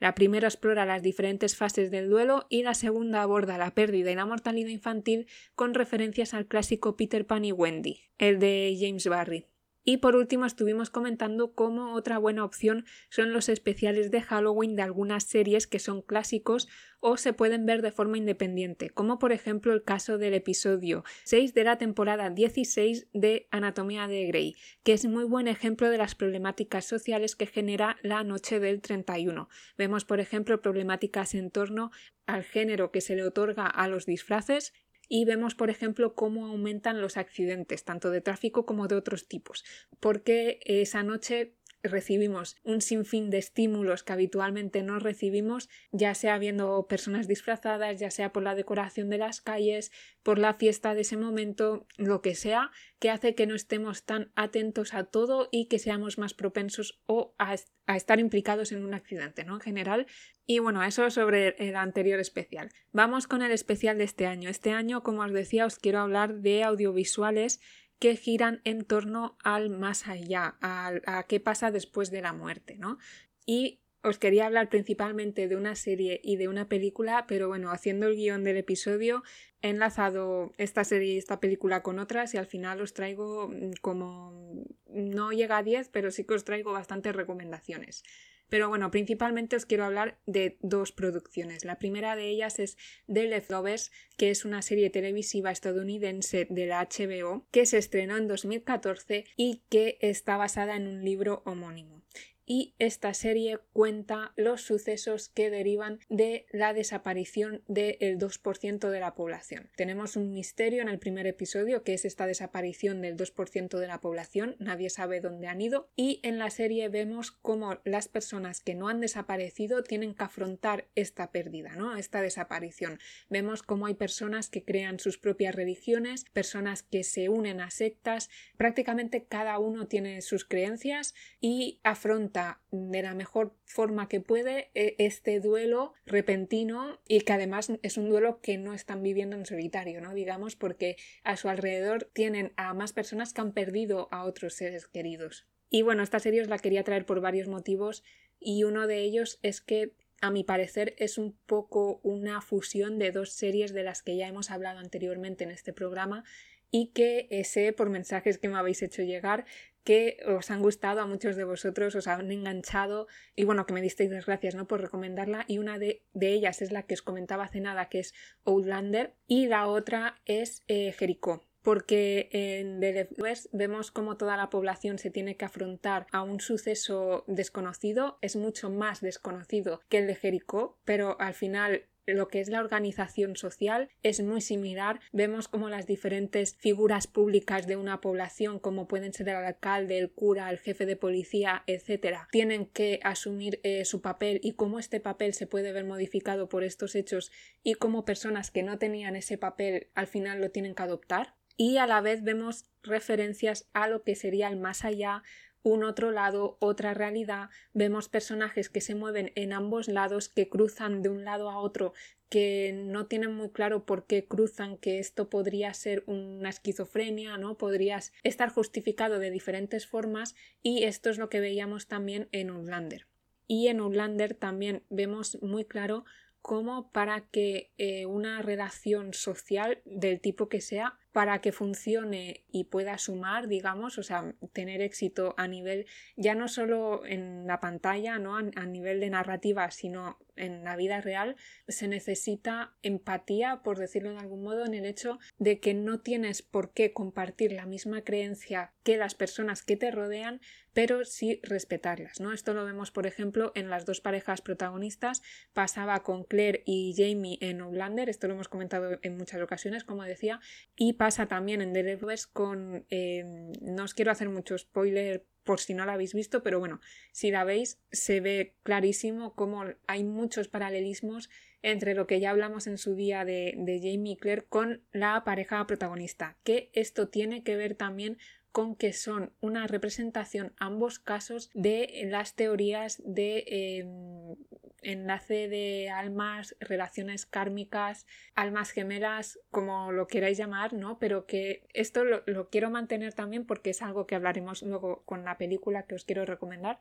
La 0.00 0.14
primera 0.14 0.46
explora 0.46 0.86
las 0.86 1.02
diferentes 1.02 1.56
fases 1.56 1.90
del 1.90 2.08
duelo 2.08 2.46
y 2.48 2.62
la 2.62 2.74
segunda 2.74 3.22
aborda 3.22 3.58
la 3.58 3.74
pérdida 3.74 4.12
y 4.12 4.14
la 4.14 4.26
mortalidad 4.26 4.68
infantil 4.68 5.26
con 5.56 5.74
referencias 5.74 6.34
al 6.34 6.46
clásico 6.46 6.96
Peter 6.96 7.26
Pan 7.26 7.44
y 7.44 7.52
Wendy, 7.52 8.02
el 8.18 8.38
de 8.38 8.76
James 8.78 9.06
Barry. 9.08 9.46
Y 9.88 9.96
por 9.96 10.16
último 10.16 10.44
estuvimos 10.44 10.90
comentando 10.90 11.54
cómo 11.54 11.94
otra 11.94 12.18
buena 12.18 12.44
opción 12.44 12.84
son 13.08 13.32
los 13.32 13.48
especiales 13.48 14.10
de 14.10 14.20
Halloween 14.20 14.76
de 14.76 14.82
algunas 14.82 15.24
series 15.24 15.66
que 15.66 15.78
son 15.78 16.02
clásicos 16.02 16.68
o 17.00 17.16
se 17.16 17.32
pueden 17.32 17.64
ver 17.64 17.80
de 17.80 17.90
forma 17.90 18.18
independiente, 18.18 18.90
como 18.90 19.18
por 19.18 19.32
ejemplo 19.32 19.72
el 19.72 19.82
caso 19.82 20.18
del 20.18 20.34
episodio 20.34 21.04
6 21.24 21.54
de 21.54 21.64
la 21.64 21.78
temporada 21.78 22.28
16 22.28 23.08
de 23.14 23.48
Anatomía 23.50 24.06
de 24.08 24.26
Grey, 24.26 24.56
que 24.82 24.92
es 24.92 25.06
muy 25.06 25.24
buen 25.24 25.48
ejemplo 25.48 25.88
de 25.88 25.96
las 25.96 26.14
problemáticas 26.14 26.84
sociales 26.84 27.34
que 27.34 27.46
genera 27.46 27.96
la 28.02 28.24
noche 28.24 28.60
del 28.60 28.82
31. 28.82 29.48
Vemos 29.78 30.04
por 30.04 30.20
ejemplo 30.20 30.60
problemáticas 30.60 31.34
en 31.34 31.50
torno 31.50 31.92
al 32.26 32.44
género 32.44 32.90
que 32.92 33.00
se 33.00 33.16
le 33.16 33.24
otorga 33.24 33.66
a 33.66 33.88
los 33.88 34.04
disfraces 34.04 34.74
y 35.08 35.24
vemos, 35.24 35.54
por 35.54 35.70
ejemplo, 35.70 36.14
cómo 36.14 36.46
aumentan 36.46 37.00
los 37.00 37.16
accidentes, 37.16 37.84
tanto 37.84 38.10
de 38.10 38.20
tráfico 38.20 38.66
como 38.66 38.88
de 38.88 38.96
otros 38.96 39.26
tipos, 39.26 39.64
porque 40.00 40.60
esa 40.64 41.02
noche 41.02 41.54
recibimos 41.82 42.56
un 42.62 42.80
sinfín 42.80 43.30
de 43.30 43.38
estímulos 43.38 44.02
que 44.02 44.12
habitualmente 44.12 44.82
no 44.82 44.98
recibimos, 44.98 45.68
ya 45.92 46.14
sea 46.14 46.38
viendo 46.38 46.86
personas 46.88 47.28
disfrazadas, 47.28 48.00
ya 48.00 48.10
sea 48.10 48.32
por 48.32 48.42
la 48.42 48.54
decoración 48.54 49.08
de 49.10 49.18
las 49.18 49.40
calles, 49.40 49.92
por 50.22 50.38
la 50.38 50.54
fiesta 50.54 50.94
de 50.94 51.02
ese 51.02 51.16
momento, 51.16 51.86
lo 51.96 52.20
que 52.20 52.34
sea, 52.34 52.70
que 52.98 53.10
hace 53.10 53.34
que 53.34 53.46
no 53.46 53.54
estemos 53.54 54.04
tan 54.04 54.32
atentos 54.34 54.94
a 54.94 55.04
todo 55.04 55.48
y 55.50 55.66
que 55.66 55.78
seamos 55.78 56.18
más 56.18 56.34
propensos 56.34 57.00
o 57.06 57.34
a, 57.38 57.54
estar 57.94 58.18
implicados 58.18 58.72
en 58.72 58.84
un 58.84 58.94
accidente, 58.94 59.44
¿no? 59.44 59.54
En 59.54 59.60
general. 59.60 60.06
Y 60.46 60.58
bueno, 60.58 60.82
eso 60.82 61.10
sobre 61.10 61.54
el 61.58 61.76
anterior 61.76 62.20
especial. 62.20 62.70
Vamos 62.92 63.26
con 63.26 63.42
el 63.42 63.52
especial 63.52 63.98
de 63.98 64.04
este 64.04 64.26
año. 64.26 64.50
Este 64.50 64.72
año, 64.72 65.02
como 65.02 65.22
os 65.22 65.32
decía, 65.32 65.64
os 65.64 65.78
quiero 65.78 66.00
hablar 66.00 66.40
de 66.40 66.64
audiovisuales 66.64 67.60
que 67.98 68.16
giran 68.16 68.60
en 68.64 68.84
torno 68.84 69.36
al 69.42 69.70
más 69.70 70.06
allá, 70.06 70.56
a, 70.60 71.24
qué 71.28 71.40
pasa 71.40 71.70
después 71.70 72.10
de 72.10 72.22
la 72.22 72.32
muerte, 72.32 72.76
¿no? 72.78 72.98
Y 73.44 73.80
os 74.02 74.18
quería 74.18 74.46
hablar 74.46 74.68
principalmente 74.68 75.48
de 75.48 75.56
una 75.56 75.74
serie 75.74 76.20
y 76.22 76.36
de 76.36 76.48
una 76.48 76.68
película, 76.68 77.26
pero 77.26 77.48
bueno, 77.48 77.70
haciendo 77.72 78.06
el 78.06 78.14
guion 78.14 78.44
del 78.44 78.56
episodio 78.56 79.24
he 79.60 79.70
enlazado 79.70 80.52
esta 80.56 80.84
serie 80.84 81.14
y 81.14 81.18
esta 81.18 81.40
película 81.40 81.82
con 81.82 81.98
otras 81.98 82.32
y 82.34 82.36
al 82.36 82.46
final 82.46 82.80
os 82.80 82.94
traigo 82.94 83.48
mm, 83.48 83.72
como 83.80 84.64
no 84.86 85.32
llega 85.32 85.58
a 85.58 85.62
10, 85.62 85.88
pero 85.88 86.10
sí 86.12 86.24
que 86.24 86.34
os 86.34 86.44
traigo 86.44 86.72
bastantes 86.72 87.14
recomendaciones. 87.14 88.04
Pero 88.48 88.68
bueno, 88.68 88.90
principalmente 88.90 89.56
os 89.56 89.66
quiero 89.66 89.84
hablar 89.84 90.18
de 90.26 90.58
dos 90.60 90.92
producciones. 90.92 91.64
La 91.64 91.78
primera 91.78 92.16
de 92.16 92.28
ellas 92.28 92.58
es 92.58 92.76
The 93.06 93.24
Leftovers, 93.24 93.90
que 94.16 94.30
es 94.30 94.44
una 94.44 94.62
serie 94.62 94.90
televisiva 94.90 95.50
estadounidense 95.50 96.46
de 96.50 96.66
la 96.66 96.82
HBO 96.82 97.46
que 97.50 97.66
se 97.66 97.78
estrenó 97.78 98.16
en 98.16 98.28
2014 98.28 99.24
y 99.36 99.62
que 99.68 99.98
está 100.00 100.36
basada 100.36 100.76
en 100.76 100.88
un 100.88 101.04
libro 101.04 101.42
homónimo 101.44 102.02
y 102.48 102.74
esta 102.78 103.12
serie 103.12 103.60
cuenta 103.74 104.32
los 104.36 104.62
sucesos 104.62 105.28
que 105.28 105.50
derivan 105.50 106.00
de 106.08 106.46
la 106.50 106.72
desaparición 106.72 107.62
del 107.68 108.18
2% 108.18 108.88
de 108.88 109.00
la 109.00 109.14
población. 109.14 109.70
Tenemos 109.76 110.16
un 110.16 110.32
misterio 110.32 110.80
en 110.80 110.88
el 110.88 110.98
primer 110.98 111.26
episodio 111.26 111.84
que 111.84 111.92
es 111.92 112.06
esta 112.06 112.26
desaparición 112.26 113.02
del 113.02 113.18
2% 113.18 113.78
de 113.78 113.86
la 113.86 114.00
población, 114.00 114.56
nadie 114.58 114.88
sabe 114.88 115.20
dónde 115.20 115.46
han 115.46 115.60
ido 115.60 115.90
y 115.94 116.20
en 116.22 116.38
la 116.38 116.48
serie 116.48 116.88
vemos 116.88 117.32
cómo 117.32 117.80
las 117.84 118.08
personas 118.08 118.62
que 118.62 118.74
no 118.74 118.88
han 118.88 119.00
desaparecido 119.00 119.82
tienen 119.82 120.14
que 120.14 120.24
afrontar 120.24 120.88
esta 120.94 121.30
pérdida, 121.30 121.76
¿no? 121.76 121.96
esta 121.96 122.22
desaparición. 122.22 122.98
Vemos 123.28 123.62
cómo 123.62 123.86
hay 123.86 123.94
personas 123.94 124.48
que 124.48 124.64
crean 124.64 125.00
sus 125.00 125.18
propias 125.18 125.54
religiones, 125.54 126.24
personas 126.32 126.82
que 126.82 127.04
se 127.04 127.28
unen 127.28 127.60
a 127.60 127.70
sectas, 127.70 128.30
prácticamente 128.56 129.26
cada 129.26 129.58
uno 129.58 129.86
tiene 129.86 130.22
sus 130.22 130.46
creencias 130.46 131.14
y 131.40 131.80
afronta 131.84 132.37
de 132.70 133.02
la 133.02 133.14
mejor 133.14 133.54
forma 133.64 134.08
que 134.08 134.20
puede 134.20 134.70
e, 134.74 134.94
este 134.98 135.40
duelo 135.40 135.94
repentino 136.06 137.00
y 137.06 137.20
que 137.20 137.32
además 137.32 137.72
es 137.82 137.96
un 137.96 138.08
duelo 138.08 138.40
que 138.40 138.58
no 138.58 138.74
están 138.74 139.02
viviendo 139.02 139.36
en 139.36 139.46
solitario, 139.46 140.00
¿no? 140.00 140.14
Digamos, 140.14 140.56
porque 140.56 140.96
a 141.22 141.36
su 141.36 141.48
alrededor 141.48 142.10
tienen 142.12 142.52
a 142.56 142.74
más 142.74 142.92
personas 142.92 143.32
que 143.32 143.40
han 143.40 143.52
perdido 143.52 144.08
a 144.10 144.24
otros 144.24 144.54
seres 144.54 144.86
queridos. 144.86 145.46
Y 145.70 145.82
bueno, 145.82 146.02
esta 146.02 146.18
serie 146.18 146.42
os 146.42 146.48
la 146.48 146.58
quería 146.58 146.84
traer 146.84 147.04
por 147.04 147.20
varios 147.20 147.48
motivos 147.48 148.02
y 148.40 148.64
uno 148.64 148.86
de 148.86 149.00
ellos 149.00 149.38
es 149.42 149.60
que 149.60 149.92
a 150.20 150.30
mi 150.30 150.44
parecer 150.44 150.94
es 150.98 151.18
un 151.18 151.36
poco 151.46 152.00
una 152.02 152.40
fusión 152.40 152.98
de 152.98 153.12
dos 153.12 153.32
series 153.32 153.72
de 153.72 153.84
las 153.84 154.02
que 154.02 154.16
ya 154.16 154.26
hemos 154.26 154.50
hablado 154.50 154.78
anteriormente 154.78 155.44
en 155.44 155.50
este 155.50 155.72
programa 155.72 156.24
y 156.70 156.88
que 156.88 157.28
sé 157.44 157.72
por 157.72 157.88
mensajes 157.88 158.38
que 158.38 158.48
me 158.48 158.56
habéis 158.58 158.82
hecho 158.82 159.02
llegar 159.02 159.46
que 159.84 160.18
os 160.26 160.50
han 160.50 160.60
gustado 160.60 161.00
a 161.00 161.06
muchos 161.06 161.36
de 161.36 161.44
vosotros, 161.44 161.94
os 161.94 162.06
han 162.06 162.30
enganchado 162.30 163.06
y 163.34 163.44
bueno, 163.44 163.66
que 163.66 163.74
me 163.74 163.82
disteis 163.82 164.10
las 164.10 164.26
gracias 164.26 164.54
¿no? 164.54 164.66
por 164.66 164.80
recomendarla 164.80 165.44
y 165.48 165.58
una 165.58 165.78
de, 165.78 166.02
ellas 166.20 166.62
es 166.62 166.72
la 166.72 166.82
que 166.82 166.94
os 166.94 167.02
comentaba 167.02 167.44
hace 167.44 167.60
nada 167.60 167.88
que 167.88 168.00
es 168.00 168.14
Outlander 168.44 169.14
y 169.26 169.46
la 169.46 169.66
otra 169.66 170.20
es 170.26 170.62
eh, 170.68 170.92
Jericho 170.92 171.42
porque 171.62 172.28
en 172.32 172.80
The 172.80 173.10
West 173.18 173.48
vemos 173.52 173.90
cómo 173.90 174.16
toda 174.16 174.36
la 174.36 174.48
población 174.48 174.98
se 174.98 175.10
tiene 175.10 175.36
que 175.36 175.44
afrontar 175.44 176.06
a 176.12 176.22
un 176.22 176.40
suceso 176.40 177.24
desconocido, 177.26 178.18
es 178.22 178.36
mucho 178.36 178.70
más 178.70 179.02
desconocido 179.02 179.82
que 179.90 179.98
el 179.98 180.06
de 180.06 180.14
Jericó, 180.14 180.78
pero 180.84 181.20
al 181.20 181.34
final 181.34 181.82
lo 182.14 182.28
que 182.28 182.40
es 182.40 182.48
la 182.48 182.60
organización 182.60 183.36
social 183.36 183.88
es 184.02 184.22
muy 184.22 184.40
similar. 184.40 185.00
Vemos 185.12 185.48
como 185.48 185.68
las 185.68 185.86
diferentes 185.86 186.56
figuras 186.56 187.06
públicas 187.06 187.66
de 187.66 187.76
una 187.76 188.00
población, 188.00 188.58
como 188.58 188.88
pueden 188.88 189.12
ser 189.12 189.28
el 189.28 189.36
alcalde, 189.36 189.98
el 189.98 190.10
cura, 190.10 190.50
el 190.50 190.58
jefe 190.58 190.86
de 190.86 190.96
policía, 190.96 191.62
etcétera, 191.66 192.28
tienen 192.30 192.66
que 192.66 193.00
asumir 193.02 193.60
eh, 193.62 193.84
su 193.84 194.00
papel 194.00 194.40
y 194.42 194.52
cómo 194.52 194.78
este 194.78 195.00
papel 195.00 195.34
se 195.34 195.46
puede 195.46 195.72
ver 195.72 195.84
modificado 195.84 196.48
por 196.48 196.64
estos 196.64 196.94
hechos 196.94 197.30
y 197.62 197.74
cómo 197.74 198.04
personas 198.04 198.50
que 198.50 198.62
no 198.62 198.78
tenían 198.78 199.16
ese 199.16 199.38
papel 199.38 199.88
al 199.94 200.06
final 200.06 200.40
lo 200.40 200.50
tienen 200.50 200.74
que 200.74 200.82
adoptar 200.82 201.34
y 201.60 201.76
a 201.78 201.86
la 201.86 202.00
vez 202.00 202.22
vemos 202.22 202.66
referencias 202.84 203.68
a 203.74 203.88
lo 203.88 204.04
que 204.04 204.14
sería 204.14 204.48
el 204.48 204.56
más 204.56 204.84
allá, 204.84 205.24
un 205.62 205.84
otro 205.84 206.10
lado, 206.10 206.56
otra 206.60 206.94
realidad, 206.94 207.50
vemos 207.72 208.08
personajes 208.08 208.68
que 208.68 208.80
se 208.80 208.94
mueven 208.94 209.32
en 209.34 209.52
ambos 209.52 209.88
lados, 209.88 210.28
que 210.28 210.48
cruzan 210.48 211.02
de 211.02 211.08
un 211.08 211.24
lado 211.24 211.50
a 211.50 211.58
otro, 211.58 211.92
que 212.28 212.72
no 212.74 213.06
tienen 213.06 213.34
muy 213.34 213.50
claro 213.50 213.84
por 213.84 214.06
qué 214.06 214.26
cruzan, 214.26 214.76
que 214.76 214.98
esto 214.98 215.30
podría 215.30 215.72
ser 215.74 216.04
una 216.06 216.50
esquizofrenia, 216.50 217.38
¿no? 217.38 217.56
Podría 217.56 218.00
estar 218.22 218.50
justificado 218.50 219.18
de 219.18 219.30
diferentes 219.30 219.86
formas 219.86 220.34
y 220.62 220.84
esto 220.84 221.10
es 221.10 221.18
lo 221.18 221.28
que 221.28 221.40
veíamos 221.40 221.86
también 221.86 222.28
en 222.32 222.50
Outlander. 222.50 223.06
Y 223.46 223.68
en 223.68 223.80
Outlander 223.80 224.34
también 224.34 224.82
vemos 224.90 225.38
muy 225.42 225.64
claro 225.64 226.04
cómo 226.42 226.90
para 226.92 227.22
que 227.28 227.72
eh, 227.78 228.06
una 228.06 228.42
relación 228.42 229.14
social 229.14 229.80
del 229.84 230.20
tipo 230.20 230.48
que 230.48 230.60
sea 230.60 230.98
para 231.12 231.40
que 231.40 231.52
funcione 231.52 232.44
y 232.50 232.64
pueda 232.64 232.98
sumar, 232.98 233.48
digamos, 233.48 233.98
o 233.98 234.02
sea, 234.02 234.34
tener 234.52 234.80
éxito 234.80 235.34
a 235.36 235.48
nivel 235.48 235.86
ya 236.16 236.34
no 236.34 236.48
solo 236.48 237.04
en 237.06 237.46
la 237.46 237.60
pantalla, 237.60 238.18
¿no? 238.18 238.36
a, 238.36 238.66
nivel 238.66 239.00
de 239.00 239.10
narrativa, 239.10 239.70
sino 239.70 240.18
en 240.36 240.64
la 240.64 240.76
vida 240.76 241.00
real, 241.00 241.36
se 241.66 241.88
necesita 241.88 242.74
empatía, 242.82 243.62
por 243.62 243.78
decirlo 243.78 244.12
de 244.12 244.18
algún 244.18 244.42
modo, 244.42 244.64
en 244.64 244.74
el 244.74 244.86
hecho 244.86 245.18
de 245.38 245.58
que 245.58 245.74
no 245.74 246.00
tienes 246.00 246.42
por 246.42 246.72
qué 246.72 246.92
compartir 246.92 247.52
la 247.52 247.66
misma 247.66 248.02
creencia 248.02 248.72
que 248.84 248.96
las 248.96 249.14
personas 249.14 249.62
que 249.62 249.76
te 249.76 249.90
rodean, 249.90 250.40
pero 250.72 251.04
sí 251.04 251.40
respetarlas, 251.42 252.20
¿no? 252.20 252.32
Esto 252.32 252.54
lo 252.54 252.64
vemos, 252.64 252.90
por 252.90 253.06
ejemplo, 253.06 253.50
en 253.54 253.68
las 253.68 253.84
dos 253.84 254.00
parejas 254.00 254.40
protagonistas, 254.40 255.22
pasaba 255.52 256.02
con 256.02 256.24
Claire 256.24 256.62
y 256.64 256.94
Jamie 256.96 257.38
en 257.40 257.60
Outlander, 257.60 258.08
esto 258.08 258.28
lo 258.28 258.34
hemos 258.34 258.48
comentado 258.48 258.98
en 259.02 259.16
muchas 259.16 259.42
ocasiones, 259.42 259.84
como 259.84 260.04
decía, 260.04 260.40
y 260.76 260.94
pasa 260.98 261.26
también 261.26 261.62
en 261.62 261.72
The 261.72 261.98
con... 262.32 262.84
Eh, 262.90 263.24
no 263.62 263.84
os 263.84 263.94
quiero 263.94 264.10
hacer 264.10 264.28
mucho 264.28 264.58
spoiler 264.58 265.24
por 265.44 265.60
si 265.60 265.72
no 265.72 265.86
la 265.86 265.94
habéis 265.94 266.12
visto, 266.12 266.42
pero 266.42 266.58
bueno, 266.58 266.78
si 267.10 267.30
la 267.30 267.42
veis 267.42 267.80
se 267.90 268.20
ve 268.20 268.54
clarísimo 268.64 269.34
cómo 269.34 269.64
hay 269.86 270.04
muchos 270.04 270.46
paralelismos 270.46 271.30
entre 271.62 271.94
lo 271.94 272.06
que 272.06 272.20
ya 272.20 272.30
hablamos 272.30 272.66
en 272.66 272.76
su 272.76 272.94
día 272.94 273.24
de, 273.24 273.54
de 273.56 273.80
Jamie 273.80 274.18
Claire 274.18 274.44
con 274.46 274.82
la 274.92 275.24
pareja 275.24 275.66
protagonista, 275.66 276.36
que 276.44 276.70
esto 276.74 277.08
tiene 277.08 277.44
que 277.44 277.56
ver 277.56 277.76
también 277.76 278.18
con 278.52 278.76
que 278.76 278.92
son 278.92 279.32
una 279.40 279.66
representación 279.66 280.52
ambos 280.58 280.98
casos 280.98 281.50
de 281.54 282.06
las 282.10 282.34
teorías 282.34 283.02
de 283.04 283.44
em, 283.46 284.36
enlace 284.82 285.48
de 285.48 285.90
almas, 285.90 286.56
relaciones 286.60 287.26
kármicas, 287.26 288.06
almas 288.34 288.70
gemelas, 288.70 289.38
como 289.50 289.92
lo 289.92 290.06
queráis 290.06 290.38
llamar, 290.38 290.72
¿no? 290.72 290.98
Pero 290.98 291.26
que 291.26 291.66
esto 291.74 292.04
lo, 292.04 292.22
lo 292.26 292.48
quiero 292.48 292.70
mantener 292.70 293.12
también 293.14 293.44
porque 293.44 293.70
es 293.70 293.82
algo 293.82 294.06
que 294.06 294.14
hablaremos 294.14 294.62
luego 294.62 295.02
con 295.04 295.24
la 295.24 295.38
película 295.38 295.84
que 295.84 295.94
os 295.94 296.04
quiero 296.04 296.24
recomendar, 296.24 296.78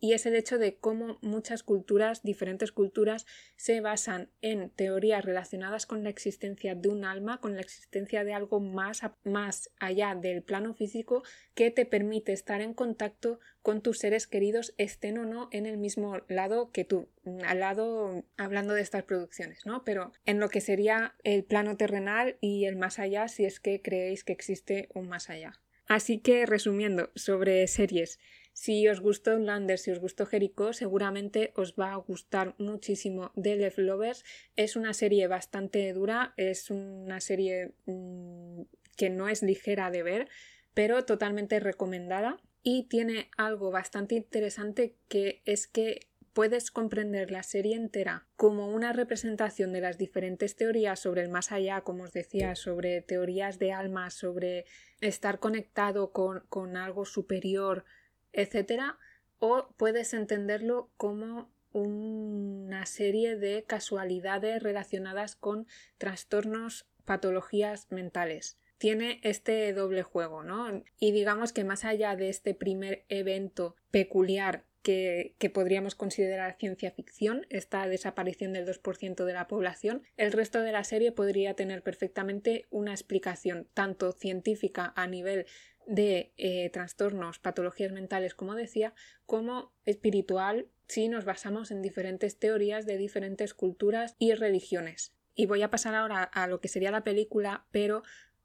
y 0.00 0.14
es 0.14 0.24
el 0.24 0.34
hecho 0.34 0.58
de 0.58 0.76
cómo 0.76 1.18
muchas 1.20 1.62
culturas, 1.62 2.22
diferentes 2.22 2.72
culturas, 2.72 3.26
se 3.56 3.80
basan 3.80 4.30
en 4.40 4.70
teorías 4.70 5.24
relacionadas 5.24 5.84
con 5.84 6.02
la 6.02 6.10
existencia 6.10 6.74
de 6.74 6.88
un 6.88 7.04
alma, 7.04 7.40
con 7.40 7.54
la 7.54 7.60
existencia 7.60 8.24
de 8.24 8.32
algo 8.32 8.60
más, 8.60 9.02
más 9.24 9.70
allá 9.78 10.14
del 10.14 10.42
plano 10.42 10.74
físico 10.74 11.22
que 11.54 11.70
te 11.70 11.84
permite 11.84 12.32
estar 12.32 12.62
en 12.62 12.72
contacto 12.72 13.40
con 13.62 13.82
tus 13.82 13.98
seres 13.98 14.26
queridos, 14.26 14.74
estén 14.78 15.18
o 15.18 15.26
no 15.26 15.48
en 15.52 15.66
el 15.66 15.76
mismo 15.76 16.18
lado 16.28 16.70
que 16.72 16.86
tú, 16.86 17.10
al 17.44 17.60
lado 17.60 18.24
hablando 18.38 18.72
de 18.72 18.80
estas 18.80 19.04
producciones, 19.04 19.66
¿no? 19.66 19.84
Pero 19.84 20.12
en 20.24 20.40
lo 20.40 20.48
que 20.48 20.62
sería 20.62 21.14
el 21.24 21.44
plano 21.44 21.76
terrenal 21.76 22.38
y 22.40 22.64
el 22.64 22.76
más 22.76 22.98
allá, 22.98 23.28
si 23.28 23.44
es 23.44 23.60
que 23.60 23.82
creéis 23.82 24.24
que 24.24 24.32
existe 24.32 24.88
un 24.94 25.08
más 25.08 25.28
allá. 25.28 25.60
Así 25.86 26.18
que 26.20 26.46
resumiendo 26.46 27.10
sobre 27.16 27.66
series, 27.66 28.20
si 28.52 28.88
os 28.88 29.00
gustó 29.00 29.38
Lander, 29.38 29.78
si 29.78 29.90
os 29.90 30.00
gustó 30.00 30.26
Jericho, 30.26 30.72
seguramente 30.72 31.52
os 31.56 31.74
va 31.74 31.92
a 31.92 31.96
gustar 31.96 32.54
muchísimo 32.58 33.32
The 33.40 33.56
Left 33.56 33.78
Lovers. 33.78 34.24
Es 34.56 34.76
una 34.76 34.92
serie 34.92 35.26
bastante 35.28 35.92
dura, 35.92 36.34
es 36.36 36.70
una 36.70 37.20
serie 37.20 37.72
mm, 37.86 38.62
que 38.96 39.10
no 39.10 39.28
es 39.28 39.42
ligera 39.42 39.90
de 39.90 40.02
ver, 40.02 40.28
pero 40.74 41.04
totalmente 41.04 41.60
recomendada. 41.60 42.36
Y 42.62 42.88
tiene 42.88 43.30
algo 43.38 43.70
bastante 43.70 44.14
interesante 44.14 44.94
que 45.08 45.40
es 45.46 45.66
que 45.66 46.10
puedes 46.32 46.70
comprender 46.70 47.30
la 47.30 47.42
serie 47.42 47.74
entera 47.74 48.26
como 48.36 48.68
una 48.68 48.92
representación 48.92 49.72
de 49.72 49.80
las 49.80 49.98
diferentes 49.98 50.56
teorías 50.56 51.00
sobre 51.00 51.22
el 51.22 51.28
más 51.28 51.52
allá, 51.52 51.80
como 51.80 52.04
os 52.04 52.12
decía, 52.12 52.54
sobre 52.54 53.02
teorías 53.02 53.58
de 53.58 53.72
alma, 53.72 54.10
sobre 54.10 54.66
estar 55.00 55.38
conectado 55.38 56.12
con, 56.12 56.44
con 56.48 56.76
algo 56.76 57.04
superior, 57.04 57.84
etcétera, 58.32 58.98
o 59.38 59.74
puedes 59.76 60.14
entenderlo 60.14 60.90
como 60.96 61.50
una 61.72 62.86
serie 62.86 63.36
de 63.36 63.64
casualidades 63.64 64.62
relacionadas 64.62 65.36
con 65.36 65.66
trastornos, 65.98 66.86
patologías 67.04 67.86
mentales. 67.90 68.58
Tiene 68.78 69.20
este 69.22 69.72
doble 69.72 70.02
juego, 70.02 70.42
¿no? 70.42 70.82
Y 70.98 71.12
digamos 71.12 71.52
que 71.52 71.64
más 71.64 71.84
allá 71.84 72.16
de 72.16 72.28
este 72.28 72.54
primer 72.54 73.04
evento 73.08 73.76
peculiar 73.90 74.64
que, 74.82 75.34
que, 75.38 75.50
podríamos 75.50 75.94
considerar 75.94 76.56
ciencia 76.58 76.90
ficción, 76.90 77.46
esta 77.50 77.86
desaparición 77.86 78.54
del 78.54 78.66
2% 78.66 79.26
de 79.26 79.32
la 79.34 79.46
población, 79.46 80.02
el 80.16 80.32
resto 80.32 80.62
de 80.62 80.72
la 80.72 80.84
serie 80.84 81.12
podría 81.12 81.52
tener 81.52 81.82
perfectamente 81.82 82.64
una 82.70 82.92
explicación 82.92 83.68
tanto 83.74 84.12
científica 84.12 84.94
a 84.96 85.06
nivel 85.06 85.44
de 85.86 86.32
eh, 86.36 86.70
trastornos, 86.70 87.38
patologías 87.38 87.92
mentales, 87.92 88.34
como 88.34 88.54
decía, 88.54 88.94
como 89.26 89.72
espiritual 89.84 90.68
si 90.86 91.08
nos 91.08 91.24
basamos 91.24 91.70
en 91.70 91.82
diferentes 91.82 92.38
teorías 92.38 92.86
de 92.86 92.96
diferentes 92.96 93.54
culturas 93.54 94.16
y 94.18 94.34
religiones. 94.34 95.14
Y 95.34 95.46
voy 95.46 95.62
a 95.62 95.70
pasar 95.70 95.94
ahora 95.94 96.24
a 96.24 96.46
lo 96.48 96.60
que 96.60 96.68
sería 96.68 96.90
la 96.90 97.04
película, 97.04 97.66
pero 97.70 98.02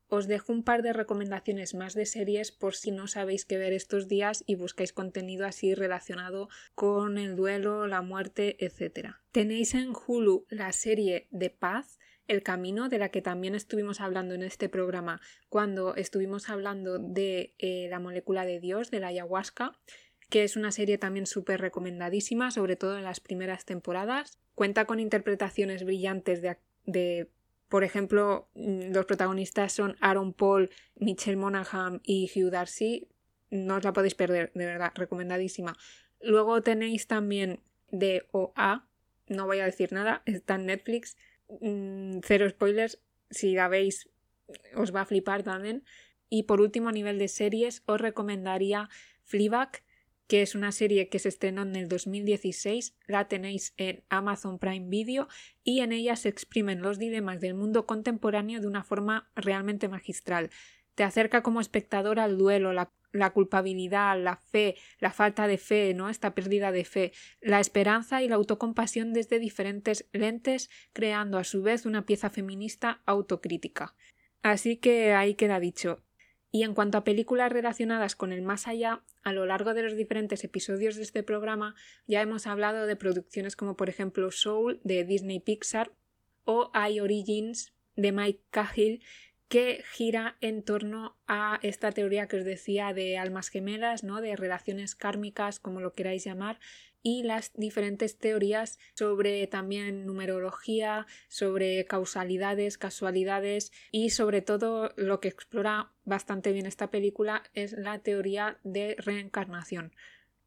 os 0.07 0.27
dejo 0.27 0.53
un 0.53 0.63
par 0.63 0.83
de 0.83 0.93
recomendaciones 0.93 1.73
más 1.73 1.93
de 1.95 2.05
series 2.05 2.51
por 2.51 2.75
si 2.75 2.91
no 2.91 3.07
sabéis 3.07 3.45
qué 3.45 3.57
ver 3.57 3.73
estos 3.73 4.07
días 4.07 4.43
y 4.45 4.55
buscáis 4.55 4.93
contenido 4.93 5.45
así 5.45 5.73
relacionado 5.73 6.49
con 6.75 7.17
el 7.17 7.35
duelo, 7.35 7.87
la 7.87 8.01
muerte, 8.01 8.63
etc. 8.63 9.15
Tenéis 9.31 9.73
en 9.73 9.93
Hulu 9.95 10.45
la 10.49 10.71
serie 10.71 11.27
de 11.31 11.49
Paz, 11.49 11.99
el 12.27 12.43
camino 12.43 12.89
de 12.89 12.97
la 12.97 13.09
que 13.09 13.21
también 13.21 13.55
estuvimos 13.55 14.01
hablando 14.01 14.33
en 14.35 14.43
este 14.43 14.69
programa 14.69 15.21
cuando 15.49 15.95
estuvimos 15.95 16.49
hablando 16.49 16.99
de 16.99 17.53
eh, 17.59 17.88
la 17.89 17.99
molécula 17.99 18.45
de 18.45 18.59
Dios, 18.59 18.91
de 18.91 18.99
la 18.99 19.07
ayahuasca, 19.07 19.77
que 20.29 20.43
es 20.43 20.55
una 20.55 20.71
serie 20.71 20.97
también 20.97 21.25
súper 21.25 21.61
recomendadísima, 21.61 22.51
sobre 22.51 22.75
todo 22.75 22.97
en 22.97 23.03
las 23.03 23.19
primeras 23.19 23.65
temporadas. 23.65 24.39
Cuenta 24.55 24.85
con 24.85 24.99
interpretaciones 24.99 25.83
brillantes 25.83 26.41
de, 26.41 26.57
de, 26.85 27.29
por 27.69 27.83
ejemplo, 27.83 28.49
mm, 28.55 28.91
los 28.91 29.05
protagonistas 29.05 29.73
son 29.73 29.95
Aaron 30.01 30.33
Paul, 30.33 30.69
Michelle 30.95 31.38
Monaghan 31.38 32.01
y 32.03 32.31
Hugh 32.33 32.49
Darcy. 32.49 33.07
No 33.51 33.75
os 33.75 33.83
la 33.83 33.93
podéis 33.93 34.15
perder, 34.15 34.51
de 34.53 34.65
verdad, 34.65 34.91
recomendadísima. 34.95 35.77
Luego 36.21 36.61
tenéis 36.61 37.07
también 37.07 37.59
de 37.91 38.26
OA, 38.32 38.88
no 39.28 39.45
voy 39.45 39.59
a 39.59 39.65
decir 39.65 39.91
nada, 39.91 40.23
está 40.26 40.55
en 40.55 40.65
Netflix, 40.67 41.17
Mm, 41.47 42.19
cero 42.23 42.49
spoilers, 42.49 42.99
si 43.29 43.53
la 43.53 43.67
veis 43.67 44.09
os 44.75 44.93
va 44.93 45.01
a 45.01 45.05
flipar 45.05 45.43
también. 45.43 45.83
Y 46.29 46.43
por 46.43 46.61
último, 46.61 46.89
a 46.89 46.91
nivel 46.91 47.19
de 47.19 47.27
series, 47.27 47.83
os 47.85 48.01
recomendaría 48.01 48.89
Fleabag, 49.23 49.83
que 50.27 50.41
es 50.41 50.55
una 50.55 50.71
serie 50.71 51.09
que 51.09 51.19
se 51.19 51.29
estrenó 51.29 51.61
en 51.61 51.75
el 51.75 51.87
2016, 51.87 52.95
la 53.07 53.27
tenéis 53.27 53.73
en 53.77 54.03
Amazon 54.09 54.57
Prime 54.57 54.87
Video 54.89 55.27
y 55.63 55.81
en 55.81 55.91
ella 55.91 56.15
se 56.15 56.29
exprimen 56.29 56.81
los 56.81 56.97
dilemas 56.97 57.39
del 57.39 57.53
mundo 57.53 57.85
contemporáneo 57.85 58.59
de 58.59 58.67
una 58.67 58.83
forma 58.83 59.29
realmente 59.35 59.87
magistral. 59.87 60.49
Te 60.95 61.03
acerca 61.03 61.43
como 61.43 61.61
espectador 61.61 62.19
al 62.19 62.37
duelo, 62.37 62.73
la, 62.73 62.91
la 63.16 63.32
culpabilidad, 63.32 64.22
la 64.22 64.38
fe, 64.38 64.76
la 64.99 65.11
falta 65.11 65.47
de 65.47 65.57
fe, 65.57 65.93
¿no? 65.93 66.09
Esta 66.09 66.36
pérdida 66.36 66.72
de 66.72 66.86
fe, 66.86 67.11
la 67.41 67.59
esperanza 67.59 68.22
y 68.22 68.28
la 68.28 68.36
autocompasión 68.36 69.13
desde 69.13 69.39
diferentes 69.39 70.07
lentes, 70.11 70.70
creando 70.93 71.38
a 71.38 71.43
su 71.43 71.61
vez 71.61 71.86
una 71.86 72.05
pieza 72.05 72.30
feminista 72.30 73.01
autocrítica. 73.05 73.95
Así 74.43 74.78
que 74.78 75.13
ahí 75.13 75.36
queda 75.36 75.59
dicho. 75.59 76.03
Y 76.51 76.63
en 76.63 76.74
cuanto 76.74 76.97
a 76.97 77.03
películas 77.03 77.51
relacionadas 77.51 78.16
con 78.16 78.32
el 78.32 78.41
más 78.41 78.68
allá, 78.68 79.03
a 79.24 79.34
lo 79.34 79.45
largo 79.45 79.74
de 79.74 79.84
los 79.84 79.97
diferentes 79.97 80.43
episodios 80.43 80.95
de 80.95 81.01
este 81.01 81.24
programa 81.24 81.76
ya 82.07 82.22
hemos 82.22 82.47
hablado 82.47 82.86
de 82.86 82.95
producciones 82.95 83.55
como 83.55 83.76
por 83.76 83.89
ejemplo 83.89 84.32
Soul 84.32 84.80
de 84.84 85.03
Disney 85.03 85.39
Pixar 85.39 85.91
o 86.45 86.72
I 86.74 87.01
Origins 87.01 87.74
de 87.97 88.11
Mike 88.11 88.43
Cahill 88.51 89.03
que 89.47 89.83
gira 89.91 90.37
en 90.41 90.63
torno 90.63 91.17
a 91.27 91.59
esta 91.61 91.91
teoría 91.91 92.27
que 92.27 92.37
os 92.37 92.45
decía 92.45 92.93
de 92.93 93.17
almas 93.17 93.49
gemelas, 93.49 94.03
¿no? 94.03 94.21
de 94.21 94.35
relaciones 94.35 94.95
kármicas, 94.95 95.59
como 95.59 95.81
lo 95.81 95.93
queráis 95.93 96.23
llamar, 96.23 96.59
y 97.03 97.21
las 97.21 97.53
diferentes 97.53 98.17
teorías 98.17 98.79
sobre 98.95 99.45
también 99.45 100.07
numerología, 100.07 101.05
sobre 101.27 101.85
causalidades, 101.85 102.79
casualidades 102.79 103.71
y 103.91 104.09
sobre 104.09 104.41
todo 104.41 104.91
lo 104.95 105.19
que 105.19 105.27
explora 105.27 105.91
bastante 106.03 106.51
bien 106.51 106.65
esta 106.65 106.89
película 106.89 107.43
es 107.53 107.73
la 107.73 107.99
teoría 107.99 108.57
de 108.63 108.95
reencarnación 108.97 109.93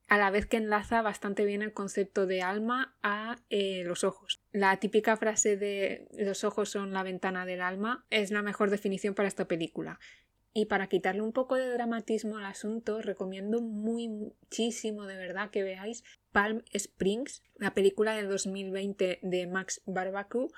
a 0.08 0.16
la 0.16 0.30
vez 0.30 0.46
que 0.46 0.56
enlaza 0.56 1.02
bastante 1.02 1.44
bien 1.44 1.62
el 1.62 1.74
concepto 1.74 2.26
de 2.26 2.42
alma 2.42 2.96
a 3.02 3.36
eh, 3.50 3.82
los 3.84 4.04
ojos. 4.04 4.40
La 4.52 4.78
típica 4.78 5.16
frase 5.16 5.56
de 5.56 6.08
los 6.18 6.44
ojos 6.44 6.70
son 6.70 6.92
la 6.92 7.02
ventana 7.02 7.44
del 7.44 7.60
alma 7.60 8.06
es 8.10 8.30
la 8.30 8.42
mejor 8.42 8.70
definición 8.70 9.14
para 9.14 9.28
esta 9.28 9.46
película. 9.46 10.00
Y 10.54 10.64
para 10.64 10.88
quitarle 10.88 11.20
un 11.20 11.32
poco 11.32 11.56
de 11.56 11.68
dramatismo 11.68 12.38
al 12.38 12.46
asunto, 12.46 13.02
recomiendo 13.02 13.60
muy 13.60 14.08
muchísimo 14.08 15.04
de 15.06 15.16
verdad 15.16 15.50
que 15.50 15.62
veáis 15.62 16.04
Palm 16.32 16.62
Springs, 16.72 17.42
la 17.56 17.74
película 17.74 18.16
del 18.16 18.28
2020 18.28 19.20
de 19.22 19.46
Max 19.46 19.82
Barbacu, 19.84 20.50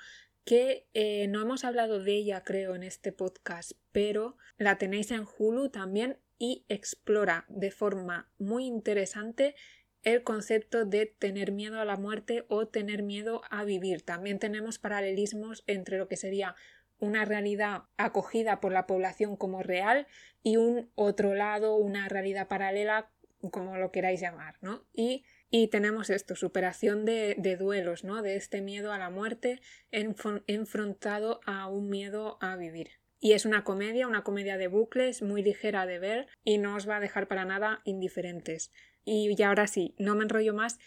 que 0.45 0.87
eh, 0.93 1.27
no 1.27 1.41
hemos 1.41 1.65
hablado 1.65 2.01
de 2.01 2.13
ella 2.13 2.43
creo 2.43 2.73
en 2.73 2.83
este 2.83 3.11
podcast, 3.11 3.73
pero 3.91 4.37
la 4.57 4.77
tenéis 4.77 5.11
en 5.11 5.25
Hulu 5.37 5.69
también 5.69 6.17
y 6.41 6.65
explora 6.69 7.45
de 7.49 7.69
forma 7.69 8.27
muy 8.39 8.65
interesante 8.65 9.53
el 10.01 10.23
concepto 10.23 10.85
de 10.85 11.05
tener 11.05 11.51
miedo 11.51 11.79
a 11.79 11.85
la 11.85 11.97
muerte 11.97 12.45
o 12.47 12.67
tener 12.67 13.03
miedo 13.03 13.43
a 13.51 13.63
vivir. 13.63 14.01
También 14.01 14.39
tenemos 14.39 14.79
paralelismos 14.79 15.63
entre 15.67 15.99
lo 15.99 16.07
que 16.07 16.17
sería 16.17 16.55
una 16.97 17.25
realidad 17.25 17.83
acogida 17.97 18.59
por 18.59 18.71
la 18.71 18.87
población 18.87 19.35
como 19.35 19.61
real 19.61 20.07
y 20.41 20.57
un 20.57 20.89
otro 20.95 21.35
lado, 21.35 21.75
una 21.75 22.09
realidad 22.09 22.47
paralela, 22.47 23.11
como 23.51 23.77
lo 23.77 23.91
queráis 23.91 24.19
llamar, 24.19 24.55
¿no? 24.61 24.83
Y, 24.93 25.23
y 25.51 25.67
tenemos 25.67 26.09
esto, 26.09 26.35
superación 26.35 27.05
de, 27.05 27.35
duelos, 27.59 28.03
¿no? 28.03 28.23
De 28.23 28.35
este 28.35 28.61
miedo 28.61 28.91
a 28.93 28.97
la 28.97 29.11
muerte 29.11 29.61
enfrentado 29.91 31.39
a 31.45 31.67
un 31.67 31.87
miedo 31.87 32.39
a 32.41 32.55
vivir. 32.55 33.00
Y 33.21 33.31
es 33.31 33.45
una 33.45 33.63
comedia, 33.63 34.07
una 34.07 34.23
comedia 34.23 34.57
de 34.57 34.67
bucles, 34.67 35.21
muy 35.21 35.43
ligera 35.43 35.85
de 35.85 35.99
ver 35.99 36.27
y 36.43 36.57
no 36.57 36.75
os 36.75 36.89
va 36.89 36.97
a 36.97 36.99
dejar 36.99 37.29
para 37.29 37.45
nada 37.45 37.81
indiferentes. 37.85 38.73
Y 39.05 39.41
ahora 39.41 39.67
sí, 39.67 39.95
no 39.97 40.15
me 40.15 40.23
enrollo 40.23 40.53
más 40.53 40.79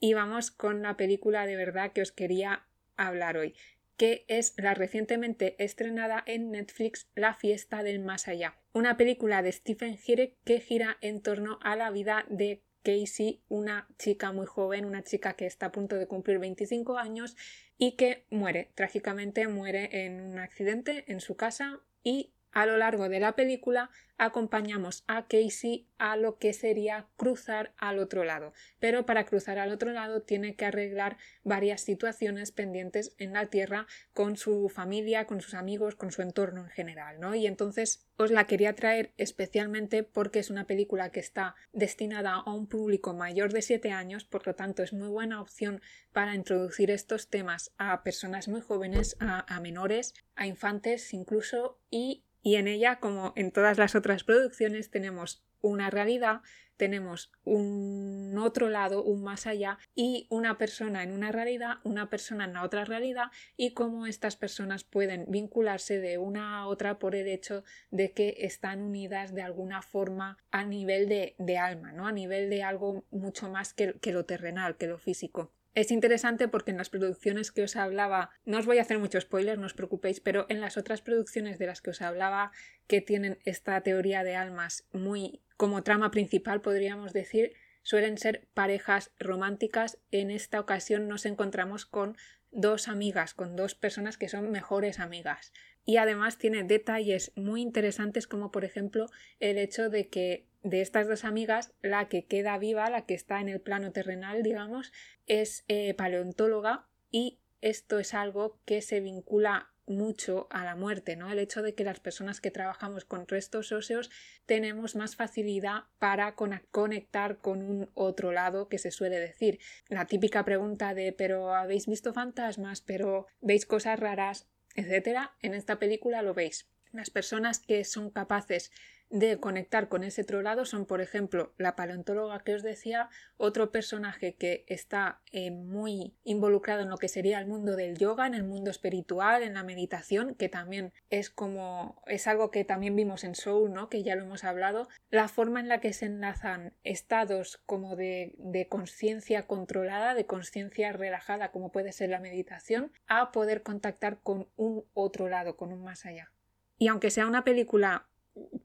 y 0.00 0.14
vamos 0.14 0.50
con 0.50 0.82
la 0.82 0.96
película 0.96 1.46
de 1.46 1.56
verdad 1.56 1.92
que 1.92 2.02
os 2.02 2.12
quería 2.12 2.66
hablar 2.96 3.36
hoy, 3.36 3.54
que 3.96 4.24
es 4.28 4.54
la 4.58 4.74
recientemente 4.74 5.62
estrenada 5.62 6.22
en 6.26 6.50
Netflix 6.50 7.08
La 7.14 7.34
fiesta 7.34 7.82
del 7.82 8.00
más 8.00 8.28
allá, 8.28 8.58
una 8.72 8.96
película 8.96 9.42
de 9.42 9.52
Stephen 9.52 9.98
Hirek 10.04 10.36
que 10.44 10.60
gira 10.60 10.98
en 11.00 11.22
torno 11.22 11.58
a 11.62 11.76
la 11.76 11.90
vida 11.90 12.26
de 12.28 12.62
Casey, 12.84 13.42
una 13.48 13.88
chica 13.98 14.30
muy 14.30 14.46
joven, 14.46 14.84
una 14.84 15.02
chica 15.02 15.32
que 15.32 15.46
está 15.46 15.66
a 15.66 15.72
punto 15.72 15.96
de 15.96 16.06
cumplir 16.06 16.38
25 16.38 16.98
años 16.98 17.36
y 17.78 17.92
que 17.92 18.26
muere, 18.30 18.70
trágicamente 18.74 19.48
muere 19.48 20.04
en 20.04 20.20
un 20.20 20.38
accidente 20.38 21.04
en 21.08 21.20
su 21.20 21.34
casa 21.34 21.80
y 22.04 22.34
a 22.52 22.66
lo 22.66 22.76
largo 22.76 23.08
de 23.08 23.18
la 23.18 23.34
película 23.34 23.90
acompañamos 24.16 25.02
a 25.08 25.26
Casey 25.26 25.88
a 25.98 26.16
lo 26.16 26.38
que 26.38 26.52
sería 26.52 27.08
cruzar 27.16 27.72
al 27.78 27.98
otro 27.98 28.22
lado. 28.22 28.52
Pero 28.78 29.04
para 29.06 29.26
cruzar 29.26 29.58
al 29.58 29.72
otro 29.72 29.90
lado 29.90 30.22
tiene 30.22 30.54
que 30.54 30.64
arreglar 30.64 31.16
varias 31.42 31.80
situaciones 31.80 32.52
pendientes 32.52 33.16
en 33.18 33.32
la 33.32 33.46
Tierra 33.46 33.86
con 34.12 34.36
su 34.36 34.68
familia, 34.68 35.26
con 35.26 35.40
sus 35.40 35.54
amigos, 35.54 35.96
con 35.96 36.12
su 36.12 36.22
entorno 36.22 36.62
en 36.62 36.70
general, 36.70 37.18
¿no? 37.18 37.34
Y 37.34 37.46
entonces 37.48 38.03
os 38.16 38.30
la 38.30 38.46
quería 38.46 38.74
traer 38.74 39.12
especialmente 39.16 40.02
porque 40.02 40.38
es 40.38 40.50
una 40.50 40.66
película 40.66 41.10
que 41.10 41.20
está 41.20 41.54
destinada 41.72 42.34
a 42.34 42.52
un 42.52 42.66
público 42.66 43.14
mayor 43.14 43.52
de 43.52 43.62
7 43.62 43.90
años, 43.90 44.24
por 44.24 44.46
lo 44.46 44.54
tanto 44.54 44.82
es 44.82 44.92
muy 44.92 45.08
buena 45.08 45.40
opción 45.40 45.80
para 46.12 46.34
introducir 46.34 46.90
estos 46.90 47.28
temas 47.28 47.72
a 47.78 48.02
personas 48.02 48.48
muy 48.48 48.60
jóvenes, 48.60 49.16
a, 49.20 49.44
a 49.54 49.60
menores, 49.60 50.14
a 50.36 50.46
infantes 50.46 51.12
incluso 51.12 51.78
y 51.90 52.24
y 52.44 52.56
en 52.56 52.68
ella, 52.68 53.00
como 53.00 53.32
en 53.36 53.50
todas 53.52 53.78
las 53.78 53.94
otras 53.94 54.22
producciones, 54.22 54.90
tenemos 54.90 55.42
una 55.62 55.88
realidad, 55.88 56.42
tenemos 56.76 57.30
un 57.44 58.34
otro 58.38 58.68
lado, 58.68 59.02
un 59.02 59.22
más 59.22 59.46
allá, 59.46 59.78
y 59.94 60.26
una 60.30 60.58
persona 60.58 61.02
en 61.02 61.12
una 61.12 61.32
realidad, 61.32 61.76
una 61.84 62.10
persona 62.10 62.44
en 62.44 62.54
la 62.54 62.62
otra 62.62 62.84
realidad, 62.84 63.30
y 63.56 63.72
cómo 63.72 64.06
estas 64.06 64.36
personas 64.36 64.84
pueden 64.84 65.26
vincularse 65.28 65.98
de 65.98 66.18
una 66.18 66.58
a 66.58 66.66
otra 66.66 66.98
por 66.98 67.14
el 67.14 67.28
hecho 67.28 67.64
de 67.90 68.12
que 68.12 68.36
están 68.40 68.82
unidas 68.82 69.34
de 69.34 69.42
alguna 69.42 69.82
forma 69.82 70.38
a 70.50 70.64
nivel 70.64 71.08
de, 71.08 71.34
de 71.38 71.58
alma, 71.58 71.92
¿no? 71.92 72.06
a 72.06 72.12
nivel 72.12 72.50
de 72.50 72.62
algo 72.62 73.04
mucho 73.10 73.48
más 73.50 73.74
que, 73.74 73.94
que 74.00 74.12
lo 74.12 74.24
terrenal, 74.24 74.76
que 74.76 74.86
lo 74.86 74.98
físico. 74.98 75.52
Es 75.74 75.90
interesante 75.90 76.46
porque 76.46 76.70
en 76.70 76.76
las 76.76 76.88
producciones 76.88 77.50
que 77.50 77.64
os 77.64 77.74
hablaba, 77.74 78.30
no 78.44 78.58
os 78.58 78.66
voy 78.66 78.78
a 78.78 78.82
hacer 78.82 79.00
mucho 79.00 79.20
spoiler, 79.20 79.58
no 79.58 79.66
os 79.66 79.74
preocupéis, 79.74 80.20
pero 80.20 80.46
en 80.48 80.60
las 80.60 80.76
otras 80.76 81.02
producciones 81.02 81.58
de 81.58 81.66
las 81.66 81.82
que 81.82 81.90
os 81.90 82.00
hablaba 82.00 82.52
que 82.86 83.00
tienen 83.00 83.40
esta 83.44 83.80
teoría 83.80 84.22
de 84.22 84.36
almas 84.36 84.86
muy 84.92 85.42
como 85.56 85.82
trama 85.82 86.10
principal, 86.10 86.60
podríamos 86.60 87.12
decir, 87.12 87.52
suelen 87.82 88.18
ser 88.18 88.46
parejas 88.54 89.12
románticas. 89.18 89.98
En 90.10 90.30
esta 90.30 90.60
ocasión 90.60 91.08
nos 91.08 91.26
encontramos 91.26 91.86
con 91.86 92.16
dos 92.50 92.88
amigas, 92.88 93.34
con 93.34 93.56
dos 93.56 93.74
personas 93.74 94.16
que 94.16 94.28
son 94.28 94.50
mejores 94.50 94.98
amigas. 94.98 95.52
Y 95.84 95.98
además 95.98 96.38
tiene 96.38 96.64
detalles 96.64 97.32
muy 97.36 97.60
interesantes 97.60 98.26
como 98.26 98.50
por 98.50 98.64
ejemplo 98.64 99.06
el 99.38 99.58
hecho 99.58 99.90
de 99.90 100.08
que 100.08 100.46
de 100.62 100.80
estas 100.80 101.06
dos 101.06 101.24
amigas, 101.24 101.74
la 101.82 102.08
que 102.08 102.24
queda 102.24 102.56
viva, 102.56 102.88
la 102.88 103.04
que 103.04 103.12
está 103.12 103.40
en 103.40 103.50
el 103.50 103.60
plano 103.60 103.92
terrenal, 103.92 104.42
digamos, 104.42 104.92
es 105.26 105.64
eh, 105.68 105.92
paleontóloga 105.92 106.88
y 107.10 107.38
esto 107.60 107.98
es 107.98 108.14
algo 108.14 108.58
que 108.64 108.80
se 108.80 109.00
vincula 109.00 109.73
mucho 109.86 110.46
a 110.50 110.64
la 110.64 110.76
muerte, 110.76 111.16
¿no? 111.16 111.30
El 111.30 111.38
hecho 111.38 111.62
de 111.62 111.74
que 111.74 111.84
las 111.84 112.00
personas 112.00 112.40
que 112.40 112.50
trabajamos 112.50 113.04
con 113.04 113.28
restos 113.28 113.72
óseos 113.72 114.10
tenemos 114.46 114.96
más 114.96 115.16
facilidad 115.16 115.84
para 115.98 116.34
conectar 116.34 117.38
con 117.38 117.62
un 117.62 117.90
otro 117.94 118.32
lado 118.32 118.68
que 118.68 118.78
se 118.78 118.90
suele 118.90 119.18
decir. 119.18 119.58
La 119.88 120.06
típica 120.06 120.44
pregunta 120.44 120.94
de 120.94 121.12
pero 121.12 121.54
habéis 121.54 121.86
visto 121.86 122.12
fantasmas, 122.12 122.80
pero 122.80 123.26
veis 123.40 123.66
cosas 123.66 123.98
raras, 123.98 124.48
etcétera, 124.74 125.34
en 125.40 125.54
esta 125.54 125.78
película 125.78 126.22
lo 126.22 126.34
veis. 126.34 126.68
Las 126.94 127.10
personas 127.10 127.58
que 127.58 127.82
son 127.84 128.08
capaces 128.08 128.70
de 129.10 129.38
conectar 129.38 129.88
con 129.88 130.04
ese 130.04 130.22
otro 130.22 130.42
lado 130.42 130.64
son, 130.64 130.86
por 130.86 131.00
ejemplo, 131.00 131.52
la 131.58 131.74
paleontóloga 131.74 132.44
que 132.44 132.54
os 132.54 132.62
decía, 132.62 133.08
otro 133.36 133.72
personaje 133.72 134.36
que 134.36 134.64
está 134.68 135.20
eh, 135.32 135.50
muy 135.50 136.14
involucrado 136.22 136.82
en 136.82 136.90
lo 136.90 136.96
que 136.96 137.08
sería 137.08 137.40
el 137.40 137.46
mundo 137.46 137.74
del 137.74 137.98
yoga, 137.98 138.28
en 138.28 138.34
el 138.34 138.44
mundo 138.44 138.70
espiritual, 138.70 139.42
en 139.42 139.54
la 139.54 139.64
meditación, 139.64 140.36
que 140.36 140.48
también 140.48 140.92
es 141.10 141.30
como 141.30 142.00
es 142.06 142.28
algo 142.28 142.52
que 142.52 142.64
también 142.64 142.94
vimos 142.94 143.24
en 143.24 143.34
Soul, 143.34 143.72
¿no? 143.72 143.88
que 143.88 144.04
ya 144.04 144.14
lo 144.14 144.22
hemos 144.22 144.44
hablado, 144.44 144.88
la 145.10 145.26
forma 145.26 145.58
en 145.58 145.68
la 145.68 145.80
que 145.80 145.92
se 145.92 146.06
enlazan 146.06 146.74
estados 146.84 147.60
como 147.66 147.96
de, 147.96 148.36
de 148.38 148.68
conciencia 148.68 149.48
controlada, 149.48 150.14
de 150.14 150.26
conciencia 150.26 150.92
relajada, 150.92 151.50
como 151.50 151.72
puede 151.72 151.90
ser 151.90 152.10
la 152.10 152.20
meditación, 152.20 152.92
a 153.08 153.32
poder 153.32 153.64
contactar 153.64 154.20
con 154.22 154.48
un 154.54 154.84
otro 154.94 155.28
lado, 155.28 155.56
con 155.56 155.72
un 155.72 155.82
más 155.82 156.06
allá. 156.06 156.30
Y 156.78 156.88
aunque 156.88 157.10
sea 157.10 157.26
una 157.26 157.44
película 157.44 158.06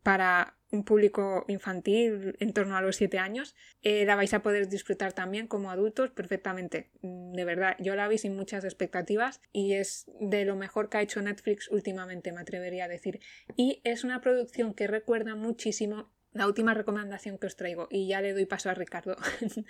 para 0.04 0.56
un 0.72 0.84
público 0.84 1.46
infantil 1.48 2.36
en 2.40 2.54
torno 2.54 2.78
a 2.78 2.82
los 2.82 2.98
7 2.98 3.18
años, 3.18 3.56
eh, 3.82 4.06
la 4.06 4.16
vais 4.16 4.34
a 4.34 4.42
poder 4.42 4.68
disfrutar 4.68 5.14
también 5.14 5.48
como 5.48 5.72
adultos 5.72 6.12
perfectamente. 6.12 6.90
Mm, 7.02 7.34
de 7.34 7.46
verdad, 7.46 7.76
yo 7.80 7.96
la 7.96 8.08
vi 8.08 8.18
sin 8.18 8.36
muchas 8.36 8.64
expectativas 8.64 9.42
y 9.52 9.74
es 9.74 10.06
de 10.20 10.46
lo 10.46 10.56
mejor 10.56 10.90
que 10.90 10.98
ha 10.98 11.02
hecho 11.02 11.22
Netflix 11.22 11.70
últimamente, 11.72 12.32
me 12.32 12.42
atrevería 12.42 12.86
a 12.86 12.88
decir. 12.88 13.20
Y 13.56 13.82
es 13.84 14.04
una 14.04 14.22
producción 14.22 14.74
que 14.74 14.88
recuerda 14.88 15.36
muchísimo 15.36 16.12
la 16.34 16.46
última 16.46 16.76
recomendación 16.76 17.40
que 17.40 17.48
os 17.48 17.56
traigo, 17.56 17.88
y 17.90 18.08
ya 18.08 18.22
le 18.22 18.34
doy 18.34 18.46
paso 18.46 18.70
a 18.70 18.74
Ricardo. 18.76 19.18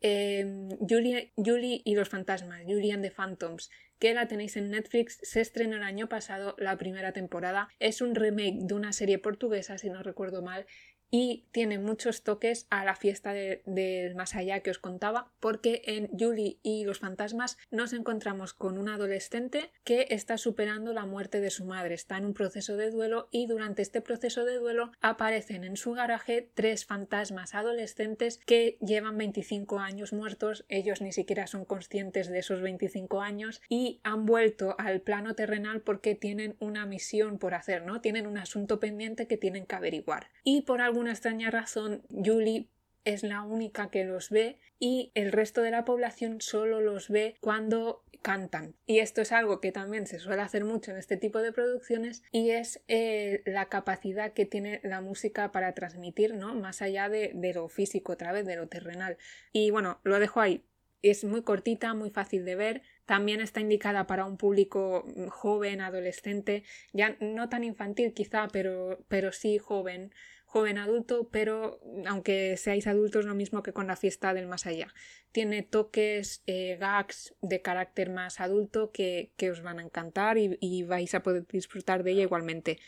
Em, 0.00 0.68
Julie, 0.88 1.32
Julie, 1.34 1.82
y 1.84 1.96
los 1.96 2.08
fantasmas, 2.08 2.62
Julie 2.62 2.92
and 2.92 3.02
the 3.02 3.10
Phantoms, 3.10 3.68
que 3.98 4.14
la 4.14 4.28
tenéis 4.28 4.56
en 4.56 4.70
Netflix, 4.70 5.18
se 5.22 5.40
estrenó 5.40 5.76
el 5.76 5.82
año 5.82 6.08
pasado 6.08 6.54
la 6.58 6.76
primera 6.76 7.12
temporada. 7.12 7.68
Es 7.78 8.00
un 8.00 8.14
remake 8.14 8.58
de 8.60 8.74
una 8.74 8.92
serie 8.92 9.18
portuguesa, 9.18 9.78
si 9.78 9.90
no 9.90 10.02
recuerdo 10.02 10.42
mal, 10.42 10.66
y 11.10 11.46
tiene 11.52 11.78
muchos 11.78 12.22
toques 12.22 12.66
a 12.70 12.84
la 12.84 12.94
fiesta 12.94 13.32
del 13.32 14.14
más 14.14 14.34
allá 14.34 14.60
que 14.60 14.70
os 14.70 14.78
contaba, 14.78 15.30
porque 15.40 15.82
en 15.86 16.08
Julie 16.18 16.58
y 16.62 16.84
los 16.84 16.98
fantasmas 16.98 17.58
nos 17.70 17.92
encontramos 17.92 18.52
con 18.54 18.78
un 18.78 18.88
adolescente 18.88 19.70
que 19.84 20.06
está 20.10 20.38
superando 20.38 20.92
la 20.92 21.06
muerte 21.06 21.40
de 21.40 21.50
su 21.50 21.64
madre, 21.64 21.94
está 21.94 22.18
en 22.18 22.26
un 22.26 22.34
proceso 22.34 22.76
de 22.76 22.90
duelo 22.90 23.28
y 23.30 23.46
durante 23.46 23.82
este 23.82 24.00
proceso 24.00 24.44
de 24.44 24.56
duelo 24.56 24.92
aparecen 25.00 25.64
en 25.64 25.76
su 25.76 25.92
garaje 25.92 26.50
tres 26.54 26.84
fantasmas 26.84 27.54
adolescentes 27.54 28.40
que 28.46 28.76
llevan 28.80 29.18
25 29.18 29.78
años 29.78 30.12
muertos, 30.12 30.64
ellos 30.68 31.00
ni 31.00 31.12
siquiera 31.12 31.46
son 31.46 31.64
conscientes 31.64 32.28
de 32.28 32.38
esos 32.38 32.60
25 32.60 33.20
años 33.20 33.62
y 33.68 34.00
han 34.02 34.26
vuelto 34.26 34.74
al 34.78 35.00
plano 35.00 35.34
terrenal 35.34 35.80
porque 35.80 36.14
tienen 36.14 36.56
una 36.58 36.86
misión 36.86 37.38
por 37.38 37.54
hacer, 37.54 37.84
¿no? 37.84 38.00
Tienen 38.00 38.26
un 38.26 38.38
asunto 38.38 38.80
pendiente 38.80 39.26
que 39.26 39.36
tienen 39.36 39.66
que 39.66 39.76
averiguar. 39.76 40.28
Y 40.44 40.62
por 40.62 40.80
algún 40.80 40.97
una 40.98 41.12
extraña 41.12 41.50
razón, 41.50 42.02
Julie 42.10 42.68
es 43.04 43.22
la 43.22 43.42
única 43.42 43.90
que 43.90 44.04
los 44.04 44.30
ve 44.30 44.58
y 44.78 45.12
el 45.14 45.32
resto 45.32 45.62
de 45.62 45.70
la 45.70 45.84
población 45.84 46.40
solo 46.40 46.80
los 46.80 47.08
ve 47.08 47.36
cuando 47.40 48.04
cantan. 48.22 48.74
Y 48.86 48.98
esto 48.98 49.22
es 49.22 49.32
algo 49.32 49.60
que 49.60 49.72
también 49.72 50.06
se 50.06 50.18
suele 50.18 50.42
hacer 50.42 50.64
mucho 50.64 50.90
en 50.90 50.98
este 50.98 51.16
tipo 51.16 51.38
de 51.38 51.52
producciones 51.52 52.22
y 52.32 52.50
es 52.50 52.82
eh, 52.88 53.42
la 53.46 53.66
capacidad 53.66 54.32
que 54.32 54.44
tiene 54.44 54.80
la 54.82 55.00
música 55.00 55.52
para 55.52 55.72
transmitir, 55.72 56.34
¿no? 56.34 56.54
Más 56.54 56.82
allá 56.82 57.08
de, 57.08 57.32
lo 57.54 57.68
físico, 57.68 58.12
otra 58.12 58.32
vez, 58.32 58.44
de 58.44 58.56
lo 58.56 58.68
terrenal. 58.68 59.16
Y 59.52 59.70
bueno, 59.70 60.00
lo 60.04 60.18
dejo 60.18 60.40
ahí. 60.40 60.64
Es 61.00 61.22
muy 61.24 61.42
cortita, 61.42 61.94
muy 61.94 62.10
fácil 62.10 62.44
de 62.44 62.56
ver. 62.56 62.82
También 63.06 63.40
está 63.40 63.60
indicada 63.60 64.06
para 64.06 64.24
un 64.24 64.36
público 64.36 65.06
joven, 65.30 65.80
adolescente, 65.80 66.64
ya 66.92 67.16
no 67.20 67.48
tan 67.48 67.62
infantil 67.62 68.12
quizá, 68.12 68.48
pero, 68.52 69.04
pero 69.08 69.32
sí 69.32 69.58
joven 69.58 70.12
joven 70.48 70.78
adulto, 70.78 71.28
pero 71.30 71.78
aunque 72.06 72.56
seáis 72.56 72.86
adultos, 72.86 73.26
lo 73.26 73.34
mismo 73.34 73.62
que 73.62 73.74
con 73.74 73.86
la 73.86 73.96
fiesta 73.96 74.32
del 74.32 74.46
más 74.46 74.64
allá. 74.64 74.94
Tiene 75.30 75.62
toques, 75.62 76.42
eh, 76.46 76.78
gags 76.80 77.34
de 77.42 77.60
carácter 77.60 78.08
más 78.08 78.40
adulto 78.40 78.90
que, 78.90 79.30
os 79.52 79.60
van 79.60 79.78
a 79.78 79.82
encantar 79.82 80.38
y, 80.38 80.56
y 80.58 80.84
vais 80.84 81.14
a 81.14 81.22
poder 81.22 81.46
disfrutar 81.46 82.02
de 82.02 82.12
ella 82.12 82.22
igualmente. 82.22 82.78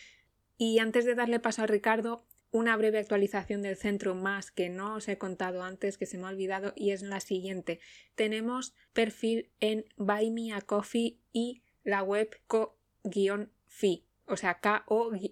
Y 0.57 0.79
antes 0.79 1.05
de 1.05 1.15
darle 1.15 1.39
paso 1.39 1.63
a 1.63 1.67
Ricardo, 1.67 2.25
una 2.51 2.79
breve 2.79 2.99
actualización 2.99 3.61
del 3.61 3.77
centro 3.77 4.15
más 4.15 4.51
que 4.51 4.71
no 4.71 4.95
os 4.95 5.07
he 5.09 5.19
contado 5.19 5.63
antes, 5.63 5.99
que 5.99 6.07
se 6.07 6.17
me 6.17 6.25
ha 6.25 6.31
olvidado, 6.31 6.73
y 6.77 6.93
es 6.93 7.03
la 7.03 7.21
siguiente. 7.21 7.79
Tenemos 8.15 8.75
perfil 8.95 9.51
en 9.61 9.85
Buy 9.99 10.31
Me 10.31 10.55
a 10.55 10.63
Coffee 10.63 11.19
y 11.31 11.61
la 11.85 12.03
web 12.03 12.41
co-fi, 12.47 14.07
o 14.25 14.37
sea, 14.39 14.61
K-O-F-I 14.61 15.31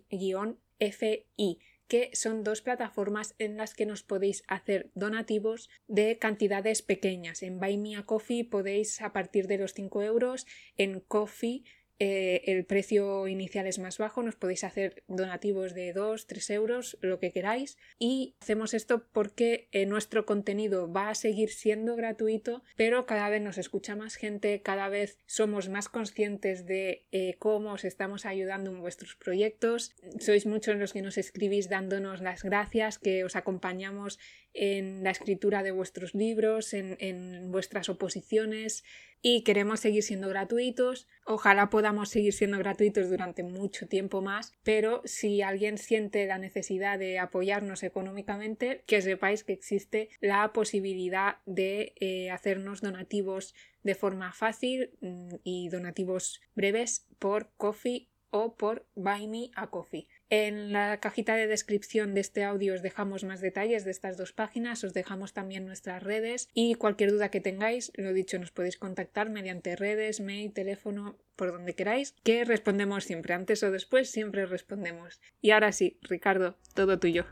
que 1.88 2.10
son 2.12 2.44
dos 2.44 2.60
plataformas 2.60 3.34
en 3.38 3.56
las 3.56 3.74
que 3.74 3.86
nos 3.86 4.02
podéis 4.02 4.44
hacer 4.46 4.90
donativos 4.94 5.70
de 5.88 6.18
cantidades 6.18 6.82
pequeñas. 6.82 7.42
En 7.42 7.58
Buy 7.58 7.78
Me 7.78 7.96
a 7.96 8.04
Coffee 8.04 8.44
podéis 8.44 9.00
a 9.00 9.12
partir 9.12 9.46
de 9.46 9.58
los 9.58 9.72
5 9.72 10.02
euros, 10.02 10.46
en 10.76 11.00
Coffee 11.00 11.64
eh, 12.00 12.42
el 12.46 12.64
precio 12.64 13.26
inicial 13.26 13.66
es 13.66 13.78
más 13.78 13.98
bajo, 13.98 14.22
nos 14.22 14.36
podéis 14.36 14.62
hacer 14.62 15.02
donativos 15.08 15.74
de 15.74 15.92
2, 15.92 16.26
3 16.26 16.50
euros, 16.50 16.98
lo 17.00 17.18
que 17.18 17.32
queráis. 17.32 17.76
Y 17.98 18.36
hacemos 18.40 18.74
esto 18.74 19.04
porque 19.12 19.68
eh, 19.72 19.86
nuestro 19.86 20.24
contenido 20.24 20.92
va 20.92 21.10
a 21.10 21.14
seguir 21.14 21.50
siendo 21.50 21.96
gratuito, 21.96 22.62
pero 22.76 23.06
cada 23.06 23.28
vez 23.28 23.42
nos 23.42 23.58
escucha 23.58 23.96
más 23.96 24.14
gente, 24.14 24.62
cada 24.62 24.88
vez 24.88 25.18
somos 25.26 25.68
más 25.68 25.88
conscientes 25.88 26.66
de 26.66 27.06
eh, 27.10 27.34
cómo 27.38 27.72
os 27.72 27.84
estamos 27.84 28.26
ayudando 28.26 28.70
en 28.70 28.80
vuestros 28.80 29.16
proyectos. 29.16 29.94
Sois 30.20 30.46
muchos 30.46 30.76
los 30.76 30.92
que 30.92 31.02
nos 31.02 31.18
escribís 31.18 31.68
dándonos 31.68 32.20
las 32.20 32.44
gracias, 32.44 32.98
que 32.98 33.24
os 33.24 33.34
acompañamos 33.34 34.18
en 34.54 35.04
la 35.04 35.10
escritura 35.10 35.62
de 35.62 35.70
vuestros 35.70 36.14
libros, 36.14 36.74
en, 36.74 36.96
en 37.00 37.52
vuestras 37.52 37.88
oposiciones 37.88 38.84
y 39.20 39.42
queremos 39.42 39.80
seguir 39.80 40.02
siendo 40.02 40.28
gratuitos. 40.28 41.08
Ojalá 41.26 41.70
podamos 41.70 42.08
seguir 42.08 42.32
siendo 42.32 42.58
gratuitos 42.58 43.08
durante 43.08 43.42
mucho 43.42 43.88
tiempo 43.88 44.20
más, 44.20 44.52
pero 44.62 45.02
si 45.04 45.42
alguien 45.42 45.78
siente 45.78 46.26
la 46.26 46.38
necesidad 46.38 46.98
de 46.98 47.18
apoyarnos 47.18 47.82
económicamente, 47.82 48.82
que 48.86 49.02
sepáis 49.02 49.44
que 49.44 49.52
existe 49.52 50.08
la 50.20 50.52
posibilidad 50.52 51.38
de 51.46 51.94
eh, 52.00 52.30
hacernos 52.30 52.80
donativos 52.80 53.54
de 53.82 53.94
forma 53.94 54.32
fácil 54.32 54.90
mm, 55.00 55.34
y 55.44 55.68
donativos 55.68 56.40
breves 56.54 57.06
por 57.18 57.50
Coffee 57.56 58.08
o 58.30 58.54
por 58.56 58.86
Buy 58.94 59.26
Me 59.26 59.50
a 59.54 59.70
Coffee. 59.70 60.06
En 60.30 60.72
la 60.72 61.00
cajita 61.00 61.36
de 61.36 61.46
descripción 61.46 62.12
de 62.12 62.20
este 62.20 62.44
audio 62.44 62.74
os 62.74 62.82
dejamos 62.82 63.24
más 63.24 63.40
detalles 63.40 63.84
de 63.84 63.90
estas 63.90 64.18
dos 64.18 64.32
páginas, 64.32 64.84
os 64.84 64.92
dejamos 64.92 65.32
también 65.32 65.64
nuestras 65.64 66.02
redes 66.02 66.50
y 66.52 66.74
cualquier 66.74 67.12
duda 67.12 67.30
que 67.30 67.40
tengáis, 67.40 67.92
lo 67.94 68.12
dicho, 68.12 68.38
nos 68.38 68.50
podéis 68.50 68.76
contactar 68.76 69.30
mediante 69.30 69.74
redes, 69.74 70.20
mail, 70.20 70.52
teléfono, 70.52 71.16
por 71.34 71.52
donde 71.52 71.74
queráis, 71.74 72.14
que 72.24 72.44
respondemos 72.44 73.04
siempre, 73.04 73.32
antes 73.32 73.62
o 73.62 73.70
después 73.70 74.10
siempre 74.10 74.44
respondemos. 74.44 75.18
Y 75.40 75.52
ahora 75.52 75.72
sí, 75.72 75.98
Ricardo, 76.02 76.58
todo 76.74 76.98
tuyo. 76.98 77.24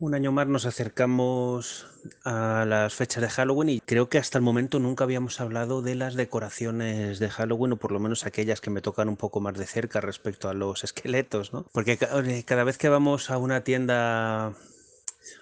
Un 0.00 0.14
año 0.14 0.32
más 0.32 0.46
nos 0.46 0.64
acercamos 0.64 1.86
a 2.24 2.64
las 2.66 2.94
fechas 2.94 3.22
de 3.22 3.28
Halloween 3.28 3.68
y 3.68 3.80
creo 3.80 4.08
que 4.08 4.16
hasta 4.16 4.38
el 4.38 4.42
momento 4.42 4.78
nunca 4.78 5.04
habíamos 5.04 5.42
hablado 5.42 5.82
de 5.82 5.94
las 5.94 6.14
decoraciones 6.14 7.18
de 7.18 7.28
Halloween 7.28 7.72
o 7.72 7.76
por 7.76 7.92
lo 7.92 8.00
menos 8.00 8.24
aquellas 8.24 8.62
que 8.62 8.70
me 8.70 8.80
tocan 8.80 9.10
un 9.10 9.18
poco 9.18 9.42
más 9.42 9.58
de 9.58 9.66
cerca 9.66 10.00
respecto 10.00 10.48
a 10.48 10.54
los 10.54 10.84
esqueletos, 10.84 11.52
¿no? 11.52 11.66
Porque 11.72 11.98
cada 11.98 12.64
vez 12.64 12.78
que 12.78 12.88
vamos 12.88 13.28
a 13.28 13.36
una 13.36 13.62
tienda, 13.62 14.54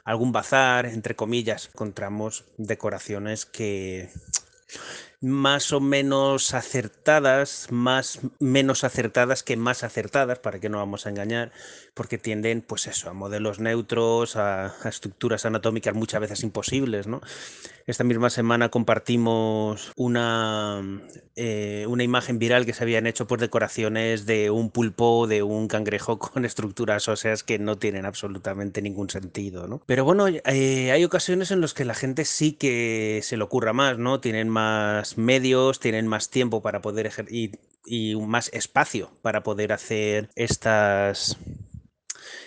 algún 0.03 0.33
bazar, 0.33 0.87
entre 0.87 1.15
comillas, 1.15 1.71
encontramos 1.73 2.45
decoraciones 2.57 3.47
que 3.47 4.11
más 5.21 5.73
o 5.73 5.81
menos 5.81 6.55
acertadas, 6.55 7.67
más 7.71 8.21
menos 8.39 8.85
acertadas 8.85 9.43
que 9.43 9.57
más 9.57 9.83
acertadas, 9.83 10.39
para 10.39 10.61
que 10.61 10.69
no 10.69 10.79
vamos 10.79 11.07
a 11.07 11.11
engañar, 11.11 11.53
porque 11.95 12.19
tienden, 12.19 12.63
pues 12.63 12.87
eso, 12.87 13.11
a 13.11 13.13
modelos 13.13 13.59
neutros, 13.59 14.37
a, 14.37 14.75
estructuras 14.85 15.45
anatómicas 15.45 15.95
muchas 15.95 16.21
veces 16.21 16.43
imposibles, 16.45 17.09
¿no? 17.09 17.21
Esta 17.87 18.05
misma 18.05 18.29
semana 18.29 18.69
compartimos 18.69 19.93
una, 19.97 20.83
eh, 21.37 21.87
una 21.89 22.05
imagen 22.05 22.39
viral 22.39 22.67
que 22.67 22.75
se 22.75 22.85
habían 22.85 23.07
hecho 23.07 23.27
por 23.27 23.41
decoraciones 23.41 24.27
de 24.27 24.51
un 24.51 24.71
pulpo, 24.71 25.27
de 25.27 25.43
un 25.43 25.69
cangrejo 25.69 26.19
con 26.19 26.45
estructuras 26.45 27.09
óseas 27.09 27.43
que 27.43 27.59
no 27.59 27.79
tienen 27.79 28.05
absolutamente 28.05 28.83
ningún 28.83 29.09
sentido, 29.09 29.67
¿no? 29.67 29.83
Pero 29.87 30.05
bueno, 30.05 30.29
eh, 30.29 30.93
hay 30.93 31.05
ocasiones 31.05 31.51
en 31.51 31.63
las 31.63 31.73
que 31.75 31.87
la 31.87 31.95
gente 31.95 32.27
sí 32.27 32.53
que 32.53 33.21
se 33.23 33.37
le 33.39 33.45
ocurra 33.45 33.73
más, 33.73 33.99
¿no? 33.99 34.21
Tienen 34.21 34.51
más 34.51 35.08
medios, 35.17 35.81
tienen 35.81 36.07
más 36.07 36.31
tiempo 36.31 36.61
para 36.61 36.83
poder 36.83 37.07
ejercer 37.07 37.35
y, 37.35 38.17
más 38.17 38.51
espacio 38.53 39.11
para 39.23 39.43
poder 39.43 39.73
hacer 39.73 40.29
estas 40.35 41.39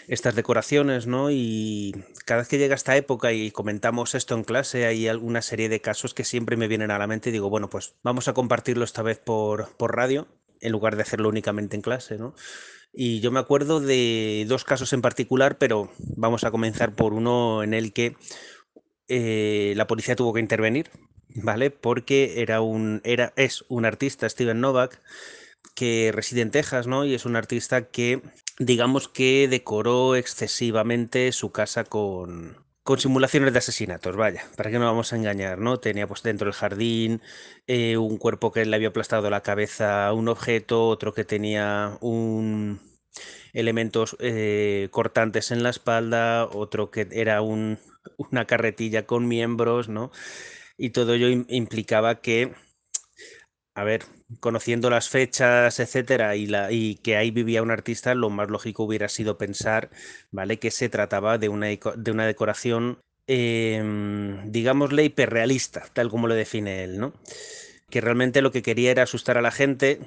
estas 0.07 0.35
decoraciones, 0.35 1.07
¿no? 1.07 1.31
Y 1.31 1.95
cada 2.25 2.41
vez 2.41 2.47
que 2.47 2.59
llega 2.59 2.75
esta 2.75 2.95
época 2.95 3.31
y 3.31 3.49
comentamos 3.49 4.13
esto 4.13 4.35
en 4.35 4.43
clase, 4.43 4.85
hay 4.85 5.07
alguna 5.07 5.41
serie 5.41 5.69
de 5.69 5.81
casos 5.81 6.13
que 6.13 6.25
siempre 6.25 6.57
me 6.57 6.67
vienen 6.67 6.91
a 6.91 6.99
la 6.99 7.07
mente 7.07 7.29
y 7.29 7.31
digo, 7.31 7.49
bueno, 7.49 7.69
pues 7.69 7.95
vamos 8.03 8.27
a 8.27 8.33
compartirlo 8.33 8.83
esta 8.83 9.01
vez 9.01 9.17
por, 9.17 9.75
por 9.77 9.95
radio, 9.95 10.27
en 10.59 10.71
lugar 10.73 10.95
de 10.95 11.03
hacerlo 11.03 11.29
únicamente 11.29 11.75
en 11.75 11.81
clase, 11.81 12.17
¿no? 12.17 12.35
Y 12.93 13.21
yo 13.21 13.31
me 13.31 13.39
acuerdo 13.39 13.79
de 13.79 14.45
dos 14.47 14.65
casos 14.65 14.91
en 14.93 15.01
particular, 15.01 15.57
pero 15.57 15.91
vamos 15.97 16.43
a 16.43 16.51
comenzar 16.51 16.93
por 16.93 17.13
uno 17.13 17.63
en 17.63 17.73
el 17.73 17.93
que 17.93 18.15
eh, 19.07 19.73
la 19.75 19.87
policía 19.87 20.15
tuvo 20.15 20.33
que 20.33 20.39
intervenir, 20.39 20.89
¿vale? 21.35 21.71
Porque 21.71 22.41
era 22.41 22.61
un, 22.61 23.01
era, 23.03 23.33
es 23.35 23.65
un 23.69 23.85
artista, 23.85 24.29
Steven 24.29 24.61
Novak, 24.61 25.01
que 25.75 26.11
reside 26.13 26.41
en 26.41 26.51
Texas, 26.51 26.87
¿no? 26.87 27.05
Y 27.05 27.13
es 27.15 27.25
un 27.25 27.35
artista 27.35 27.89
que 27.89 28.21
digamos 28.59 29.07
que 29.07 29.47
decoró 29.49 30.15
excesivamente 30.15 31.31
su 31.31 31.51
casa 31.51 31.83
con, 31.83 32.57
con 32.83 32.99
simulaciones 32.99 33.53
de 33.53 33.59
asesinatos, 33.59 34.15
vaya, 34.15 34.43
para 34.57 34.71
que 34.71 34.79
no 34.79 34.85
vamos 34.85 35.13
a 35.13 35.15
engañar, 35.15 35.59
¿no? 35.59 35.79
Tenía 35.79 36.07
pues 36.07 36.23
dentro 36.23 36.45
del 36.45 36.53
jardín 36.53 37.21
eh, 37.67 37.97
un 37.97 38.17
cuerpo 38.17 38.51
que 38.51 38.65
le 38.65 38.75
había 38.75 38.89
aplastado 38.89 39.29
la 39.29 39.41
cabeza 39.41 40.11
un 40.13 40.27
objeto, 40.29 40.87
otro 40.87 41.13
que 41.13 41.23
tenía 41.25 41.97
un 42.01 42.79
elementos 43.53 44.15
eh, 44.19 44.87
cortantes 44.91 45.51
en 45.51 45.63
la 45.63 45.69
espalda, 45.69 46.45
otro 46.47 46.91
que 46.91 47.07
era 47.11 47.41
un, 47.41 47.79
una 48.17 48.45
carretilla 48.45 49.05
con 49.05 49.27
miembros, 49.27 49.89
¿no? 49.89 50.11
Y 50.81 50.89
todo 50.89 51.13
ello 51.13 51.29
implicaba 51.47 52.21
que 52.21 52.53
a 53.73 53.83
ver, 53.83 54.03
conociendo 54.39 54.89
las 54.89 55.09
fechas, 55.09 55.79
etcétera, 55.79 56.35
y, 56.35 56.45
la, 56.45 56.71
y 56.71 56.95
que 56.95 57.15
ahí 57.15 57.31
vivía 57.31 57.63
un 57.63 57.71
artista, 57.71 58.13
lo 58.15 58.29
más 58.29 58.49
lógico 58.49 58.83
hubiera 58.83 59.07
sido 59.07 59.37
pensar, 59.37 59.89
¿vale? 60.29 60.59
Que 60.59 60.71
se 60.71 60.89
trataba 60.89 61.37
de 61.37 61.49
una, 61.49 61.67
de 61.67 62.11
una 62.11 62.25
decoración, 62.25 62.99
eh, 63.27 63.81
digámosle, 64.45 65.05
hiperrealista, 65.05 65.85
tal 65.93 66.09
como 66.09 66.27
lo 66.27 66.35
define 66.35 66.83
él, 66.83 66.99
¿no? 66.99 67.13
Que 67.89 68.01
realmente 68.01 68.41
lo 68.41 68.51
que 68.51 68.61
quería 68.63 68.91
era 68.91 69.03
asustar 69.03 69.37
a 69.37 69.41
la 69.41 69.51
gente, 69.51 70.01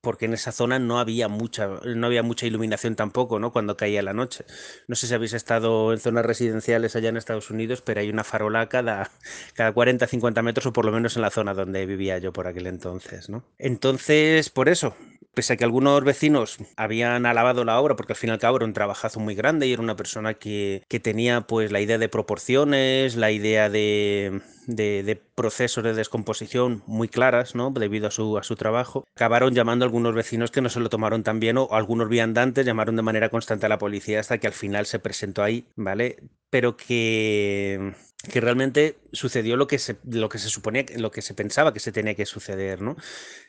porque 0.00 0.26
en 0.26 0.34
esa 0.34 0.52
zona 0.52 0.78
no 0.78 0.98
había 0.98 1.28
mucha, 1.28 1.68
no 1.84 2.06
había 2.06 2.22
mucha 2.22 2.46
iluminación 2.46 2.96
tampoco, 2.96 3.38
¿no? 3.38 3.52
Cuando 3.52 3.76
caía 3.76 4.02
la 4.02 4.12
noche. 4.12 4.44
No 4.86 4.94
sé 4.94 5.06
si 5.06 5.14
habéis 5.14 5.32
estado 5.32 5.92
en 5.92 5.98
zonas 5.98 6.24
residenciales 6.24 6.94
allá 6.96 7.08
en 7.08 7.16
Estados 7.16 7.50
Unidos, 7.50 7.82
pero 7.82 8.00
hay 8.00 8.10
una 8.10 8.24
farola 8.24 8.68
cada, 8.68 9.10
cada 9.54 9.72
40, 9.72 10.06
50 10.06 10.42
metros, 10.42 10.66
o 10.66 10.72
por 10.72 10.84
lo 10.84 10.92
menos 10.92 11.16
en 11.16 11.22
la 11.22 11.30
zona 11.30 11.54
donde 11.54 11.86
vivía 11.86 12.18
yo 12.18 12.32
por 12.32 12.46
aquel 12.46 12.66
entonces, 12.66 13.28
¿no? 13.28 13.44
Entonces, 13.58 14.50
por 14.50 14.68
eso, 14.68 14.96
pese 15.38 15.52
a 15.52 15.56
que 15.56 15.62
algunos 15.62 16.02
vecinos 16.02 16.58
habían 16.76 17.24
alabado 17.24 17.64
la 17.64 17.78
obra, 17.78 17.94
porque 17.94 18.14
al 18.14 18.16
fin 18.16 18.30
y 18.30 18.32
al 18.32 18.40
cabo 18.40 18.56
era 18.56 18.66
un 18.66 18.72
trabajazo 18.72 19.20
muy 19.20 19.36
grande 19.36 19.68
y 19.68 19.72
era 19.72 19.80
una 19.80 19.94
persona 19.94 20.34
que, 20.34 20.82
que 20.88 20.98
tenía 20.98 21.42
pues 21.42 21.70
la 21.70 21.80
idea 21.80 21.96
de 21.96 22.08
proporciones, 22.08 23.14
la 23.14 23.30
idea 23.30 23.70
de, 23.70 24.42
de, 24.66 25.22
procesos 25.36 25.84
de 25.84 25.94
descomposición 25.94 26.82
muy 26.88 27.06
claras, 27.06 27.54
¿no? 27.54 27.70
Debido 27.70 28.08
a 28.08 28.10
su, 28.10 28.36
a 28.36 28.42
su 28.42 28.56
trabajo, 28.56 29.06
acabaron 29.14 29.54
llamando 29.54 29.84
a 29.84 29.86
algunos 29.86 30.12
vecinos 30.12 30.50
que 30.50 30.60
no 30.60 30.70
se 30.70 30.80
lo 30.80 30.88
tomaron 30.88 31.22
tan 31.22 31.38
bien 31.38 31.56
o 31.56 31.68
algunos 31.70 32.08
viandantes 32.08 32.66
llamaron 32.66 32.96
de 32.96 33.02
manera 33.02 33.28
constante 33.28 33.66
a 33.66 33.68
la 33.68 33.78
policía 33.78 34.18
hasta 34.18 34.38
que 34.38 34.48
al 34.48 34.54
final 34.54 34.86
se 34.86 34.98
presentó 34.98 35.44
ahí, 35.44 35.68
¿vale? 35.76 36.16
Pero 36.50 36.76
que 36.76 37.94
que 38.24 38.40
realmente 38.40 38.98
sucedió 39.12 39.56
lo 39.56 39.68
que 39.68 39.78
se, 39.78 39.96
lo 40.04 40.28
que 40.28 40.38
se 40.38 40.48
suponía, 40.48 40.84
lo 40.96 41.12
que 41.12 41.22
se 41.22 41.34
pensaba 41.34 41.72
que 41.72 41.78
se 41.78 41.92
tenía 41.92 42.16
que 42.16 42.26
suceder, 42.26 42.82
¿no? 42.82 42.96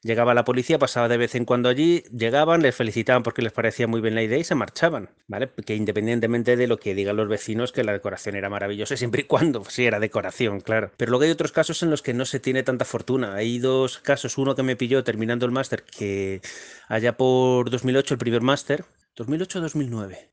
Llegaba 0.04 0.36
la 0.36 0.46
policía, 0.46 0.78
pasaba 0.78 1.08
de 1.08 1.18
vez 1.18 1.34
en 1.34 1.46
cuando 1.46 1.70
allí, 1.70 2.04
llegaban, 2.16 2.62
les 2.62 2.76
felicitaban 2.76 3.24
porque 3.24 3.42
les 3.42 3.52
parecía 3.52 3.88
muy 3.88 4.00
bien 4.00 4.14
la 4.14 4.22
idea 4.22 4.38
y 4.38 4.44
se 4.44 4.54
marchaban, 4.54 5.10
¿vale? 5.28 5.50
Que 5.66 5.76
independientemente 5.76 6.56
de 6.56 6.68
lo 6.68 6.78
que 6.78 6.94
digan 6.94 7.18
los 7.18 7.28
vecinos, 7.28 7.72
que 7.72 7.84
la 7.84 7.94
decoración 7.94 8.36
era 8.36 8.50
maravillosa, 8.50 8.96
siempre 8.96 9.22
y 9.22 9.26
cuando 9.26 9.66
sí 9.66 9.86
era 9.86 10.00
decoración, 10.00 10.62
claro. 10.62 10.92
Pero 10.98 11.10
luego 11.10 11.24
hay 11.24 11.32
otros 11.32 11.52
casos 11.52 11.82
en 11.82 11.90
los 11.90 12.04
que 12.04 12.14
no 12.14 12.26
se 12.26 12.40
tiene 12.40 12.62
tanta 12.62 12.86
fortuna. 12.86 13.34
Hay 13.34 13.58
dos 13.58 13.98
casos, 13.98 14.38
uno 14.38 14.56
que 14.56 14.64
me 14.64 14.76
pilló 14.76 15.04
terminando 15.04 15.48
el 15.48 15.52
máster, 15.52 15.84
que 15.84 16.42
allá 16.88 17.18
por 17.18 17.72
2008, 17.72 18.14
el 18.14 18.18
primer 18.20 18.42
máster, 18.42 18.86
2008-2009 19.18 20.30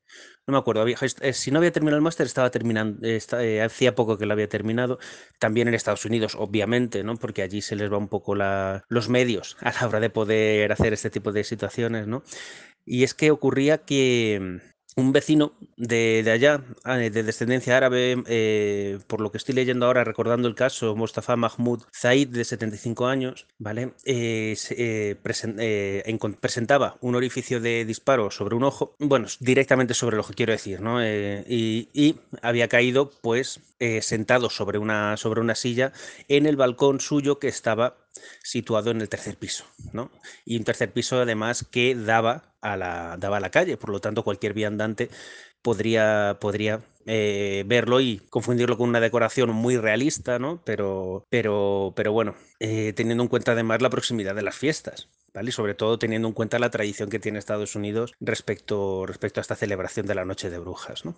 no 0.47 0.53
me 0.53 0.59
acuerdo, 0.59 0.83
había, 0.83 0.97
si 1.33 1.51
no 1.51 1.59
había 1.59 1.73
terminado 1.73 1.97
el 1.97 2.03
máster, 2.03 2.27
estaba 2.27 2.51
terminando, 2.51 3.07
eh, 3.07 3.63
hacía 3.63 3.95
poco 3.95 4.17
que 4.17 4.27
lo 4.27 4.33
había 4.33 4.49
terminado. 4.49 4.99
También 5.39 5.69
en 5.69 5.75
Estados 5.75 6.05
Unidos, 6.05 6.37
obviamente, 6.39 7.03
¿no? 7.03 7.17
Porque 7.17 7.43
allí 7.43 7.63
se 7.63 7.77
les 7.77 7.93
va 7.93 7.99
un 7.99 8.09
poco 8.09 8.35
la, 8.35 8.85
los 8.89 9.09
medios 9.09 9.57
a 9.61 9.73
la 9.73 9.89
hora 9.89 10.01
de 10.01 10.11
poder 10.11 10.71
hacer 10.73 10.93
este 10.93 11.11
tipo 11.11 11.33
de 11.33 11.45
situaciones, 11.45 12.07
¿no? 12.07 12.23
Y 12.85 13.03
es 13.03 13.15
que 13.15 13.31
ocurría 13.33 13.79
que 13.79 14.61
un 14.97 15.13
vecino 15.13 15.53
de, 15.77 16.23
de, 16.25 16.31
allá, 16.31 16.65
ah, 16.85 16.97
de 16.97 17.23
descendencia 17.23 17.77
árabe, 17.77 18.23
eh, 18.27 18.99
por 19.07 19.21
lo 19.21 19.31
que 19.31 19.37
estoy 19.37 19.55
leyendo 19.55 19.85
ahora, 19.85 20.05
recordando 20.05 20.49
el 20.49 20.55
caso, 20.55 20.97
Mustafa 20.97 21.37
Mahmoud 21.37 21.83
Zaid, 21.95 22.29
de 22.29 22.45
75 22.45 23.07
años, 23.07 23.47
¿vale? 23.59 23.93
Eh, 24.07 24.57
eh, 24.71 25.17
presen, 25.23 25.59
presentaba 26.41 26.97
un 27.03 27.15
orificio 27.15 27.61
de 27.61 27.85
disparo 27.85 28.31
sobre 28.31 28.57
un 28.57 28.65
ojo, 28.65 28.95
bueno, 28.99 29.29
directamente 29.39 29.93
sobre 29.93 30.17
el 30.17 30.21
ojo, 30.21 30.33
quiero 30.35 30.53
decir, 30.53 30.81
¿no? 30.81 31.05
Y, 31.05 31.91
y, 31.93 32.17
había 32.41 32.69
caído, 32.69 33.11
pues, 33.21 33.61
sentado 34.01 34.49
sobre 34.49 34.79
una, 34.79 35.19
sobre 35.19 35.43
una 35.43 35.55
silla 35.55 35.93
en 36.29 36.47
el 36.47 36.57
balcón 36.57 37.01
suyo 37.01 37.39
que 37.39 37.49
estaba 37.49 37.99
situado 38.43 38.91
en 38.91 39.01
el 39.01 39.09
tercer 39.09 39.37
piso, 39.37 39.65
¿no? 39.93 40.11
Y 40.45 40.57
un 40.57 40.65
tercer 40.65 40.93
piso 40.93 41.21
además 41.21 41.67
que 41.71 41.95
daba 41.95 42.55
a 42.61 42.77
la, 42.77 43.17
daba 43.19 43.39
a 43.39 43.41
la 43.41 43.51
calle, 43.51 43.77
por 43.77 43.91
lo 43.91 44.01
tanto 44.01 44.25
cualquier 44.25 44.55
viandante 44.55 45.11
podría, 45.63 46.39
podría 46.41 46.83
eh, 47.07 47.65
verlo 47.67 48.01
y 48.01 48.19
confundirlo 48.31 48.77
con 48.77 48.89
una 48.89 49.01
decoración 49.01 49.51
muy 49.51 49.77
realista, 49.77 50.39
¿no? 50.39 50.63
Pero, 50.65 51.25
pero, 51.31 51.93
pero 51.97 52.13
bueno, 52.13 52.35
eh, 52.61 52.93
teniendo 52.95 53.23
en 53.23 53.29
cuenta 53.29 53.53
además 53.53 53.83
la 53.83 53.91
proximidad 53.91 54.35
de 54.35 54.43
las 54.43 54.57
fiestas. 54.57 55.09
¿Vale? 55.35 55.51
Y 55.51 55.53
sobre 55.53 55.75
todo 55.75 55.99
teniendo 55.99 56.29
en 56.29 56.35
cuenta 56.35 56.59
la 56.59 56.71
tradición 56.71 57.11
que 57.11 57.19
tiene 57.19 57.39
Estados 57.39 57.77
Unidos 57.77 58.15
respecto, 58.21 59.05
respecto 59.05 59.39
a 59.39 59.43
esta 59.43 59.55
celebración 59.55 60.07
de 60.07 60.15
la 60.15 60.25
Noche 60.25 60.49
de 60.49 60.59
Brujas. 60.59 61.05
¿no? 61.05 61.15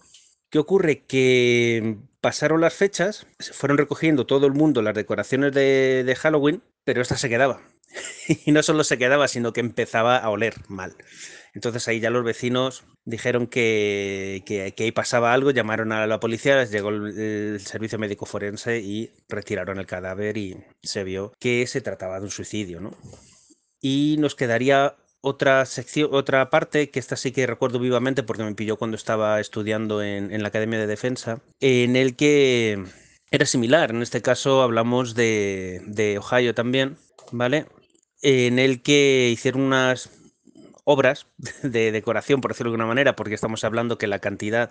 ¿Qué 0.51 0.59
ocurre? 0.59 1.05
Que 1.05 1.99
pasaron 2.21 2.61
las 2.61 2.75
fechas, 2.75 3.27
se 3.39 3.53
fueron 3.53 3.79
recogiendo 3.79 4.27
todo 4.27 4.47
el 4.47 4.55
mundo 4.55 4.83
las 4.83 4.95
decoraciones 4.95 5.53
de, 5.53 6.05
de 6.05 6.15
Halloween, 6.17 6.63
pero 6.85 7.03
esta 7.03 7.17
se 7.17 7.29
quedaba. 7.29 7.61
y 8.47 8.53
no 8.53 8.63
solo 8.63 8.85
se 8.85 8.99
quedaba, 8.99 9.29
sino 9.29 9.53
que 9.53 9.61
empezaba 9.61 10.17
a 10.19 10.31
oler 10.31 10.55
mal. 10.69 10.97
Entonces 11.55 11.89
ahí 11.89 12.01
ya 12.01 12.11
los 12.11 12.25
vecinos 12.25 12.85
dijeron 13.05 13.47
que, 13.47 14.43
que, 14.47 14.75
ahí 14.79 14.93
pasaba 14.93 15.33
algo, 15.33 15.51
llamaron 15.51 15.93
a 15.93 16.07
la 16.07 16.21
policía, 16.21 16.57
les 16.57 16.71
llegó 16.71 16.91
el, 16.91 17.19
el, 17.19 17.61
servicio 17.61 17.99
médico 17.99 18.27
forense 18.27 18.81
y 18.81 19.13
retiraron 19.29 19.79
el 19.79 19.87
cadáver 19.87 20.37
y 20.37 20.57
se 20.83 21.05
vio 21.05 21.33
que 21.39 21.67
se 21.67 21.81
trataba 21.81 22.19
de 22.19 22.27
un 22.27 22.31
suicidio, 22.31 22.81
¿no? 22.81 22.97
Y 23.81 24.17
nos 24.19 24.35
quedaría 24.35 24.97
otra 25.21 25.65
sección, 25.67 26.11
otra 26.13 26.51
parte, 26.51 26.91
que 26.91 26.99
esta 26.99 27.17
sí 27.17 27.33
que 27.33 27.47
recuerdo 27.47 27.79
vivamente 27.79 28.23
porque 28.23 28.45
me 28.45 28.55
pilló 28.55 28.77
cuando 28.77 28.97
estaba 28.97 29.41
estudiando 29.41 30.03
en, 30.03 30.33
en 30.33 30.43
la 30.43 30.49
Academia 30.49 30.79
de 30.79 30.87
Defensa, 30.87 31.41
en 31.61 31.97
el 31.97 32.17
que 32.17 32.85
era 33.31 33.47
similar. 33.47 33.91
En 33.91 34.03
este 34.03 34.23
caso 34.23 34.63
hablamos 34.63 35.15
de, 35.15 35.83
de 35.87 36.19
Ohio 36.19 36.55
también, 36.55 36.97
¿vale? 37.33 37.67
En 38.23 38.59
el 38.59 38.83
que 38.83 39.31
hicieron 39.33 39.63
unas 39.63 40.11
obras 40.85 41.27
de 41.63 41.93
decoración, 41.93 42.41
por 42.41 42.53
decirlo 42.53 42.71
de 42.71 42.77
alguna 42.77 42.89
manera, 42.89 43.15
porque 43.15 43.35
estamos 43.35 43.65
hablando 43.65 43.99
que 43.99 44.07
la 44.07 44.21
cantidad 44.21 44.71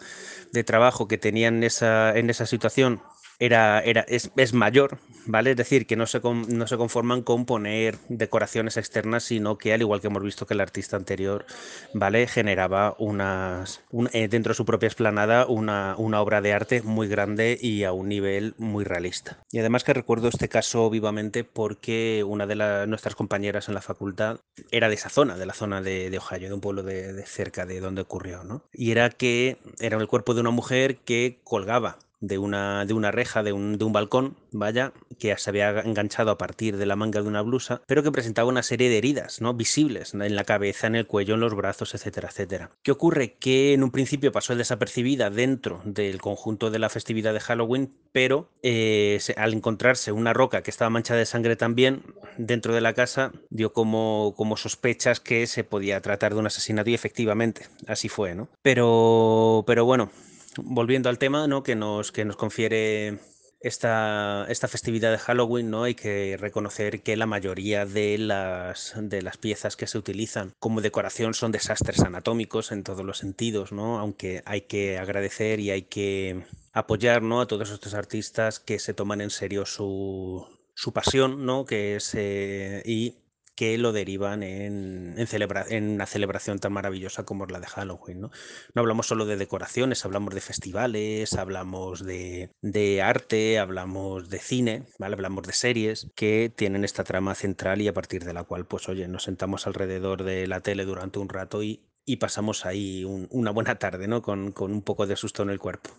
de 0.52 0.64
trabajo 0.64 1.08
que 1.08 1.18
tenían 1.18 1.58
en 1.58 1.64
esa, 1.64 2.18
en 2.18 2.30
esa 2.30 2.46
situación 2.46 3.02
era, 3.40 3.80
era, 3.82 4.02
es, 4.02 4.32
es, 4.36 4.54
mayor, 4.54 4.98
¿vale? 5.26 5.52
Es 5.52 5.58
decir, 5.58 5.86
que 5.86 5.96
no 5.96 6.08
se, 6.08 6.22
con, 6.22 6.46
no 6.58 6.66
se 6.66 6.78
conforman 6.78 7.22
con 7.22 7.46
poner 7.46 7.98
decoraciones 8.10 8.78
externas, 8.78 9.24
sino 9.24 9.58
que, 9.58 9.74
al 9.74 9.82
igual 9.82 10.02
que 10.02 10.08
hemos 10.08 10.24
visto 10.24 10.48
que 10.48 10.56
el 10.56 10.62
artista 10.62 10.98
anterior, 10.98 11.46
¿vale? 11.94 12.28
Generaba 12.28 12.96
unas, 12.98 13.84
un, 13.92 14.10
eh, 14.14 14.28
dentro 14.28 14.52
de 14.52 14.56
su 14.56 14.66
propia 14.66 14.88
esplanada 14.88 15.46
una, 15.46 15.96
una, 15.98 16.22
obra 16.22 16.42
de 16.42 16.54
arte 16.54 16.82
muy 16.82 17.08
grande 17.08 17.58
y 17.62 17.84
a 17.84 17.92
un 17.92 18.10
nivel 18.10 18.56
muy 18.58 18.84
realista. 18.84 19.38
Y 19.52 19.60
además 19.60 19.84
que 19.84 19.94
recuerdo 19.94 20.30
este 20.30 20.50
caso 20.50 20.90
vivamente 20.90 21.44
porque 21.44 22.24
una 22.28 22.48
de 22.48 22.88
nuestras 22.88 23.16
compañeras 23.16 23.68
en 23.68 23.76
la 23.76 23.82
facultad 23.82 24.40
era 24.72 24.90
de 24.90 24.96
esa 24.96 25.10
zona, 25.10 25.38
de 25.38 25.46
la 25.46 25.54
zona 25.54 25.82
de, 25.82 26.10
de 26.10 26.18
Ohio, 26.18 26.48
de 26.48 26.54
un 26.54 26.62
pueblo 26.62 26.82
de, 26.82 27.14
de 27.14 27.26
cerca 27.26 27.66
de 27.66 27.80
donde 27.80 28.02
ocurrió, 28.02 28.44
¿no? 28.44 28.64
Y 28.74 28.92
era 28.92 29.10
que 29.10 29.58
era 29.80 29.98
el 29.98 30.08
cuerpo 30.08 30.34
de 30.34 30.42
una 30.42 30.50
mujer 30.50 30.98
que 30.98 31.40
colgaba 31.44 32.00
de 32.20 32.38
una, 32.38 32.86
de 32.86 32.94
una 32.94 33.12
reja, 33.12 33.44
de 33.44 33.54
un, 33.54 33.78
de 33.78 33.86
un, 33.86 33.94
balcón, 33.94 34.38
vaya, 34.52 34.94
que 35.20 35.36
se 35.38 35.50
había 35.50 35.82
enganchado 35.82 36.32
a 36.32 36.38
partir 36.38 36.78
de 36.78 36.86
la 36.86 36.96
manga 36.96 37.22
de 37.22 37.28
una 37.28 37.42
blusa, 37.42 37.82
pero 37.88 38.04
que 38.04 38.12
presentaba 38.12 38.50
una 38.50 38.64
serie 38.64 38.90
de 38.90 38.98
heridas, 38.98 39.42
¿no? 39.42 39.54
Visibles 39.54 40.14
en 40.14 40.36
la 40.36 40.44
cabeza, 40.44 40.88
en 40.88 40.96
el 40.96 41.08
cuello, 41.08 41.36
en 41.36 41.42
los 41.42 41.56
brazos, 41.56 41.94
etcétera, 41.94 42.30
etcétera. 42.30 42.72
¿Qué 42.84 42.92
ocurre? 42.92 43.36
Que 43.40 43.74
en 43.74 43.84
un 43.84 43.92
principio 43.92 44.32
pasó 44.32 44.56
desapercibida 44.56 45.30
dentro 45.30 45.82
del 45.86 46.22
conjunto 46.22 46.72
de 46.72 46.80
la 46.80 46.90
festividad 46.90 47.34
de 47.34 47.40
Halloween, 47.40 47.94
pero 48.12 48.50
eh, 48.64 49.20
al 49.36 49.54
encontrarse 49.54 50.12
una 50.12 50.34
roca 50.34 50.64
que 50.64 50.72
estaba 50.72 50.90
manchada 50.90 51.20
de 51.20 51.26
sangre 51.26 51.56
también 51.56 52.04
dentro 52.38 52.74
de 52.74 52.82
la 52.82 52.94
casa, 52.94 53.32
dio 53.50 53.74
como, 53.74 54.34
como 54.36 54.58
sospechas 54.58 55.20
que 55.20 55.48
se 55.48 55.64
podía 55.64 56.02
tratar 56.02 56.34
de 56.34 56.40
un 56.40 56.48
asesinato 56.48 56.90
y 56.90 56.94
efectivamente 56.94 57.68
así 57.88 58.10
fue, 58.10 58.36
¿no? 58.36 58.50
Pero, 58.62 59.64
pero 59.68 59.86
bueno, 59.86 60.12
volviendo 60.58 61.10
al 61.10 61.18
tema, 61.18 61.48
¿no? 61.48 61.64
Que 61.64 61.76
nos, 61.76 62.12
que 62.12 62.26
nos 62.26 62.36
confiere 62.36 63.20
esta, 63.60 64.46
esta 64.50 64.68
festividad 64.68 65.12
de 65.12 65.18
Halloween, 65.18 65.70
¿no? 65.70 65.84
Hay 65.84 65.96
que 65.96 66.38
reconocer 66.38 67.02
que 67.02 67.18
la 67.18 67.26
mayoría 67.26 67.86
de 67.86 68.18
las, 68.18 68.94
de 68.98 69.22
las 69.22 69.38
piezas 69.38 69.76
que 69.76 69.88
se 69.88 69.98
utilizan 69.98 70.54
como 70.60 70.82
decoración 70.82 71.34
son 71.34 71.52
desastres 71.52 72.02
anatómicos 72.02 72.72
en 72.72 72.84
todos 72.84 73.06
los 73.06 73.18
sentidos, 73.18 73.72
¿no? 73.72 74.00
Aunque 74.00 74.44
hay 74.46 74.62
que 74.62 74.98
agradecer 74.98 75.60
y 75.60 75.72
hay 75.72 75.84
que 75.84 76.46
apoyar, 76.74 77.22
¿no? 77.22 77.42
A 77.42 77.48
todos 77.48 77.72
estos 77.72 77.94
artistas 77.94 78.60
que 78.60 78.80
se 78.80 78.94
toman 78.94 79.22
en 79.22 79.30
serio 79.30 79.66
su, 79.66 80.48
su 80.74 80.94
pasión, 80.94 81.46
¿no? 81.46 81.66
Que 81.66 81.96
es, 81.96 82.14
eh, 82.16 82.84
y 82.86 83.16
que 83.58 83.76
lo 83.80 83.92
derivan 83.92 84.44
en, 84.44 85.16
en, 85.18 85.28
en, 85.70 85.90
una 85.90 86.06
celebración 86.06 86.60
tan 86.60 86.72
maravillosa 86.72 87.26
como 87.26 87.48
la 87.48 87.60
de 87.60 87.66
Halloween. 87.66 88.22
¿no? 88.22 88.32
no 88.76 88.82
hablamos 88.82 89.08
solo 89.08 89.26
de 89.26 89.36
decoraciones, 89.36 90.06
hablamos 90.06 90.36
de 90.36 90.42
festivales, 90.42 91.34
hablamos 91.34 92.06
de, 92.06 92.52
de 92.62 93.02
arte, 93.02 93.58
hablamos 93.58 94.30
de 94.30 94.38
cine, 94.38 94.84
¿vale? 95.00 95.16
hablamos 95.16 95.48
de 95.48 95.54
series 95.54 96.08
que 96.16 96.54
tienen 96.56 96.86
esta 96.86 97.04
trama 97.04 97.34
central 97.34 97.82
y 97.82 97.88
a 97.88 97.94
partir 97.94 98.26
de 98.26 98.34
la 98.34 98.44
cual, 98.44 98.68
pues 98.68 98.88
oye, 98.90 99.08
nos 99.08 99.24
sentamos 99.24 99.66
alrededor 99.66 100.24
de 100.24 100.46
la 100.46 100.62
tele 100.62 100.86
durante 100.86 101.18
un 101.18 101.28
rato 101.28 101.64
y, 101.64 101.82
y 102.06 102.18
pasamos 102.18 102.64
ahí 102.64 103.06
un, 103.06 103.28
una 103.32 103.50
buena 103.50 103.80
tarde, 103.80 104.08
¿no? 104.08 104.22
Con, 104.22 104.52
con 104.52 104.72
un 104.72 104.84
poco 104.84 105.08
de 105.08 105.16
susto 105.16 105.42
en 105.42 105.50
el 105.50 105.58
cuerpo. 105.58 105.90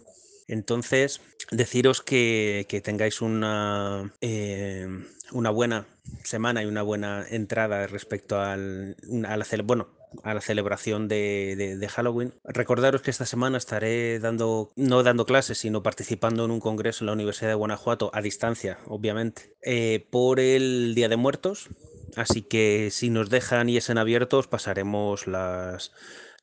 Entonces, 0.49 1.20
deciros 1.51 2.03
que, 2.03 2.66
tengáis 2.82 3.20
una, 3.20 4.12
eh, 4.20 4.88
una 5.30 5.51
buena 5.51 5.86
semana 6.24 6.62
y 6.62 6.66
una 6.66 6.82
buena 6.82 7.24
entrada 7.28 7.86
respecto 7.86 8.40
al, 8.40 8.96
a 9.26 9.36
la, 9.36 9.46
bueno, 9.62 9.88
a 10.22 10.34
la 10.34 10.40
celebración 10.40 11.07
de, 11.07 11.88
Halloween. 11.90 12.32
Recordaros 12.44 13.03
que 13.03 13.11
esta 13.11 13.26
semana 13.26 13.59
estaré 13.59 14.18
dando, 14.20 14.72
no 14.76 15.03
dando 15.03 15.26
clases, 15.26 15.59
sino 15.59 15.82
participando 15.82 16.44
en 16.44 16.51
un 16.51 16.61
congreso 16.61 17.05
en 17.05 17.07
la 17.07 17.12
Universidad 17.12 17.51
de 17.51 17.55
Guanajuato, 17.55 18.11
a 18.14 18.22
distancia, 18.22 18.78
obviamente, 18.86 19.55
eh, 19.62 20.07
por 20.11 20.40
el 20.40 20.94
Día 20.94 21.09
de 21.09 21.16
Muertos. 21.16 21.68
Así 22.16 22.42
que 22.42 22.88
si 22.90 23.11
nos 23.11 23.28
dejan 23.28 23.68
y 23.68 23.76
es 23.76 23.90
en 23.90 23.99
abiertos, 23.99 24.49
pasaremos 24.49 25.26
las, 25.26 25.92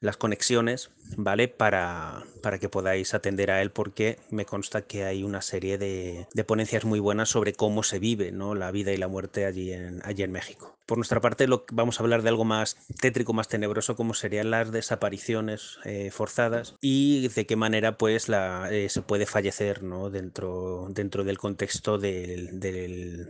las 0.01 0.17
conexiones, 0.17 0.91
¿vale? 1.17 1.47
Para, 1.47 2.23
para, 2.41 2.59
que 2.59 2.69
podáis 2.69 3.13
atender 3.13 3.51
a 3.51 3.61
él, 3.61 3.71
porque 3.71 4.19
me 4.29 4.45
consta 4.45 4.81
que 4.81 5.03
hay 5.03 5.23
una 5.23 5.41
serie 5.41 5.77
de, 5.77 6.27
ponencias 6.45 6.85
muy 6.85 6.99
buenas 6.99 7.29
sobre 7.29 7.53
cómo 7.53 7.83
se 7.83 7.99
vive, 7.99 8.31
¿no? 8.31 8.55
La 8.55 8.71
vida 8.71 8.91
y 8.91 8.97
la 8.97 9.07
muerte 9.07 9.45
allí 9.45 9.71
en, 9.71 10.01
allí 10.05 10.23
en 10.23 10.31
México. 10.31 10.77
Por 10.85 10.97
nuestra 10.97 11.21
parte, 11.21 11.47
lo, 11.47 11.65
vamos 11.71 11.99
a 11.99 12.03
hablar 12.03 12.21
de 12.21 12.29
algo 12.29 12.45
más 12.45 12.77
tétrico, 12.99 13.33
más 13.33 13.47
tenebroso, 13.47 13.95
como 13.95 14.13
serían 14.13 14.51
las 14.51 14.71
desapariciones 14.71 15.79
eh, 15.85 16.11
forzadas 16.11 16.75
y 16.81 17.29
de 17.29 17.45
qué 17.45 17.55
manera, 17.55 17.97
pues, 17.97 18.27
eh, 18.29 18.87
se 18.89 19.01
puede 19.01 19.25
fallecer, 19.25 19.81
¿no? 19.81 20.09
Dentro, 20.09 20.87
dentro 20.89 21.23
del 21.23 21.37
contexto 21.37 21.97
del, 21.97 22.59
del 22.59 23.29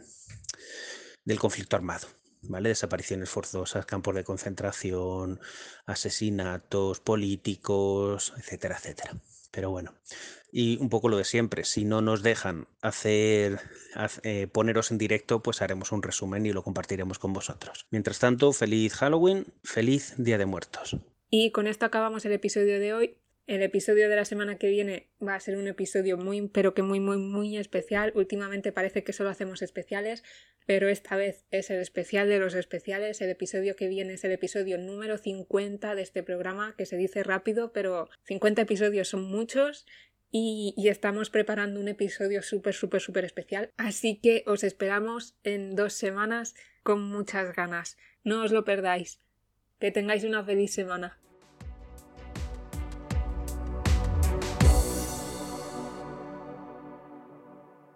conflicto 1.39 1.75
armado. 1.75 2.07
¿Vale? 2.49 2.69
Desapariciones 2.69 3.29
forzosas, 3.29 3.85
campos 3.85 4.15
de 4.15 4.23
concentración, 4.23 5.39
asesinatos 5.85 6.99
políticos, 6.99 8.33
etcétera, 8.37 8.77
etcétera. 8.77 9.17
Pero 9.51 9.71
bueno, 9.71 9.93
y 10.51 10.77
un 10.81 10.89
poco 10.89 11.09
lo 11.09 11.17
de 11.17 11.23
siempre, 11.23 11.63
si 11.63 11.85
no 11.85 12.01
nos 12.01 12.23
dejan 12.23 12.67
hacer, 12.81 13.59
eh, 14.23 14.47
poneros 14.47 14.91
en 14.91 14.97
directo, 14.97 15.41
pues 15.41 15.61
haremos 15.61 15.91
un 15.91 16.03
resumen 16.03 16.45
y 16.45 16.53
lo 16.53 16.63
compartiremos 16.63 17.19
con 17.19 17.33
vosotros. 17.33 17.87
Mientras 17.91 18.19
tanto, 18.19 18.53
feliz 18.53 18.93
Halloween, 18.95 19.47
feliz 19.63 20.13
Día 20.17 20.37
de 20.37 20.45
Muertos. 20.45 20.97
Y 21.29 21.51
con 21.51 21.67
esto 21.67 21.85
acabamos 21.85 22.23
el 22.25 22.31
episodio 22.31 22.79
de 22.79 22.93
hoy. 22.93 23.17
El 23.47 23.61
episodio 23.61 24.09
de 24.09 24.15
la 24.15 24.25
semana 24.25 24.57
que 24.57 24.69
viene 24.69 25.11
va 25.25 25.35
a 25.35 25.39
ser 25.39 25.57
un 25.57 25.67
episodio 25.67 26.17
muy, 26.17 26.47
pero 26.47 26.73
que 26.73 26.81
muy, 26.81 26.99
muy, 26.99 27.17
muy 27.17 27.57
especial. 27.57 28.11
Últimamente 28.15 28.71
parece 28.71 29.03
que 29.03 29.13
solo 29.13 29.29
hacemos 29.29 29.61
especiales, 29.61 30.23
pero 30.65 30.89
esta 30.89 31.15
vez 31.15 31.45
es 31.51 31.69
el 31.69 31.79
especial 31.79 32.27
de 32.27 32.39
los 32.39 32.55
especiales. 32.55 33.21
El 33.21 33.29
episodio 33.29 33.75
que 33.75 33.87
viene 33.87 34.13
es 34.13 34.23
el 34.23 34.31
episodio 34.31 34.79
número 34.79 35.19
50 35.19 35.93
de 35.93 36.01
este 36.01 36.23
programa, 36.23 36.73
que 36.75 36.87
se 36.87 36.97
dice 36.97 37.21
rápido, 37.21 37.71
pero 37.71 38.09
50 38.23 38.63
episodios 38.63 39.09
son 39.09 39.23
muchos 39.23 39.85
y, 40.31 40.73
estamos 40.89 41.29
preparando 41.29 41.79
un 41.79 41.87
episodio 41.87 42.41
súper, 42.41 42.73
súper, 42.73 42.99
súper 42.99 43.25
especial. 43.25 43.69
Así 43.77 44.19
que 44.21 44.43
os 44.47 44.63
esperamos 44.63 45.37
en 45.43 45.75
dos 45.75 45.93
semanas 45.93 46.55
con 46.83 47.01
muchas 47.03 47.55
ganas. 47.55 47.97
No 48.23 48.43
os 48.43 48.51
lo 48.51 48.65
perdáis. 48.65 49.21
Que 49.79 49.91
tengáis 49.91 50.23
una 50.23 50.43
feliz 50.43 50.73
semana. 50.73 51.19